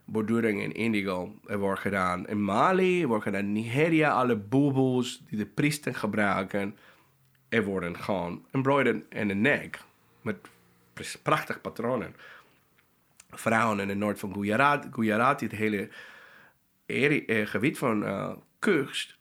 borduring 0.05 0.63
in 0.63 0.73
Indigo 0.73 1.35
wordt 1.43 1.81
gedaan 1.81 2.27
in 2.27 2.45
Mali, 2.45 3.07
wordt 3.07 3.25
gedaan 3.25 3.45
in 3.45 3.53
Nigeria. 3.53 4.11
Alle 4.11 4.37
boeboes 4.37 5.23
die 5.29 5.39
de 5.39 5.47
priesten 5.47 5.95
gebruiken, 5.95 6.77
er 7.49 7.65
worden 7.65 7.97
gewoon 7.99 8.47
embroidered 8.51 9.05
in 9.09 9.29
de 9.29 9.35
nek. 9.35 9.81
Met 10.21 10.37
prachtig 11.23 11.61
patronen 11.61 12.15
vrouwen 13.31 13.81
in 13.81 13.89
het 13.89 13.99
noord 13.99 14.19
van 14.19 14.33
Gujarat, 14.33 14.87
Gujarat 14.91 15.41
het 15.41 15.53
hele 15.53 15.89
eh, 16.87 17.47
gebied 17.47 17.79
van 17.79 18.05
eh 18.05 18.33
kust 18.59 19.21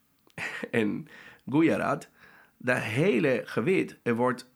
in 0.71 1.07
Gujarat, 1.49 2.09
dat 2.57 2.77
hele 2.77 3.41
gebied, 3.45 3.99
er 4.03 4.15
wordt, 4.15 4.49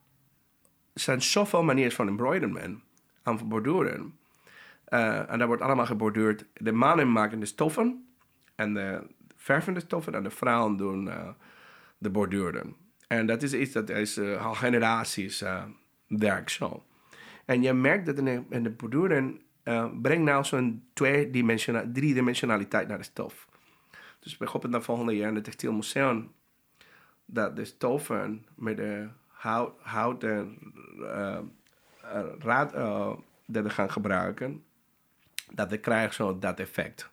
zijn 0.93 1.21
zoveel 1.21 1.63
manieren 1.63 1.91
van 1.91 2.07
embroideren 2.07 2.83
aan 3.23 3.47
borduren. 3.47 4.17
Eh, 4.85 5.31
en 5.31 5.39
dat 5.39 5.47
wordt 5.47 5.61
allemaal 5.61 5.85
geborduurd. 5.85 6.45
De 6.53 6.71
mannen 6.71 7.11
maken 7.11 7.39
de 7.39 7.45
stoffen 7.45 8.07
en 8.55 8.73
de 8.73 9.07
verven 9.35 9.73
de 9.73 9.79
stoffen 9.79 10.13
en 10.13 10.23
de 10.23 10.29
vrouwen 10.29 10.77
doen 10.77 11.09
eh, 11.09 11.29
de 11.97 12.09
borduren. 12.09 12.75
En 13.07 13.25
dat 13.25 13.43
is 13.43 13.53
iets 13.53 13.71
dat 13.71 13.89
is 13.89 14.17
uh, 14.17 14.45
al 14.45 14.53
generaties 14.53 15.43
werkt 16.07 16.51
zo. 16.51 16.85
En 17.45 17.61
je 17.61 17.73
merkt 17.73 18.05
dat 18.05 18.17
in 18.17 18.25
de, 18.25 18.43
in 18.49 18.63
de 18.63 18.69
borduren 18.69 19.41
brengt 20.01 20.23
nou 20.23 20.43
zo'n 20.43 20.83
twee-dimensional, 20.93 21.83
drie-dimensionaliteit 21.93 22.87
naar 22.87 22.97
de 22.97 23.03
stof. 23.03 23.47
Dus 24.25 24.37
bijvoorbeeld 24.37 24.71
naar 24.71 24.81
volgende 24.81 25.15
jaar 25.15 25.29
in 25.29 25.35
het 25.35 25.43
Textielmuseum, 25.43 26.31
dat 27.25 27.55
de 27.55 27.65
stoffen 27.65 28.45
met 28.55 28.77
de 28.77 29.07
hout, 29.27 29.73
houten 29.81 30.57
uh, 30.97 31.39
raad 32.39 32.71
dat 33.45 33.63
we 33.63 33.69
gaan 33.69 33.91
gebruiken, 33.91 34.63
dat 35.51 35.69
we 35.69 35.77
krijgen 35.77 36.13
zo 36.13 36.39
dat 36.39 36.59
effect. 36.59 37.09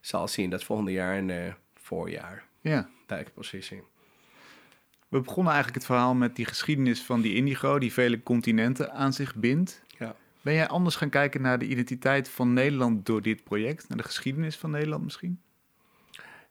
Zal 0.00 0.28
zien 0.28 0.50
dat 0.50 0.64
volgende 0.64 0.92
jaar 0.92 1.16
in 1.16 1.28
het 1.28 1.54
voorjaar. 1.74 2.44
Ja. 2.60 2.88
De 3.06 3.14
expositie. 3.14 3.82
We 5.08 5.20
begonnen 5.20 5.52
eigenlijk 5.52 5.82
het 5.82 5.92
verhaal 5.92 6.14
met 6.14 6.36
die 6.36 6.46
geschiedenis 6.46 7.02
van 7.02 7.20
die 7.20 7.34
indigo, 7.34 7.78
die 7.78 7.92
vele 7.92 8.22
continenten 8.22 8.92
aan 8.92 9.12
zich 9.12 9.34
bindt. 9.34 9.82
Ja. 9.98 10.14
Ben 10.40 10.54
jij 10.54 10.68
anders 10.68 10.96
gaan 10.96 11.10
kijken 11.10 11.42
naar 11.42 11.58
de 11.58 11.66
identiteit 11.66 12.28
van 12.28 12.52
Nederland 12.52 13.06
door 13.06 13.22
dit 13.22 13.44
project? 13.44 13.88
Naar 13.88 13.98
de 13.98 14.04
geschiedenis 14.04 14.56
van 14.56 14.70
Nederland 14.70 15.04
misschien? 15.04 15.40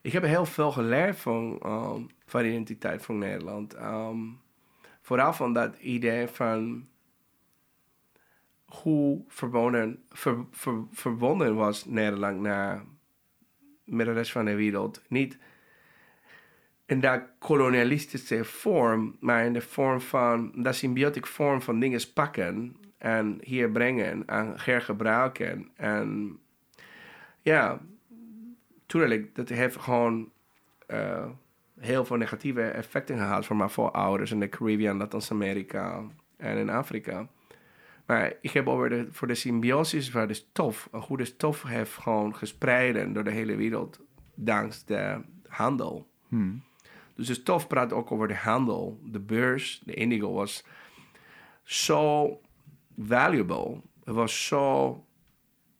Ik 0.02 0.12
heb 0.12 0.22
heel 0.22 0.46
veel 0.46 0.72
geleerd 0.72 1.16
van, 1.16 1.60
um, 1.66 2.06
van 2.26 2.42
de 2.42 2.48
identiteit 2.48 3.02
van 3.02 3.18
Nederland. 3.18 3.76
Um, 3.76 4.40
vooral 5.00 5.32
van 5.32 5.52
dat 5.52 5.76
idee 5.78 6.26
van 6.26 6.86
hoe 8.64 9.24
verbonden, 9.28 10.04
ver, 10.10 10.44
ver, 10.50 10.84
verbonden 10.90 11.54
was 11.54 11.84
Nederland 11.84 12.40
naar, 12.40 12.82
met 13.84 14.06
de 14.06 14.12
rest 14.12 14.32
van 14.32 14.44
de 14.44 14.54
wereld. 14.54 15.02
Niet 15.08 15.38
in 16.86 17.00
dat 17.00 17.22
kolonialistische 17.38 18.44
vorm, 18.44 19.16
maar 19.20 19.44
in 19.44 19.52
de 19.52 19.60
vorm 19.60 20.00
van, 20.00 20.52
dat 20.54 20.74
symbiotische 20.74 21.32
vorm 21.32 21.62
van 21.62 21.80
dingen 21.80 22.12
pakken 22.14 22.76
en 22.98 23.38
hier 23.40 23.70
brengen 23.70 24.26
en 24.26 24.54
hergebruiken. 24.56 25.70
En 25.76 26.38
ja, 27.40 27.80
tuurlijk, 28.92 29.34
dat 29.34 29.48
heeft 29.48 29.76
gewoon 29.76 30.30
uh, 30.88 31.30
heel 31.78 32.04
veel 32.04 32.16
negatieve 32.16 32.62
effecten 32.62 33.16
gehad 33.16 33.46
voor 33.46 33.56
mijn 33.56 33.70
voorouders 33.70 34.30
in 34.30 34.40
de 34.40 34.48
Caribbean, 34.48 34.96
Latijns-Amerika 34.96 36.04
en 36.36 36.56
in 36.56 36.70
Afrika. 36.70 37.28
Maar 38.06 38.32
ik 38.40 38.50
heb 38.50 38.68
over 38.68 38.88
de, 38.88 39.06
voor 39.10 39.28
de 39.28 39.34
symbiosis 39.34 40.10
waar 40.10 40.28
de 40.28 40.34
stof, 40.34 40.88
een 40.90 41.02
goede 41.02 41.24
stof 41.24 41.62
heeft 41.62 41.92
gewoon 41.92 42.34
gespreid 42.34 43.14
door 43.14 43.24
de 43.24 43.30
hele 43.30 43.56
wereld, 43.56 44.00
dankzij 44.34 44.82
de 44.86 45.20
handel. 45.48 46.08
Hmm. 46.28 46.62
Dus 47.14 47.26
de 47.26 47.34
stof 47.34 47.66
praat 47.66 47.92
ook 47.92 48.12
over 48.12 48.28
de 48.28 48.36
handel. 48.36 49.00
De 49.04 49.20
beurs, 49.20 49.82
de 49.84 49.94
indigo, 49.94 50.32
was 50.32 50.64
zo 51.62 52.40
valuable. 52.98 53.80
Het 54.04 54.14
was 54.14 54.46
zo 54.46 55.04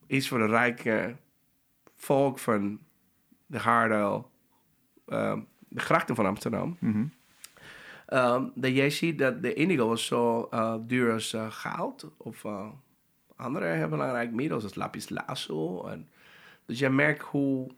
iets 0.07 0.29
voor 0.29 0.39
de 0.39 0.47
rijke 0.47 1.17
volk 1.97 2.39
van 2.39 2.81
de 3.53 4.23
uh, 5.07 5.39
de 5.69 5.81
grachten 5.81 6.15
van 6.15 6.27
Amsterdam. 6.27 6.77
Mm 6.81 6.93
-hmm. 6.93 7.13
um, 8.19 8.53
dat 8.55 8.75
jij 8.75 8.91
ziet 8.91 9.19
dat 9.19 9.43
de 9.43 9.55
indigo 9.55 9.89
was 9.89 10.07
zo 10.07 10.49
uh, 10.51 10.75
duur 10.81 11.13
als 11.13 11.35
uh, 11.35 11.51
goud 11.51 12.11
of 12.17 12.45
uh, 12.45 12.67
andere 13.37 13.67
heel 13.67 13.89
belangrijke 13.89 14.35
middels 14.35 14.63
als 14.63 14.75
lapis 14.75 15.09
lazuli. 15.09 15.81
En, 15.91 16.09
dus 16.67 16.79
je 16.79 16.89
merkt 16.89 17.23
hoe 17.23 17.71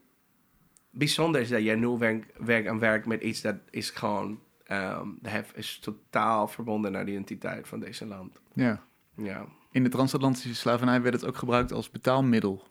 bijzonder 0.89 1.41
is 1.41 1.49
dat 1.49 1.61
jij 1.61 1.75
nu 1.75 1.87
werkt 1.87 2.31
werk 2.37 2.67
aan 2.67 2.79
werkt 2.79 3.05
met 3.05 3.21
iets 3.21 3.41
dat 3.41 3.55
is 3.69 3.89
gewoon 3.89 4.39
um, 4.71 5.19
is 5.53 5.79
totaal 5.79 6.47
verbonden 6.47 6.91
naar 6.91 7.05
de 7.05 7.11
identiteit 7.11 7.67
van 7.67 7.79
deze 7.79 8.05
land. 8.05 8.39
Ja. 8.53 8.83
Ja. 9.15 9.45
In 9.71 9.83
de 9.83 9.89
transatlantische 9.89 10.55
slavernij 10.55 11.01
werd 11.01 11.13
het 11.13 11.25
ook 11.25 11.37
gebruikt 11.37 11.71
als 11.71 11.91
betaalmiddel. 11.91 12.63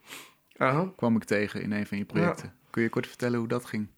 Uh-huh. 0.56 0.88
Kwam 0.96 1.16
ik 1.16 1.24
tegen 1.24 1.62
in 1.62 1.72
een 1.72 1.86
van 1.86 1.98
je 1.98 2.04
projecten. 2.04 2.54
Kun 2.74 2.82
je 2.82 2.88
kort 2.88 3.06
vertellen 3.06 3.38
hoe 3.38 3.48
dat 3.48 3.64
ging? 3.64 3.88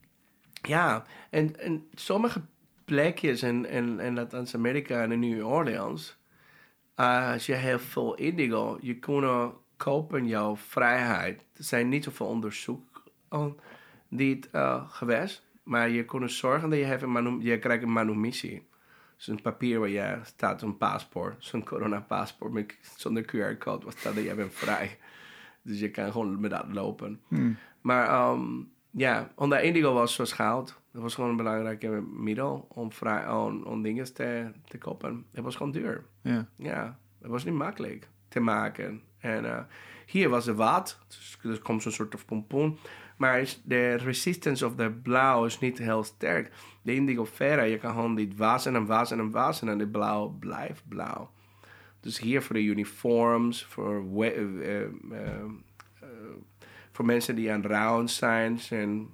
Ja, 0.62 1.04
en, 1.30 1.60
en 1.60 1.86
sommige 1.94 2.40
plekjes 2.84 3.42
in, 3.42 3.68
in, 3.68 4.00
in 4.00 4.14
Latijns-Amerika 4.14 5.02
en 5.02 5.12
in 5.12 5.20
New 5.20 5.46
Orleans, 5.46 6.16
uh, 6.96 7.32
als 7.32 7.46
je 7.46 7.54
heel 7.54 7.78
veel 7.78 8.14
indigo, 8.14 8.78
je 8.80 8.98
kon 8.98 9.52
kopen 9.76 10.26
jouw 10.26 10.56
vrijheid. 10.56 11.40
Er 11.56 11.64
zijn 11.64 11.88
niet 11.88 12.04
zoveel 12.04 12.26
onderzoek 12.26 13.02
niet 14.08 14.48
uh, 14.52 14.90
geweest, 14.90 15.46
maar 15.62 15.88
je 15.88 16.04
kon 16.04 16.28
zorgen 16.28 16.70
dat 16.70 16.78
je, 16.78 16.84
hebt 16.84 17.02
een 17.02 17.12
manu- 17.12 17.42
je 17.42 17.58
krijgt 17.58 17.82
een 17.82 17.92
manumissie. 17.92 18.68
Dus 19.16 19.26
een 19.26 19.42
papier 19.42 19.78
waar 19.78 19.88
je 19.88 20.18
staat, 20.22 20.62
een 20.62 20.76
paspoort, 20.76 21.44
zo'n 21.44 21.64
corona-paspoort 21.64 22.52
met, 22.52 22.78
zonder 22.96 23.22
QR-code, 23.22 23.84
wat 23.84 23.96
staat 23.98 24.14
dat 24.14 24.24
je 24.24 24.34
bent 24.34 24.54
vrij. 24.54 24.98
Dus 25.62 25.80
je 25.80 25.90
kan 25.90 26.12
gewoon 26.12 26.40
met 26.40 26.50
dat 26.50 26.66
lopen. 26.68 27.20
Hmm. 27.28 27.56
Maar 27.86 28.30
um, 28.30 28.70
ja, 28.90 29.30
omdat 29.34 29.62
indigo 29.62 29.92
was 29.92 30.14
zoals 30.14 30.32
goud. 30.32 30.80
Dat 30.92 31.02
was 31.02 31.14
gewoon 31.14 31.30
een 31.30 31.36
belangrijke 31.36 31.88
middel 32.12 32.66
om, 32.68 32.92
vrij, 32.92 33.30
om, 33.30 33.62
om 33.62 33.82
dingen 33.82 34.14
te, 34.14 34.50
te 34.64 34.78
kopen. 34.78 35.26
Het 35.32 35.44
was 35.44 35.56
gewoon 35.56 35.72
duur. 35.72 36.04
Ja. 36.22 36.48
Ja, 36.56 36.98
het 37.20 37.30
was 37.30 37.44
niet 37.44 37.54
makkelijk 37.54 38.08
te 38.28 38.40
maken. 38.40 39.02
En 39.18 39.44
uh, 39.44 39.58
hier 40.06 40.28
was 40.28 40.46
het 40.46 40.56
wat. 40.56 40.98
Dus 41.08 41.38
er 41.42 41.62
komt 41.62 41.82
zo'n 41.82 41.92
soort 41.92 42.14
of 42.14 42.24
pompoen. 42.24 42.78
Maar 43.16 43.54
de 43.64 43.94
resistance 43.94 44.66
of 44.66 44.74
de 44.74 44.90
blauw 44.90 45.44
is 45.44 45.58
niet 45.58 45.78
heel 45.78 46.02
sterk. 46.02 46.52
De 46.82 46.94
indigo 46.94 47.24
vera, 47.24 47.62
je 47.62 47.78
kan 47.78 47.92
gewoon 47.92 48.14
dit 48.14 48.36
wassen 48.36 48.74
en 48.74 48.86
wassen 48.86 49.18
en 49.18 49.30
wassen 49.30 49.68
en 49.68 49.78
de 49.78 49.88
blauw 49.88 50.28
blijft 50.28 50.88
blauw. 50.88 51.30
Dus 52.00 52.18
hier 52.18 52.42
voor 52.42 52.54
de 52.54 52.62
uniforms, 52.62 53.64
voor, 53.64 54.04
uh, 54.24 54.40
uh, 54.40 54.82
voor 56.96 57.04
mensen 57.04 57.34
die 57.34 57.52
aan 57.52 57.62
rouwen 57.62 58.08
zijn, 58.08 58.58
zijn 58.58 59.08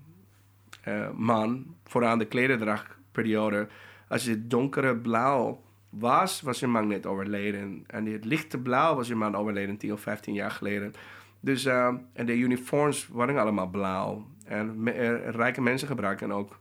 man, 1.14 1.76
vooraan 1.84 2.18
de 2.18 2.24
klederdrachtperiode. 2.24 3.68
Als 4.08 4.24
je 4.24 4.46
donkere 4.46 4.96
blauw 4.96 5.62
was, 5.90 6.40
was 6.40 6.60
je 6.60 6.66
man 6.66 6.86
net 6.86 7.06
overleden. 7.06 7.84
En 7.86 8.06
het 8.06 8.24
lichte 8.24 8.58
blauw 8.58 8.94
was 8.94 9.08
je 9.08 9.14
man 9.14 9.36
overleden 9.36 9.76
10 9.76 9.92
of 9.92 10.00
15 10.00 10.34
jaar 10.34 10.50
geleden. 10.50 10.92
Dus, 11.40 11.64
uh, 11.64 11.94
en 12.12 12.26
de 12.26 12.36
uniforms 12.36 13.08
waren 13.08 13.38
allemaal 13.38 13.66
blauw. 13.66 14.26
En 14.44 14.82
me, 14.82 14.94
uh, 14.94 15.28
rijke 15.28 15.60
mensen 15.60 15.88
gebruiken 15.88 16.32
ook 16.32 16.58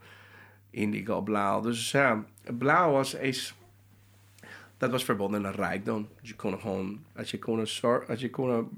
indigo 0.70 1.22
blauw. 1.22 1.62
Dus 1.62 1.92
ja, 1.92 2.26
blauw 2.58 2.92
was 2.92 3.14
eens... 3.14 3.56
Dat 4.78 4.92
was 4.92 5.04
verbonden 5.04 5.46
aan 5.46 5.54
rijkdom. 5.54 6.08
Dus 6.20 6.30
je 6.30 6.36
kon 6.36 6.60
gewoon... 6.60 7.04
Als 7.16 7.32
je 7.32 7.40
kon, 7.40 7.60
als 8.08 8.20
je 8.20 8.30
kon 8.30 8.70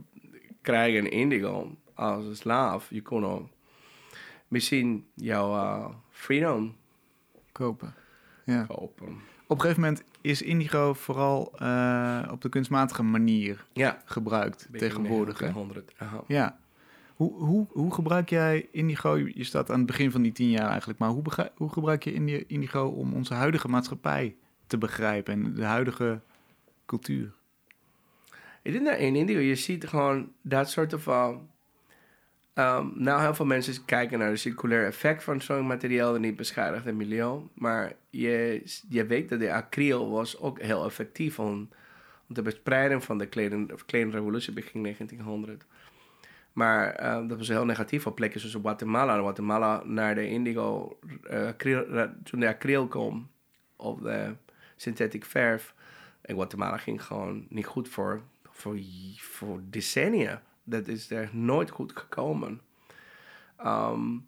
krijgen 0.61 1.11
indigo 1.11 1.75
als 1.93 2.25
een 2.25 2.35
slaaf... 2.35 2.89
Je 2.89 3.01
kon 3.01 3.49
misschien 4.53 5.05
jouw 5.13 5.53
uh, 5.55 5.85
freedom 6.09 6.75
kopen. 7.51 7.93
Ja. 8.45 8.63
kopen. 8.63 9.07
Op 9.47 9.59
een 9.59 9.61
gegeven 9.61 9.81
moment 9.81 10.03
is 10.21 10.41
indigo 10.41 10.93
vooral 10.93 11.53
uh, 11.61 12.27
op 12.31 12.41
de 12.41 12.49
kunstmatige 12.49 13.03
manier 13.03 13.65
ja. 13.73 14.01
gebruikt 14.05 14.67
tegenwoordig. 14.71 15.39
100. 15.39 15.93
Ja. 16.27 16.57
Hoe, 17.15 17.33
hoe, 17.33 17.67
hoe 17.69 17.93
gebruik 17.93 18.29
jij 18.29 18.67
indigo? 18.71 19.17
Je 19.17 19.43
staat 19.43 19.71
aan 19.71 19.77
het 19.77 19.85
begin 19.85 20.11
van 20.11 20.21
die 20.21 20.31
tien 20.31 20.49
jaar 20.49 20.69
eigenlijk, 20.69 20.99
maar 20.99 21.09
hoe, 21.09 21.23
hoe 21.55 21.71
gebruik 21.71 22.03
je 22.03 22.45
indigo 22.45 22.87
om 22.87 23.13
onze 23.13 23.33
huidige 23.33 23.67
maatschappij 23.67 24.35
te 24.67 24.77
begrijpen 24.77 25.33
en 25.33 25.53
de 25.53 25.63
huidige 25.63 26.21
cultuur? 26.85 27.33
Ik 28.61 28.71
denk 28.71 28.85
dat 28.85 28.97
in 28.97 29.15
indigo 29.15 29.39
je 29.39 29.55
ziet 29.55 29.87
gewoon 29.87 30.31
dat 30.41 30.69
soort 30.69 30.93
van. 30.97 31.51
Um, 32.55 32.93
nou, 32.95 33.21
heel 33.21 33.35
veel 33.35 33.45
mensen 33.45 33.85
kijken 33.85 34.19
naar 34.19 34.29
het 34.29 34.39
circulaire 34.39 34.87
effect 34.87 35.23
van 35.23 35.41
zo'n 35.41 35.67
materiaal 35.67 36.15
en 36.15 36.21
niet 36.21 36.35
beschadigt 36.35 36.85
het 36.85 36.95
milieu. 36.95 37.41
Maar 37.53 37.93
je, 38.09 38.61
je 38.89 39.05
weet 39.05 39.29
dat 39.29 39.39
de 39.39 39.53
acryl 39.53 40.09
was 40.09 40.39
ook 40.39 40.61
heel 40.61 40.85
effectief 40.85 41.39
om, 41.39 41.69
om 42.27 42.35
de 42.35 42.43
verspreiding 42.43 43.03
van 43.03 43.17
de 43.17 43.25
kledingrevolutie 43.85 44.53
begin 44.53 44.83
1900. 44.83 45.65
Maar 46.53 47.15
um, 47.15 47.27
dat 47.27 47.37
was 47.37 47.47
heel 47.47 47.65
negatief 47.65 48.07
op 48.07 48.15
plekken 48.15 48.39
zoals 48.39 48.55
Guatemala. 48.55 49.17
Guatemala 49.17 49.83
naar 49.85 50.15
de 50.15 50.27
indigo, 50.27 50.99
uh, 51.31 51.47
acryl, 51.47 52.09
toen 52.23 52.39
de 52.39 52.47
acryl 52.47 52.87
kwam, 52.87 53.29
of 53.75 53.99
de 53.99 54.35
synthetic 54.75 55.25
verf. 55.25 55.73
En 56.21 56.35
Guatemala 56.35 56.77
ging 56.77 57.03
gewoon 57.03 57.45
niet 57.49 57.65
goed 57.65 57.89
voor, 57.89 58.21
voor, 58.51 58.79
voor 59.17 59.61
decennia. 59.69 60.41
Dat 60.63 60.87
is 60.87 61.11
er 61.11 61.29
nooit 61.31 61.69
goed 61.69 61.91
gekomen. 61.95 62.61
Um, 63.65 64.27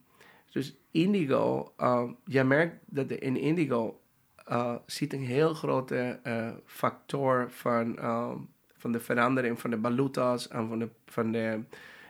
dus 0.52 0.76
indigo, 0.92 1.74
uh, 1.80 2.10
je 2.26 2.44
merkt 2.44 2.76
dat 2.86 3.12
in 3.12 3.38
indigo 3.38 4.02
uh, 4.50 4.76
zit 4.86 5.14
een 5.14 5.26
heel 5.26 5.54
grote 5.54 6.20
uh, 6.24 6.52
factor 6.66 7.52
van, 7.52 7.98
van 8.78 8.92
de 8.92 9.00
verandering 9.00 9.60
van 9.60 9.70
de 9.70 9.80
valutas 9.82 10.48
en 10.48 10.68
van 10.68 10.80
de, 10.80 10.90
van 11.06 11.32
de 11.32 11.64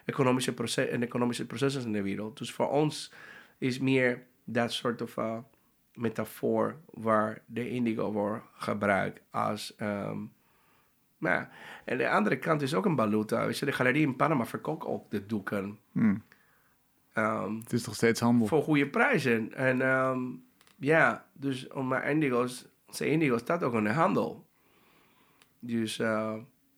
economische, 0.05 0.53
proces, 0.53 0.87
en 0.87 1.03
economische 1.03 1.45
processen 1.45 1.83
in 1.83 1.91
de 1.91 2.01
wereld. 2.01 2.37
Dus 2.37 2.51
voor 2.51 2.69
ons 2.69 3.11
is 3.57 3.79
meer 3.79 4.23
dat 4.43 4.71
soort 4.71 5.01
van 5.05 5.45
metafoor 5.93 6.77
waar 6.93 7.41
de 7.45 7.69
indigo 7.69 8.11
wordt 8.11 8.45
gebruikt 8.53 9.21
als... 9.31 9.75
ehm, 9.75 10.17
nou, 11.25 11.45
en 11.85 11.97
de 11.97 12.09
andere 12.09 12.37
kant 12.37 12.61
is 12.61 12.73
ook 12.73 12.85
een 12.85 12.95
baluta. 12.95 13.45
Weet 13.45 13.57
je, 13.57 13.65
de 13.65 13.71
galerie 13.71 14.01
in 14.01 14.15
Panama 14.15 14.45
verkoopt 14.45 14.85
ook 14.85 15.11
de 15.11 15.25
doeken. 15.25 15.79
Hmm. 15.91 16.23
Ehm, 17.13 17.55
Het 17.59 17.73
is 17.73 17.83
toch 17.83 17.95
steeds 17.95 18.19
handel. 18.19 18.47
voor 18.47 18.63
goede 18.63 18.87
prijzen. 18.87 19.53
En 19.53 19.81
ehm, 19.81 20.19
ja, 20.77 21.25
dus 21.33 21.67
om 21.67 21.87
mijn 21.87 22.03
indigo's, 22.03 22.65
zijn 22.89 23.09
indigo 23.11 23.37
staat 23.37 23.63
ook 23.63 23.73
in 23.73 23.83
de 23.83 23.89
handel. 23.91 24.47
Dus 25.59 25.99
eh, 25.99 26.35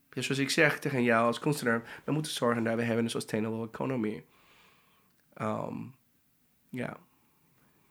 ja, 0.09 0.21
zoals 0.21 0.41
ik 0.41 0.49
zeg 0.49 0.79
tegen 0.79 1.03
jou 1.03 1.25
als 1.25 1.39
kunstenaar, 1.39 2.01
we 2.05 2.11
moeten 2.11 2.31
zorgen 2.31 2.63
dat 2.63 2.75
we 2.75 2.81
hebben 2.83 3.03
een 3.03 3.09
sustainable 3.09 3.67
economy. 3.67 4.25
Ehm, 5.33 5.75
ja, 6.69 6.97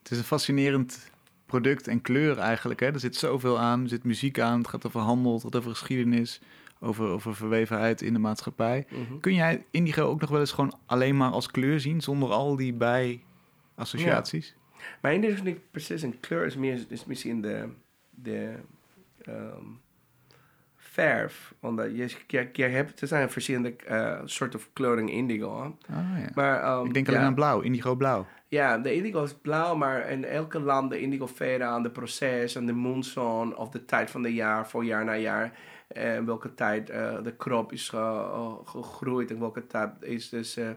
Het 0.03 0.11
is 0.11 0.19
een 0.19 0.25
fascinerend 0.25 1.11
product 1.47 1.89
en 1.89 2.01
kleur 2.01 2.39
eigenlijk. 2.39 2.81
Hè? 2.81 2.87
Er 2.87 3.01
zit 3.01 3.17
zoveel 3.17 3.59
aan. 3.59 3.83
Er 3.83 3.89
zit 3.89 4.05
muziek 4.05 4.39
aan. 4.39 4.59
Het 4.59 4.69
gaat 4.69 4.87
over 4.87 5.01
handel. 5.01 5.33
Het 5.33 5.43
gaat 5.43 5.57
over 5.57 5.71
geschiedenis. 5.71 6.41
Over, 6.81 7.07
over 7.07 7.35
verwevenheid 7.35 8.03
in 8.03 8.13
de 8.13 8.19
maatschappij. 8.19 8.87
Mhm. 8.91 9.21
Kun 9.21 9.35
jij 9.35 9.65
indigo 9.71 10.03
ook 10.03 10.21
nog 10.21 10.31
wel 10.31 10.41
eens 10.41 10.53
gewoon 10.53 10.79
alleen 10.87 11.17
maar 11.17 11.31
als 11.31 11.51
kleur 11.51 11.81
zien? 11.81 12.01
Zonder 12.01 12.31
al 12.31 12.57
die 12.57 12.73
bij-associaties? 12.73 14.55
Maar 15.01 15.15
indigo 15.15 15.33
is 15.33 15.43
niet 15.43 15.71
precies 15.71 16.03
een 16.03 16.21
kleur, 16.21 16.47
is, 16.47 16.57
meer, 16.57 16.85
is 16.89 17.05
misschien 17.05 17.41
de, 17.41 17.69
de 18.11 18.55
ehm, 19.23 19.65
verf. 21.01 21.55
Omdat 21.61 21.97
je, 21.97 22.15
je, 22.27 22.49
je 22.53 22.65
hebt, 22.65 23.01
er 23.01 23.07
zijn 23.09 23.31
verschillende 23.31 23.77
eh, 23.77 24.21
soorten 24.25 24.61
kleuren 24.73 25.09
indigo. 25.09 25.77
Ah, 25.91 25.97
ja. 26.19 26.29
Maar, 26.35 26.63
ehm, 26.63 26.87
Ik 26.87 26.95
denk 26.95 27.07
ja. 27.07 27.13
alleen 27.13 27.25
aan 27.27 27.35
blauw. 27.35 27.61
Indigo 27.61 27.95
blauw. 27.95 28.27
Ja, 28.49 28.79
de 28.79 28.95
indigo 28.95 29.23
is 29.23 29.35
blauw, 29.35 29.75
maar 29.75 30.11
in 30.11 30.25
elke 30.25 30.61
land 30.61 30.91
de 30.91 31.01
indigo 31.01 31.27
veren 31.27 31.67
aan 31.67 31.83
de 31.83 31.91
proces 31.91 32.55
en 32.55 32.67
de 32.67 32.73
moonzone 32.73 33.57
of 33.57 33.69
de 33.69 33.85
tijd 33.85 34.11
van 34.11 34.25
het 34.25 34.33
jaar, 34.33 34.69
voor 34.69 34.85
jaar 34.85 35.05
na 35.05 35.15
jaar. 35.17 35.59
En 35.89 36.27
welke 36.27 36.55
tijd 36.55 36.91
eh, 36.91 37.23
de 37.23 37.37
krop 37.37 37.73
is 37.73 37.89
ge- 37.89 37.97
eh, 37.97 38.53
gegroeid 38.65 39.31
en 39.31 39.39
welke 39.41 39.67
tijd 39.67 39.91
is 40.01 40.29
dus 40.29 40.57
eh, 40.57 40.69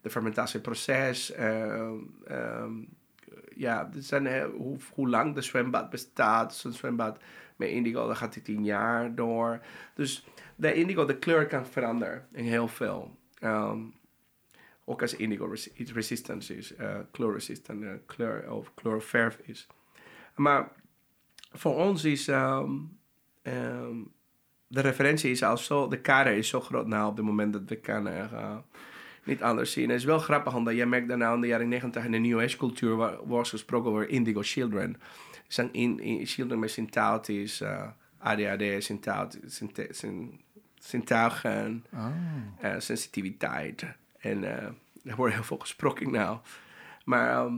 de 0.00 0.10
fermentatieproces. 0.10 1.32
ehm, 1.32 1.94
ehm, 2.26 2.72
ja, 3.54 3.88
zijn, 3.98 4.26
heel- 4.26 4.50
hoe, 4.50 4.76
hoe 4.94 5.08
lang 5.08 5.34
de 5.34 5.42
zwembad 5.42 5.90
bestaat. 5.90 6.54
Zo'n 6.54 6.72
zwembad 6.72 7.18
met 7.56 7.68
indigo, 7.68 8.06
dan 8.06 8.16
gaat 8.16 8.34
hij 8.34 8.42
tien 8.42 8.64
jaar 8.64 9.14
door. 9.14 9.60
Dus 9.94 10.26
de 10.56 10.74
indigo, 10.74 11.04
de 11.04 11.18
kleur 11.18 11.46
kan 11.46 11.66
veranderen 11.66 12.26
in 12.32 12.44
heel 12.44 12.68
veel. 12.68 13.16
Ehm, 13.38 13.78
ook 14.84 15.00
als 15.00 15.16
indigo 15.16 15.44
res- 15.46 15.72
iets 15.72 15.92
resistant 15.92 16.50
is, 16.50 16.74
uh, 16.76 16.96
kleurresistant, 17.10 17.82
eh, 17.82 17.90
kleur 18.06 18.52
of 18.52 18.74
kleurverf 18.74 19.38
is. 19.42 19.66
Maar 20.36 20.68
voor 21.52 21.74
ons 21.76 22.04
is 22.04 22.28
ehm, 22.28 22.70
ehm, 23.42 23.96
de 24.66 24.80
referentie 24.80 25.30
is 25.30 25.42
al 25.42 25.56
zo, 25.56 25.88
de 25.88 26.00
kader 26.00 26.32
is 26.32 26.48
zo 26.48 26.60
groot 26.60 26.86
nou 26.86 27.10
op 27.10 27.16
het 27.16 27.24
moment 27.26 27.52
dat 27.52 27.62
we 27.66 27.76
kan 27.76 28.08
eh, 28.08 28.56
niet 29.24 29.42
anders 29.42 29.72
zien. 29.72 29.88
Het 29.88 29.98
is 29.98 30.04
wel 30.04 30.18
grappig, 30.18 30.54
omdat 30.54 30.74
jij 30.74 30.86
merkt 30.86 31.08
daarna 31.08 31.32
in 31.34 31.40
de 31.40 31.46
jaren 31.46 31.68
negentig 31.68 32.04
in 32.04 32.12
de 32.12 32.18
New 32.18 32.40
Age 32.40 32.56
cultuur 32.56 32.96
wa- 32.96 33.18
was 33.26 33.50
gesproken 33.50 33.90
over 33.90 34.08
indigo 34.08 34.40
children. 34.42 34.96
Zijn 35.52 35.72
in, 35.72 36.00
in, 36.00 36.26
children 36.26 36.58
met 36.58 36.70
syntautis, 36.70 37.60
uh, 37.60 37.88
ADHD, 38.18 38.84
synte- 38.84 39.88
syn- 39.90 40.40
zintuigen, 40.74 41.84
Oh. 41.94 42.06
eh, 42.60 42.74
sensitiviteit. 42.78 43.84
En 44.18 44.44
eh, 44.44 44.64
er 45.04 45.16
wordt 45.16 45.34
heel 45.34 45.42
veel 45.44 45.58
gesproken 45.58 46.10
nou. 46.10 46.38
Maar 47.04 47.30
ehm, 47.44 47.54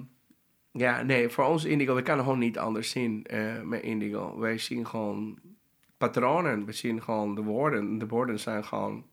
ja, 0.70 1.03
nee, 1.03 1.28
voor 1.28 1.45
ons 1.45 1.64
indigo, 1.64 1.95
we 1.95 2.03
kunnen 2.03 2.24
gewoon 2.24 2.38
niet 2.38 2.59
anders 2.59 2.90
zien 2.90 3.24
eh, 3.24 3.61
met 3.62 3.82
indigo. 3.82 4.38
Wij 4.38 4.59
zien 4.59 4.86
gewoon 4.86 5.38
patronen, 5.99 6.64
we 6.64 6.72
zien 6.72 7.03
gewoon 7.03 7.34
de 7.34 7.42
woorden. 7.42 7.99
De 7.99 8.07
woorden 8.07 8.40
zijn 8.40 8.64
gewoon 8.64 9.05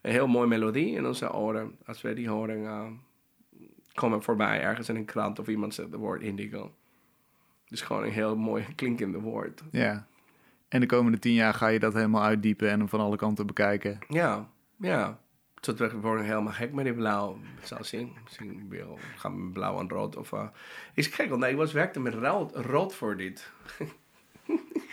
een 0.00 0.12
heel 0.12 0.26
mooie 0.26 0.46
melodie 0.48 0.94
in 0.94 1.06
onze 1.06 1.32
oren. 1.32 1.76
Als 1.86 2.02
we 2.02 2.14
die 2.14 2.28
horen, 2.28 2.66
eh, 2.66 2.86
komen 3.94 4.22
voorbij 4.22 4.60
ergens 4.60 4.88
in 4.88 4.96
een 4.96 5.04
krant 5.04 5.38
of 5.38 5.48
iemand 5.48 5.74
zegt 5.74 5.90
het 5.90 6.00
woord 6.00 6.22
indigo. 6.22 6.74
Dus 7.68 7.80
gewoon 7.80 8.02
een 8.02 8.12
heel 8.12 8.36
mooi 8.36 8.64
klinkende 8.74 9.20
woord. 9.20 9.62
Ja. 9.70 10.06
En 10.68 10.80
de 10.80 10.86
komende 10.86 11.18
tien 11.18 11.32
jaar 11.32 11.54
ga 11.54 11.66
je 11.66 11.78
dat 11.78 11.94
helemaal 11.94 12.22
uitdiepen 12.22 12.70
en 12.70 12.78
hem 12.78 12.88
van 12.88 13.00
alle 13.00 13.16
kanten 13.16 13.46
bekijken. 13.46 13.98
Ja, 14.08 14.48
ja. 14.76 15.18
Tot 15.60 15.78
we 15.78 15.96
worden 15.96 16.24
helemaal 16.24 16.52
gek 16.52 16.72
met 16.72 16.84
die 16.84 16.94
blauw. 16.94 17.38
Zal 17.62 17.84
zien. 17.84 18.12
Misschien 18.24 18.66
wil 18.68 18.98
gaan 19.16 19.44
met 19.44 19.52
blauw 19.52 19.78
en 19.80 19.88
rood. 19.88 20.16
Of, 20.16 20.32
uh, 20.32 20.48
is 20.94 21.06
gek, 21.06 21.28
want 21.28 21.44
ik 21.44 21.56
was 21.56 21.72
werkte 21.72 22.00
met 22.00 22.14
rood, 22.14 22.56
rood 22.56 22.94
voor 22.94 23.16
dit. 23.16 23.50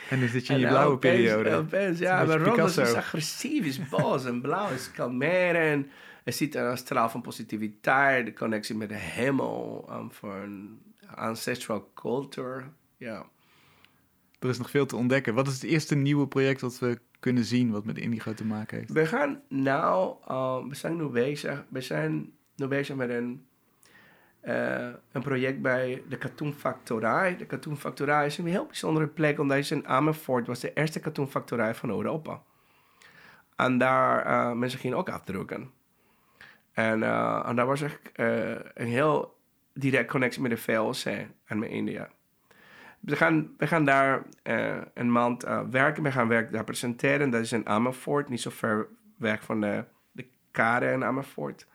En 0.09 0.19
is 0.21 0.32
dit 0.32 0.47
je, 0.47 0.53
je 0.57 0.65
En 0.65 0.71
blauwe 0.71 0.97
periode? 0.97 1.65
ja, 1.97 2.26
maar 2.26 2.38
rood 2.38 2.55
Picasso. 2.55 2.82
dus 2.82 2.93
agressief, 2.93 3.65
is 3.65 3.89
boos. 3.89 4.26
En 4.26 4.41
blauw 4.41 4.69
is 4.69 4.91
kalmeren. 4.91 5.89
Er 6.24 6.34
zit 6.34 6.55
een 6.55 6.78
straal 6.78 7.09
van 7.09 7.21
positiviteit. 7.21 8.26
De 8.26 8.34
connectie 8.34 8.76
met 8.76 8.89
de 8.89 8.95
hemel. 8.95 9.89
Um, 9.91 10.11
voor 10.11 10.36
een 10.36 10.80
ancestral 11.16 11.91
culture. 11.93 12.64
Ja. 12.97 13.26
Er 14.39 14.49
is 14.49 14.58
nog 14.58 14.70
veel 14.70 14.86
te 14.86 14.95
ontdekken. 14.95 15.34
Wat 15.34 15.47
is 15.47 15.54
het 15.54 15.64
eerste 15.64 15.95
nieuwe 15.95 16.28
project 16.28 16.60
dat 16.60 16.80
we 16.80 16.99
kunnen 17.20 17.43
zien 17.43 17.72
wat 17.72 17.86
met 17.86 17.97
indigo 17.97 18.34
te 18.34 18.45
maken 18.45 18.78
heeft? 18.78 18.91
We 18.91 19.06
gaan 19.06 19.41
nou, 19.49 20.16
we 20.70 20.76
zijn 20.76 20.95
nu 20.95 21.06
bezig, 21.06 21.66
we 21.70 21.82
zijn 21.82 22.34
nu 22.56 22.68
bezig 22.68 22.95
met 22.95 23.10
een, 23.10 23.45
eh, 24.39 24.89
een 25.12 25.22
project 25.22 25.62
bij 25.62 26.04
de 26.10 26.18
Katoenfactorij. 26.18 27.38
De 27.38 27.45
Katoenfactorij 27.45 28.26
is 28.26 28.38
een 28.38 28.47
heel 28.47 28.66
bijzondere 28.66 29.08
plek, 29.08 29.39
omdat 29.39 29.58
het 29.58 29.72
in 29.72 29.88
Amersfoort 29.88 30.47
was 30.47 30.60
de 30.60 30.74
eerste 30.74 30.99
katoenfactorij 30.99 31.76
van 31.76 31.89
Europa. 31.89 32.41
En 33.56 33.78
daar, 33.78 34.26
eh, 34.26 34.51
mensen 34.51 34.80
gingen 34.80 34.97
ook 34.97 35.10
afdrukken. 35.10 35.72
En, 36.72 37.04
eh, 37.04 37.43
en 37.45 37.56
daar 37.56 37.66
was 37.66 37.82
echt 37.82 38.12
een 38.74 38.88
heel 38.88 39.33
direct 39.74 40.09
connectie 40.09 40.41
met 40.41 40.51
de 40.51 40.57
VOC 40.57 41.28
en 41.45 41.59
met 41.59 41.69
India. 41.69 42.09
We 42.99 43.15
gaan, 43.15 43.53
we 43.57 43.67
gaan 43.67 43.86
daar 43.86 44.24
eh, 44.43 44.78
een 44.93 45.11
maand 45.11 45.43
eh, 45.43 45.61
werken. 45.69 46.03
We 46.03 46.11
gaan 46.11 46.28
werk 46.28 46.51
daar 46.51 46.63
presenteren. 46.63 47.30
Dat 47.30 47.41
is 47.41 47.51
in 47.51 47.67
Amersfoort, 47.67 48.30
niet 48.30 48.41
zo 48.41 48.49
ver 48.49 48.88
weg 49.17 49.43
van 49.43 49.61
de, 49.61 49.84
de 50.11 50.28
kade 50.51 50.91
in 50.91 51.03
Amersfoort. 51.03 51.67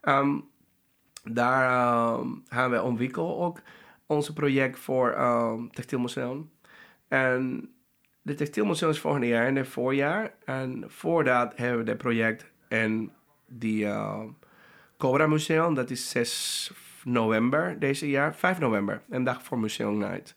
Ehm, 0.00 0.38
daar 1.24 1.70
ehm, 1.70 2.28
gaan 2.48 2.70
we 2.70 2.82
ontwikkelen 2.82 3.36
ook 3.36 3.60
ons 4.06 4.32
project 4.32 4.78
voor 4.78 5.10
ehm 5.10 5.68
Textielmuseum. 5.68 6.50
En 7.08 7.70
de 8.22 8.34
Textielmuseum 8.34 8.90
is 8.90 9.00
volgende 9.00 9.26
jaar 9.26 9.46
in 9.46 9.56
het 9.56 9.68
voorjaar. 9.68 10.34
En 10.44 10.84
voordat 10.86 11.56
hebben 11.56 11.84
we 11.84 11.90
het 11.90 11.98
project 11.98 12.50
in 12.68 13.12
die 13.46 13.88
Cobra 14.98 15.26
Museum. 15.26 15.74
Dat 15.74 15.90
is 15.90 16.10
6 16.10 16.72
november 17.04 17.78
deze 17.78 18.10
jaar. 18.10 18.34
5 18.34 18.58
november, 18.58 19.02
een 19.08 19.24
dag 19.24 19.42
voor 19.42 19.58
Museum 19.58 19.98
Night. 19.98 20.34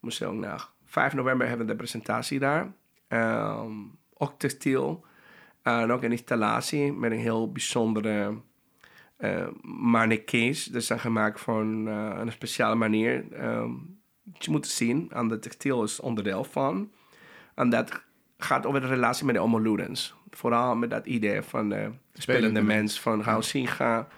Museumnacht. 0.00 0.72
5 0.84 1.14
november 1.14 1.48
hebben 1.48 1.66
we 1.66 1.72
de 1.72 1.78
presentatie 1.78 2.38
daar. 2.38 2.72
Ehm, 3.08 3.72
ook 4.14 4.38
textiel. 4.38 5.04
En 5.62 5.92
ook 5.92 6.02
een 6.02 6.12
installatie 6.12 6.92
met 6.92 7.10
een 7.10 7.18
heel 7.18 7.52
bijzondere 7.52 8.34
uh, 9.18 9.46
mannequins. 9.62 10.64
Dat 10.64 10.82
zijn 10.82 11.00
gemaakt 11.00 11.40
van 11.40 11.88
uh, 11.88 12.16
een 12.18 12.32
speciale 12.32 12.74
manier. 12.74 13.32
Ehm, 13.32 13.70
je 14.38 14.50
moet 14.50 14.66
zien, 14.66 15.10
en 15.10 15.28
de 15.28 15.38
textiel 15.38 15.82
is 15.82 16.00
onderdeel 16.00 16.44
van. 16.44 16.92
En 17.54 17.70
dat 17.70 18.02
gaat 18.38 18.66
over 18.66 18.80
de 18.80 18.86
relatie 18.86 19.26
met 19.26 19.34
de 19.34 19.40
homo 19.40 19.58
ludens. 19.58 20.14
Vooral 20.30 20.76
met 20.76 20.90
dat 20.90 21.06
idee 21.06 21.42
van 21.42 21.68
de 21.68 21.90
spelende 22.12 22.62
mens 22.62 23.00
van 23.00 23.20
Hausinga, 23.20 24.08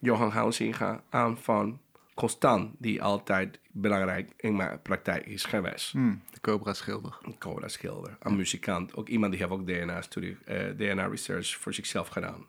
Johan 0.00 0.30
Hausinga, 0.30 1.02
en 1.10 1.38
van 1.38 1.78
Constant, 2.14 2.74
die 2.78 3.02
altijd 3.02 3.60
belangrijk 3.70 4.32
in 4.36 4.56
mijn 4.56 4.82
praktijk 4.82 5.26
is 5.26 5.44
geweest. 5.44 5.92
Hmm, 5.92 6.22
de 6.30 6.40
Cobra 6.40 6.72
schilder. 6.72 7.18
Een 7.22 7.38
Cobra 7.38 7.68
schilder, 7.68 8.16
een 8.20 8.36
muzikant. 8.36 8.96
Ook 8.96 9.08
iemand 9.08 9.32
die 9.32 9.40
heeft 9.40 9.52
ook 9.52 9.66
DNA-studie, 9.66 10.36
uh, 10.48 10.56
DNA-research 10.76 11.56
voor 11.56 11.74
zichzelf 11.74 12.08
gedaan. 12.08 12.46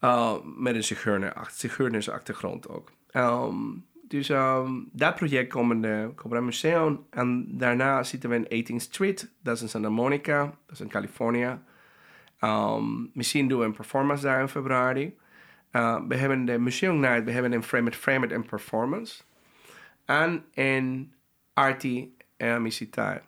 Uh, 0.00 0.34
met 0.56 0.74
een 0.74 0.84
zigeuner 0.84 2.12
achtergrond 2.12 2.68
ook. 2.68 2.90
Um, 3.12 3.86
dus 4.08 4.28
um, 4.28 4.88
dat 4.92 5.14
project 5.14 5.52
komt 5.52 5.72
in 5.72 5.82
de 5.82 6.10
Cobra 6.14 6.40
Museum. 6.40 7.06
En 7.10 7.58
daarna 7.58 8.02
zitten 8.02 8.30
we 8.30 8.46
in 8.48 8.64
18th 8.64 8.82
Street. 8.82 9.30
Dat 9.42 9.56
is 9.56 9.62
in 9.62 9.68
Santa 9.68 9.88
Monica. 9.88 10.44
Dat 10.44 10.74
is 10.74 10.80
in 10.80 10.88
Californië. 10.88 11.58
Um, 12.40 13.10
misschien 13.14 13.48
doen 13.48 13.58
we 13.58 13.64
een 13.64 13.72
performance 13.72 14.22
daar 14.22 14.40
in 14.40 14.48
februari. 14.48 15.16
Uh, 15.72 16.00
we 16.08 16.16
hebben 16.16 16.44
de 16.44 16.58
Museum 16.58 17.00
Night. 17.00 17.24
We 17.24 17.30
hebben 17.30 17.52
een 17.52 17.62
Frame 17.62 17.88
It, 17.88 17.96
Frame 17.96 18.26
It 18.26 18.32
en 18.32 18.46
Performance. 18.46 19.22
En 20.04 20.44
in 20.52 21.14
Artie 21.54 22.16
en 22.36 22.62
Misitai. 22.62 23.20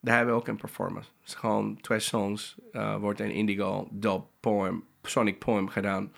Daar 0.00 0.16
hebben 0.16 0.34
we 0.34 0.40
ook 0.40 0.48
een 0.48 0.56
performance. 0.56 1.10
Het 1.20 1.28
is 1.28 1.34
gewoon 1.34 1.80
twee 1.80 1.98
songs. 1.98 2.56
Uh, 2.72 2.96
wordt 2.96 3.20
een 3.20 3.30
Indigo 3.30 3.88
dub 3.90 4.24
poem, 4.40 4.84
sonic 5.02 5.38
poem 5.38 5.68
gedaan. 5.68 6.12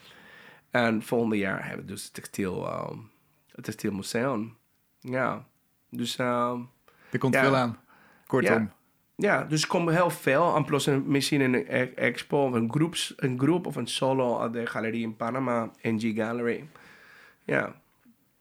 En 0.71 1.03
volgende 1.03 1.37
jaar 1.37 1.67
hebben 1.67 1.87
we 1.87 1.93
dus 1.93 2.05
het 2.05 2.15
textiel, 2.15 2.73
um, 2.73 3.11
het 3.51 3.65
textielmuseum. 3.65 4.57
Ja, 4.99 5.47
dus... 5.89 6.19
uh, 6.19 6.59
er 7.11 7.19
komt 7.19 7.35
ja. 7.35 7.41
veel 7.41 7.57
aan. 7.57 7.79
Kortom. 8.27 8.59
Ja. 8.63 8.75
Ja, 9.21 9.45
dus 9.45 9.63
er 9.63 9.69
komt 9.69 9.91
heel 9.91 10.11
veel. 10.11 10.57
En 10.57 10.65
plus 10.65 10.87
een, 10.87 11.03
misschien 11.07 11.41
een 11.41 11.55
e- 11.55 11.93
expo 11.95 12.45
of 12.47 12.53
een, 12.53 12.71
groeps, 12.71 13.13
een 13.17 13.39
groep 13.39 13.67
of 13.67 13.77
een 13.77 13.87
solo 13.87 14.39
aan 14.41 14.53
de 14.53 14.67
galerie 14.67 15.03
in 15.03 15.17
Panama, 15.17 15.71
NG 15.83 16.17
Gallery. 16.17 16.65
Ja. 17.45 17.75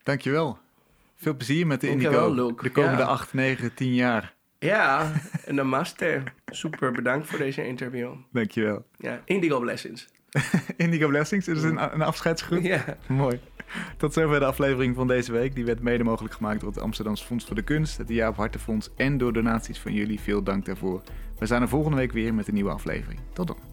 Dankjewel. 0.04 0.58
Veel 1.16 1.36
plezier 1.36 1.68
met 1.68 1.82
de 1.82 1.88
Dankjewel, 1.88 2.28
Indigo 2.28 2.48
Luke. 2.48 2.64
de 2.64 2.72
komende 2.72 3.02
Ja. 3.02 3.08
8, 3.08 3.34
9, 3.34 3.74
10 3.74 3.94
jaar. 3.94 4.34
Ja, 4.60 5.12
en 5.46 5.56
de 5.56 5.64
master. 5.64 6.24
Super 6.46 6.92
bedankt 6.92 7.28
voor 7.28 7.38
deze 7.38 7.68
interview. 7.68 8.12
Dankjewel. 8.32 8.86
Ja, 8.98 9.22
Indigo 9.26 9.60
Blessings. 9.60 10.08
Indigo 10.78 11.08
Blessings, 11.08 11.48
is 11.48 11.64
een, 11.64 11.94
een 11.94 12.02
afscheidsgroet? 12.02 12.64
Ja. 12.64 12.98
Mooi. 13.08 13.40
Tot 13.98 14.14
zover 14.14 14.40
de 14.40 14.46
aflevering 14.46 14.96
van 14.96 15.08
deze 15.08 15.32
week. 15.32 15.56
Die 15.56 15.66
werd 15.66 15.82
mede 15.82 16.04
mogelijk 16.04 16.34
gemaakt 16.34 16.60
door 16.60 16.70
het 16.70 16.80
Amsterdamse 16.80 17.26
Fonds 17.26 17.46
voor 17.46 17.56
de 17.56 17.62
Kunst, 17.62 17.98
het 17.98 18.10
Jaap 18.10 18.36
Hartenfonds 18.36 18.90
en 18.96 19.18
door 19.18 19.34
donaties 19.34 19.80
van 19.80 19.94
jullie. 19.94 20.20
Veel 20.20 20.44
dank 20.44 20.66
daarvoor. 20.66 21.02
We 21.40 21.46
zijn 21.46 21.62
er 21.62 21.70
volgende 21.70 21.98
week 21.98 22.12
weer 22.12 22.34
met 22.34 22.48
een 22.48 22.54
nieuwe 22.54 22.72
aflevering. 22.72 23.20
Tot 23.34 23.48
dan. 23.48 23.69